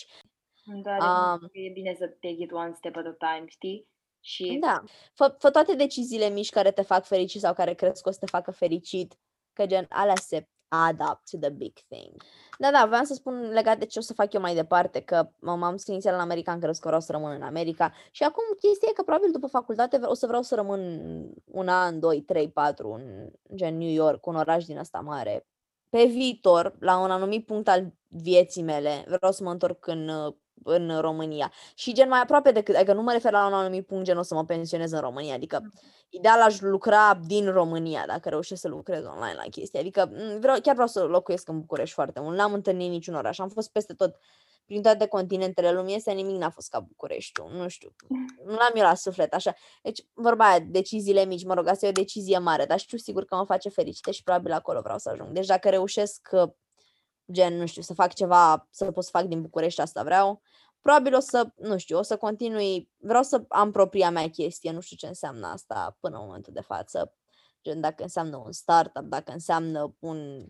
Da, 0.84 0.97
um, 1.41 1.49
e 1.51 1.71
bine 1.73 1.95
să 1.97 2.05
take 2.05 2.36
it 2.38 2.51
one 2.51 2.73
step 2.75 2.95
at 2.95 3.05
a 3.05 3.15
time, 3.34 3.47
știi? 3.47 3.88
Și... 4.19 4.57
Da. 4.61 4.84
Fă, 5.13 5.36
fă 5.39 5.49
toate 5.49 5.75
deciziile 5.75 6.29
mici 6.29 6.49
care 6.49 6.71
te 6.71 6.81
fac 6.81 7.05
fericit 7.05 7.41
sau 7.41 7.53
care 7.53 7.73
crezi 7.73 8.01
că 8.01 8.09
o 8.09 8.11
să 8.11 8.19
te 8.19 8.25
facă 8.25 8.51
fericit 8.51 9.17
că 9.54 9.66
gen 9.66 9.86
alea 9.89 10.16
se 10.16 10.47
add 10.74 11.01
up 11.01 11.20
to 11.32 11.38
the 11.38 11.49
big 11.49 11.74
thing. 11.88 12.24
Da, 12.58 12.72
da, 12.72 12.86
vreau 12.86 13.04
să 13.04 13.14
spun 13.14 13.49
legat 13.51 13.78
de 13.80 13.86
ce 13.86 13.99
o 13.99 14.01
să 14.01 14.14
fac 14.14 14.34
eu 14.34 14.41
mai 14.41 14.56
departe, 14.56 14.99
că 14.99 15.30
m-am 15.39 15.78
scris 15.78 15.93
inițial 15.93 16.14
în 16.14 16.20
America, 16.20 16.51
am 16.51 16.60
crezut 16.60 16.82
că 16.82 16.88
vreau 16.88 17.01
să 17.01 17.12
rămân 17.12 17.32
în 17.32 17.41
America 17.41 17.93
și 18.12 18.24
acum 18.24 18.43
chestia 18.60 18.88
e 18.91 18.93
că 18.93 19.04
probabil 19.04 19.32
după 19.32 19.47
facultate 19.47 19.99
o 20.04 20.14
să 20.14 20.28
vreau 20.28 20.41
să 20.41 20.56
rămân 20.56 20.82
un 21.45 21.68
an, 21.68 21.99
doi, 21.99 22.22
trei, 22.22 22.51
patru 22.51 22.91
în 22.91 23.30
gen 23.56 23.78
New 23.78 23.89
York, 23.89 24.26
un 24.26 24.36
oraș 24.36 24.66
din 24.66 24.78
asta 24.78 24.99
mare. 24.99 25.47
Pe 25.89 26.06
viitor, 26.06 26.76
la 26.80 26.99
un 26.99 27.12
anumit 27.12 27.45
punct 27.45 27.68
al 27.68 27.93
vieții 28.08 28.64
mele, 28.64 29.04
vreau 29.08 29.32
să 29.32 29.43
mă 29.43 29.51
întorc 29.51 29.88
în 29.88 30.10
în 30.64 30.99
România. 30.99 31.51
Și 31.76 31.93
gen 31.93 32.08
mai 32.08 32.20
aproape 32.22 32.51
decât, 32.51 32.76
adică 32.76 32.93
nu 32.93 33.01
mă 33.01 33.12
refer 33.12 33.32
la 33.32 33.47
un 33.47 33.54
anumit 33.54 33.86
punct 33.86 34.04
gen 34.04 34.18
o 34.18 34.22
să 34.22 34.34
mă 34.34 34.45
pensionez 34.45 34.91
în 34.91 34.99
România, 34.99 35.34
adică 35.34 35.60
mm. 35.64 35.72
ideal 36.10 36.41
aș 36.41 36.60
lucra 36.60 37.20
din 37.26 37.51
România 37.51 38.04
dacă 38.08 38.30
reușesc 38.30 38.62
să 38.62 38.68
lucrez 38.68 39.06
online 39.06 39.36
la 39.36 39.49
chestii. 39.49 39.80
Adică 39.80 40.12
vreau, 40.39 40.60
chiar 40.62 40.74
vreau 40.74 40.88
să 40.88 41.04
locuiesc 41.04 41.47
în 41.47 41.60
București 41.60 41.93
foarte 41.93 42.20
mult, 42.20 42.38
n-am 42.38 42.54
întâlnit 42.54 42.89
niciun 42.89 43.14
oraș, 43.14 43.39
am 43.39 43.49
fost 43.49 43.72
peste 43.72 43.93
tot 43.93 44.16
prin 44.66 44.82
toate 44.82 45.08
continentele 45.08 45.72
lumii, 45.72 45.95
este 45.95 46.12
nimic 46.12 46.36
n-a 46.36 46.49
fost 46.49 46.70
ca 46.70 46.80
Bucureștiul, 46.80 47.51
nu 47.51 47.68
știu, 47.68 47.95
nu 48.45 48.51
l-am 48.60 48.72
eu 48.76 48.84
la 48.84 48.95
suflet, 48.95 49.34
așa. 49.34 49.54
Deci, 49.82 50.06
vorba 50.14 50.49
aia, 50.49 50.60
deciziile 50.60 51.26
mici, 51.26 51.45
mă 51.45 51.54
rog, 51.54 51.68
asta 51.68 51.86
e 51.86 51.89
o 51.89 51.91
decizie 51.91 52.38
mare, 52.38 52.66
dar 52.66 52.80
știu 52.80 52.97
sigur 52.97 53.26
că 53.26 53.36
mă 53.36 53.45
face 53.45 53.70
fericită 53.70 54.12
și 54.12 54.24
probabil 54.24 54.51
acolo 54.51 54.82
vreau 54.82 54.97
să 54.97 55.10
ajung. 55.10 55.32
Deci 55.32 55.45
dacă 55.45 55.70
reușesc 55.70 56.30
gen, 57.32 57.57
nu 57.57 57.65
știu, 57.65 57.82
să 57.82 57.93
fac 57.93 58.13
ceva, 58.13 58.67
să 58.71 58.91
pot 58.91 59.03
să 59.03 59.09
fac 59.09 59.24
din 59.24 59.41
București, 59.41 59.82
asta 59.82 60.03
vreau. 60.03 60.41
Probabil 60.82 61.15
o 61.15 61.19
să, 61.19 61.51
nu 61.55 61.78
știu, 61.78 61.97
o 61.97 62.01
să 62.01 62.17
continui, 62.17 62.89
vreau 62.97 63.24
să 63.24 63.43
am 63.47 63.71
propria 63.71 64.09
mea 64.09 64.30
chestie, 64.30 64.71
nu 64.71 64.80
știu 64.80 64.95
ce 64.95 65.07
înseamnă 65.07 65.47
asta 65.47 65.97
până 65.99 66.17
în 66.17 66.26
momentul 66.26 66.53
de 66.53 66.61
față. 66.61 67.15
Gen, 67.63 67.82
dacă 67.82 68.03
înseamnă 68.03 68.38
un 68.38 68.51
startup, 68.51 69.03
dacă 69.03 69.32
înseamnă 69.32 69.95
un 69.99 70.47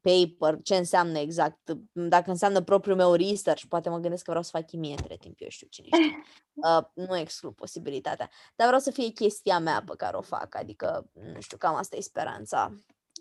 paper, 0.00 0.58
ce 0.62 0.76
înseamnă 0.76 1.18
exact, 1.18 1.70
dacă 1.92 2.30
înseamnă 2.30 2.60
propriul 2.60 2.96
meu 2.96 3.14
research, 3.14 3.64
poate 3.68 3.88
mă 3.88 3.98
gândesc 3.98 4.22
că 4.22 4.30
vreau 4.30 4.44
să 4.44 4.50
fac 4.52 4.66
chimie 4.66 4.90
între 4.90 5.16
timp, 5.16 5.36
eu 5.38 5.48
știu 5.48 5.66
cine 5.70 5.86
știe. 5.86 6.22
Uh, 6.56 6.84
nu 6.94 7.16
exclu 7.16 7.52
posibilitatea, 7.52 8.30
dar 8.54 8.66
vreau 8.66 8.82
să 8.82 8.90
fie 8.90 9.08
chestia 9.08 9.58
mea 9.58 9.82
pe 9.86 9.94
care 9.96 10.16
o 10.16 10.20
fac, 10.20 10.54
adică, 10.54 11.10
nu 11.12 11.40
știu, 11.40 11.56
cam 11.56 11.74
asta 11.74 11.96
e 11.96 12.00
speranța. 12.00 12.72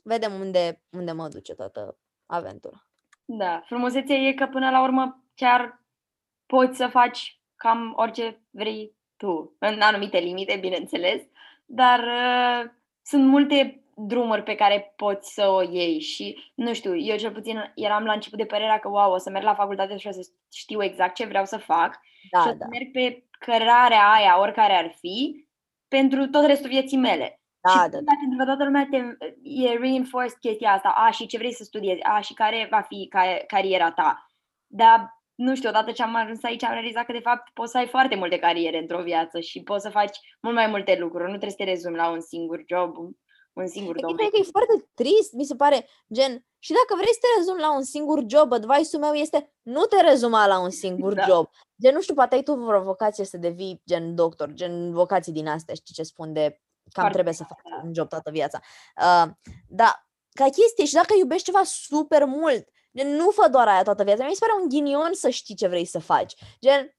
Vedem 0.04 0.34
unde, 0.34 0.84
unde 0.90 1.12
mă 1.12 1.28
duce 1.28 1.54
toată 1.54 1.98
aventura. 2.26 2.88
Da, 3.26 3.62
frumusețea 3.66 4.16
e 4.16 4.34
că 4.34 4.46
până 4.46 4.70
la 4.70 4.84
urmă 4.84 5.24
chiar 5.36 5.84
poți 6.46 6.78
să 6.78 6.88
faci 6.88 7.40
cam 7.56 7.94
orice 7.96 8.42
vrei 8.50 8.96
tu, 9.18 9.56
în 9.60 9.82
anumite 9.82 10.18
limite, 10.18 10.58
bineînțeles, 10.62 11.22
dar 11.66 12.00
uh, 12.00 12.72
sunt 13.02 13.26
multe 13.28 13.84
drumuri 13.96 14.44
pe 14.44 14.56
care 14.56 14.94
poți 14.96 15.34
să 15.34 15.48
o 15.48 15.62
iei 15.62 16.00
și, 16.00 16.52
nu 16.56 16.74
știu, 16.74 16.98
eu 16.98 17.18
cel 17.18 17.32
puțin 17.32 17.72
eram 17.76 18.04
la 18.04 18.14
început 18.14 18.38
de 18.38 18.46
părerea 18.46 18.80
că, 18.80 18.88
wow, 18.90 19.12
o 19.12 19.18
să 19.18 19.30
merg 19.30 19.46
la 19.46 19.56
facultate 19.56 19.98
și 19.98 20.08
o 20.08 20.12
să 20.12 20.30
știu 20.54 20.84
exact 20.84 21.16
ce 21.16 21.26
vreau 21.26 21.46
să 21.46 21.58
fac 21.58 22.00
da, 22.32 22.40
și 22.40 22.48
o 22.48 22.50
să 22.50 22.56
da. 22.58 22.66
merg 22.66 22.92
pe 22.92 23.24
cărarea 23.40 24.12
aia, 24.12 24.40
oricare 24.40 24.74
ar 24.74 24.96
fi, 25.00 25.48
pentru 25.88 26.28
tot 26.28 26.46
restul 26.46 26.70
vieții 26.70 26.98
mele. 26.98 27.40
Da, 27.66 27.72
și 27.72 27.78
da, 27.78 27.88
da. 27.88 28.14
pentru 28.22 28.38
că 28.38 28.46
toată 28.46 28.64
lumea 28.64 28.88
te, 28.92 28.98
e 29.44 29.78
reinforced 29.78 30.38
chestia 30.40 30.72
asta, 30.72 30.90
a, 30.90 31.12
și 31.12 31.26
ce 31.26 31.38
vrei 31.38 31.54
să 31.54 31.64
studiezi, 31.64 32.02
a, 32.02 32.20
și 32.20 32.34
care 32.34 32.68
va 32.72 32.82
fi 32.82 33.08
ca, 33.10 33.22
cariera 33.48 33.92
ta. 33.92 34.28
Dar 34.68 35.16
nu 35.36 35.56
știu, 35.56 35.70
odată 35.70 35.92
ce 35.92 36.04
am 36.04 36.16
ajuns 36.16 36.44
aici 36.44 36.64
am 36.64 36.72
realizat 36.72 37.06
că 37.06 37.12
de 37.12 37.20
fapt 37.20 37.54
poți 37.54 37.72
să 37.72 37.78
ai 37.78 37.88
foarte 37.88 38.16
multe 38.16 38.40
cariere 38.40 38.78
într-o 38.78 39.04
viață 39.04 39.40
și 39.40 39.64
poți 39.64 39.84
să 39.84 39.90
faci 39.90 40.18
mult 40.42 40.56
mai 40.56 40.68
multe 40.68 40.98
lucruri, 41.00 41.24
nu 41.24 41.38
trebuie 41.38 41.50
să 41.50 41.64
te 41.64 41.64
rezumi 41.64 41.96
la 41.96 42.10
un 42.10 42.22
singur 42.22 42.64
job, 42.68 42.96
un 43.54 43.68
singur 43.68 44.00
domeniu. 44.00 44.30
că 44.30 44.38
e 44.38 44.56
foarte 44.58 44.88
trist, 44.94 45.34
mi 45.34 45.46
se 45.46 45.56
pare, 45.56 45.88
gen, 46.14 46.46
și 46.60 46.72
dacă 46.74 46.94
vrei 46.96 47.14
să 47.14 47.20
te 47.22 47.38
rezumi 47.38 47.60
la 47.60 47.76
un 47.76 47.84
singur 47.84 48.24
job, 48.28 48.52
advice-ul 48.52 49.02
meu 49.02 49.14
este 49.14 49.54
nu 49.62 49.84
te 49.84 50.02
rezuma 50.02 50.48
la 50.48 50.60
un 50.60 50.70
singur 50.70 51.14
da. 51.14 51.24
job. 51.28 51.50
Gen, 51.82 51.94
nu 51.94 52.02
știu, 52.02 52.14
poate 52.14 52.36
ai 52.36 52.44
tu 52.44 52.54
vreo 52.54 52.82
vocație 52.82 53.26
să 53.26 53.38
devii 53.38 53.82
gen 53.88 54.16
doctor, 54.16 54.54
gen 54.54 54.92
vocații 54.92 55.34
din 55.34 55.48
astea, 55.48 55.74
știi 55.76 55.94
ce 55.94 56.04
spun 56.04 56.34
de 56.34 56.60
cam 56.92 57.04
foarte 57.04 57.14
trebuie 57.14 57.34
să 57.34 57.44
faci 57.44 57.62
da. 57.70 57.82
un 57.84 57.94
job 57.94 58.10
toată 58.10 58.32
viața. 58.32 58.60
Uh, 58.98 59.32
da, 59.68 60.06
ca 60.34 60.44
chestie 60.44 60.86
și 60.86 60.94
dacă 60.94 61.14
iubești 61.18 61.46
ceva 61.46 61.64
super 61.64 62.26
mult, 62.26 62.68
gen, 62.98 63.16
nu 63.16 63.30
fă 63.30 63.48
doar 63.50 63.68
aia 63.68 63.84
toată 63.84 64.04
viața. 64.04 64.26
Mi 64.26 64.34
se 64.34 64.46
pare 64.46 64.62
un 64.62 64.70
ghinion 64.70 65.14
să 65.14 65.30
știi 65.30 65.56
ce 65.56 65.68
vrei 65.68 65.86
să 65.86 66.00
faci. 66.00 66.34
Gen, 66.62 66.96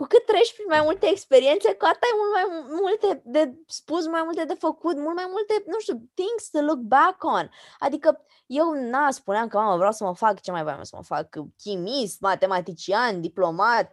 cu 0.00 0.06
cât 0.06 0.26
treci 0.26 0.54
prin 0.54 0.66
mai 0.68 0.80
multe 0.82 1.06
experiențe, 1.08 1.74
cu 1.74 1.84
atât 1.84 2.02
ai 2.02 2.18
mult 2.18 2.32
mai 2.32 2.66
multe 2.80 3.22
de 3.24 3.54
spus, 3.66 4.06
mai 4.06 4.22
multe 4.24 4.44
de 4.44 4.54
făcut, 4.54 4.96
mult 4.96 5.14
mai 5.14 5.26
multe, 5.30 5.64
nu 5.66 5.78
știu, 5.78 6.10
things 6.14 6.50
to 6.50 6.60
look 6.60 6.78
back 6.78 7.24
on. 7.24 7.50
Adică 7.78 8.24
eu, 8.46 8.72
na, 8.72 9.10
spuneam 9.10 9.48
că, 9.48 9.56
mamă, 9.56 9.76
vreau 9.76 9.92
să 9.92 10.04
mă 10.04 10.14
fac, 10.14 10.40
ce 10.40 10.50
mai 10.50 10.62
vreau 10.62 10.84
să 10.84 10.96
mă 10.96 11.02
fac, 11.02 11.28
chimist, 11.56 12.20
matematician, 12.20 13.20
diplomat, 13.20 13.92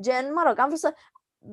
gen, 0.00 0.32
mă 0.32 0.42
rog, 0.46 0.58
am 0.58 0.66
vrut 0.66 0.78
să 0.78 0.94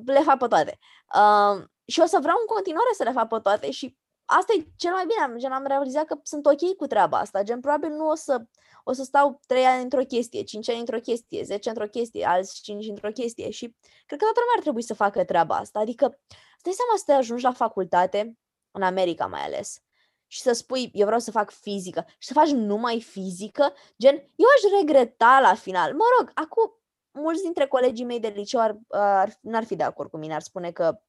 le 0.04 0.20
fac 0.20 0.38
pe 0.38 0.46
toate. 0.46 0.78
Uh, 1.14 1.64
și 1.84 2.00
o 2.00 2.06
să 2.06 2.18
vreau 2.20 2.36
în 2.40 2.54
continuare 2.54 2.88
să 2.96 3.02
le 3.02 3.12
fac 3.12 3.28
pe 3.28 3.38
toate 3.42 3.70
și 3.70 3.96
asta 4.24 4.52
e 4.56 4.66
cel 4.76 4.92
mai 4.92 5.06
bine, 5.06 5.38
gen, 5.38 5.52
am 5.52 5.66
realizat 5.66 6.04
că 6.04 6.18
sunt 6.22 6.46
ok 6.46 6.76
cu 6.76 6.86
treaba 6.86 7.18
asta, 7.18 7.42
gen, 7.42 7.60
probabil 7.60 7.90
nu 7.90 8.08
o 8.08 8.14
să 8.14 8.42
o 8.84 8.92
să 8.92 9.02
stau 9.02 9.40
3 9.46 9.64
ani 9.64 9.82
într-o 9.82 10.04
chestie, 10.04 10.42
5 10.42 10.68
ani 10.68 10.78
într-o 10.78 10.98
chestie, 10.98 11.42
10 11.44 11.68
într-o 11.68 11.86
chestie, 11.86 12.26
alți 12.26 12.62
5 12.62 12.86
într-o 12.88 13.10
chestie 13.10 13.50
și 13.50 13.64
cred 14.06 14.18
că 14.18 14.24
toată 14.24 14.40
lumea 14.40 14.54
ar 14.56 14.62
trebui 14.62 14.82
să 14.82 14.94
facă 14.94 15.24
treaba 15.24 15.56
asta. 15.56 15.78
Adică, 15.78 16.20
stai 16.58 16.72
seama 16.72 16.96
să 16.96 17.02
te 17.06 17.12
ajungi 17.12 17.44
la 17.44 17.52
facultate, 17.52 18.38
în 18.70 18.82
America 18.82 19.26
mai 19.26 19.40
ales, 19.40 19.78
și 20.26 20.40
să 20.40 20.52
spui, 20.52 20.90
eu 20.92 21.04
vreau 21.04 21.20
să 21.20 21.30
fac 21.30 21.50
fizică 21.50 22.04
și 22.18 22.28
să 22.28 22.32
faci 22.32 22.50
numai 22.50 23.00
fizică, 23.00 23.72
gen, 23.98 24.14
eu 24.14 24.46
aș 24.56 24.80
regreta 24.80 25.38
la 25.42 25.54
final. 25.54 25.94
Mă 25.94 26.04
rog, 26.18 26.30
acum, 26.34 26.79
mulți 27.12 27.42
dintre 27.42 27.66
colegii 27.66 28.04
mei 28.04 28.20
de 28.20 28.28
liceu 28.28 28.60
ar, 28.60 28.78
ar, 28.88 29.38
n-ar 29.40 29.64
fi 29.64 29.76
de 29.76 29.82
acord 29.82 30.10
cu 30.10 30.16
mine, 30.16 30.34
ar 30.34 30.40
spune 30.40 30.70
că 30.70 31.00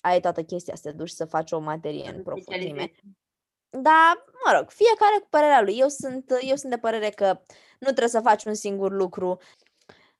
ai 0.00 0.20
toată 0.20 0.42
chestia 0.42 0.74
să 0.74 0.82
te 0.82 0.92
duci 0.92 1.10
să 1.10 1.24
faci 1.24 1.52
o 1.52 1.58
materie 1.58 2.10
în 2.10 2.22
profunzime. 2.22 2.90
Dar, 3.70 4.24
mă 4.44 4.58
rog, 4.58 4.70
fiecare 4.70 5.18
cu 5.20 5.26
părerea 5.30 5.62
lui. 5.62 5.78
Eu 5.78 5.88
sunt, 5.88 6.32
eu 6.40 6.56
sunt 6.56 6.72
de 6.72 6.78
părere 6.78 7.08
că 7.10 7.26
nu 7.78 7.86
trebuie 7.86 8.08
să 8.08 8.20
faci 8.20 8.44
un 8.44 8.54
singur 8.54 8.92
lucru. 8.92 9.38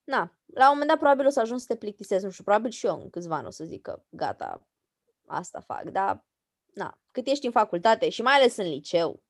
Na, 0.05 0.36
la 0.46 0.64
un 0.64 0.70
moment 0.72 0.88
dat 0.88 0.98
probabil 0.98 1.26
o 1.26 1.30
să 1.30 1.40
ajung 1.40 1.61
să 1.61 1.66
te 1.66 1.76
plictisezi, 1.76 2.24
nu 2.24 2.30
știu, 2.30 2.44
probabil 2.44 2.70
și 2.70 2.86
eu 2.86 3.01
în 3.01 3.11
câțiva 3.11 3.36
ani 3.36 3.46
o 3.46 3.51
să 3.51 3.64
zic 3.64 3.82
că 3.82 4.03
gata, 4.09 4.66
asta 5.26 5.61
fac, 5.61 5.82
dar, 5.82 6.24
na, 6.74 6.98
cât 7.11 7.26
ești 7.26 7.46
în 7.46 7.53
facultate 7.53 8.09
și 8.09 8.22
mai 8.22 8.34
ales 8.34 8.57
în 8.57 8.68
liceu, 8.68 9.22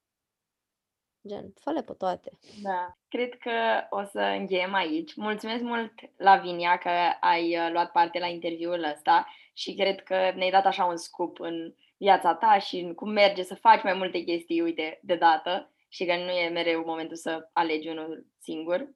Gen, 1.28 1.52
fă 1.60 1.82
pe 1.86 1.92
toate. 1.92 2.38
Da, 2.62 2.96
cred 3.08 3.34
că 3.38 3.50
o 3.90 4.04
să 4.04 4.20
încheiem 4.38 4.74
aici. 4.74 5.14
Mulțumesc 5.14 5.62
mult, 5.62 5.92
Lavinia, 6.16 6.78
că 6.78 6.90
ai 7.20 7.56
uh, 7.56 7.68
luat 7.72 7.90
parte 7.92 8.18
la 8.18 8.26
interviul 8.26 8.84
ăsta 8.94 9.26
și 9.52 9.74
cred 9.74 10.02
că 10.02 10.14
ne-ai 10.14 10.50
dat 10.50 10.66
așa 10.66 10.84
un 10.84 10.96
scoop 10.96 11.40
în 11.40 11.74
viața 11.96 12.34
ta 12.34 12.58
și 12.58 12.92
cum 12.96 13.10
merge 13.10 13.42
să 13.42 13.54
faci 13.54 13.82
mai 13.82 13.92
multe 13.92 14.18
chestii, 14.18 14.60
uite, 14.60 15.00
de 15.02 15.16
dată 15.16 15.72
și 15.88 16.04
că 16.04 16.16
nu 16.16 16.30
e 16.30 16.48
mereu 16.48 16.82
momentul 16.86 17.16
să 17.16 17.48
alegi 17.52 17.88
unul 17.88 18.26
singur. 18.38 18.88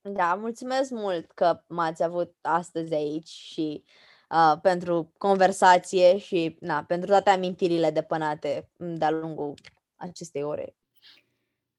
Da, 0.00 0.34
mulțumesc 0.34 0.90
mult 0.90 1.30
că 1.30 1.62
m-ați 1.68 2.02
avut 2.02 2.34
astăzi 2.40 2.94
aici 2.94 3.28
și 3.28 3.84
uh, 4.30 4.60
pentru 4.62 5.12
conversație 5.18 6.18
și 6.18 6.56
na, 6.60 6.84
pentru 6.84 7.08
toate 7.08 7.30
amintirile 7.30 7.90
depănate 7.90 8.70
de-a 8.76 9.10
lungul 9.10 9.54
acestei 9.96 10.42
ore. 10.42 10.74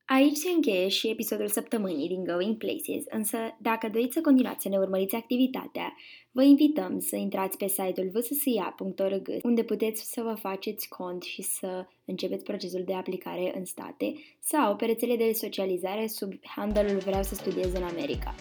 Aici 0.08 0.36
se 0.36 0.50
încheie 0.50 0.88
și 0.88 1.10
episodul 1.10 1.48
săptămânii 1.48 2.08
din 2.08 2.24
Going 2.24 2.58
Places, 2.58 3.04
însă 3.10 3.38
dacă 3.62 3.90
doriți 3.94 4.14
să 4.14 4.22
continuați 4.22 4.62
să 4.62 4.70
ne 4.70 4.78
urmăriți 4.78 5.16
activitatea, 5.16 5.94
vă 6.32 6.44
invităm 6.44 7.00
să 7.00 7.16
intrați 7.16 7.58
pe 7.58 7.68
site-ul 7.68 8.12
vssia.org, 8.14 9.30
unde 9.44 9.64
puteți 9.64 10.12
să 10.12 10.22
vă 10.22 10.34
faceți 10.34 10.88
cont 10.88 11.24
și 11.24 11.42
să 11.42 11.86
începeți 12.06 12.44
procesul 12.44 12.84
de 12.86 12.94
aplicare 12.94 13.54
în 13.58 13.66
state 13.66 14.14
sau 14.40 14.76
pe 14.76 14.86
rețele 14.86 15.16
de 15.16 15.32
socializare 15.34 16.08
sub 16.08 16.34
handle-ul 16.42 16.98
Vreau 16.98 17.24
să 17.24 17.36
studiez 17.36 17.74
în 17.74 17.84
America. 17.84 18.36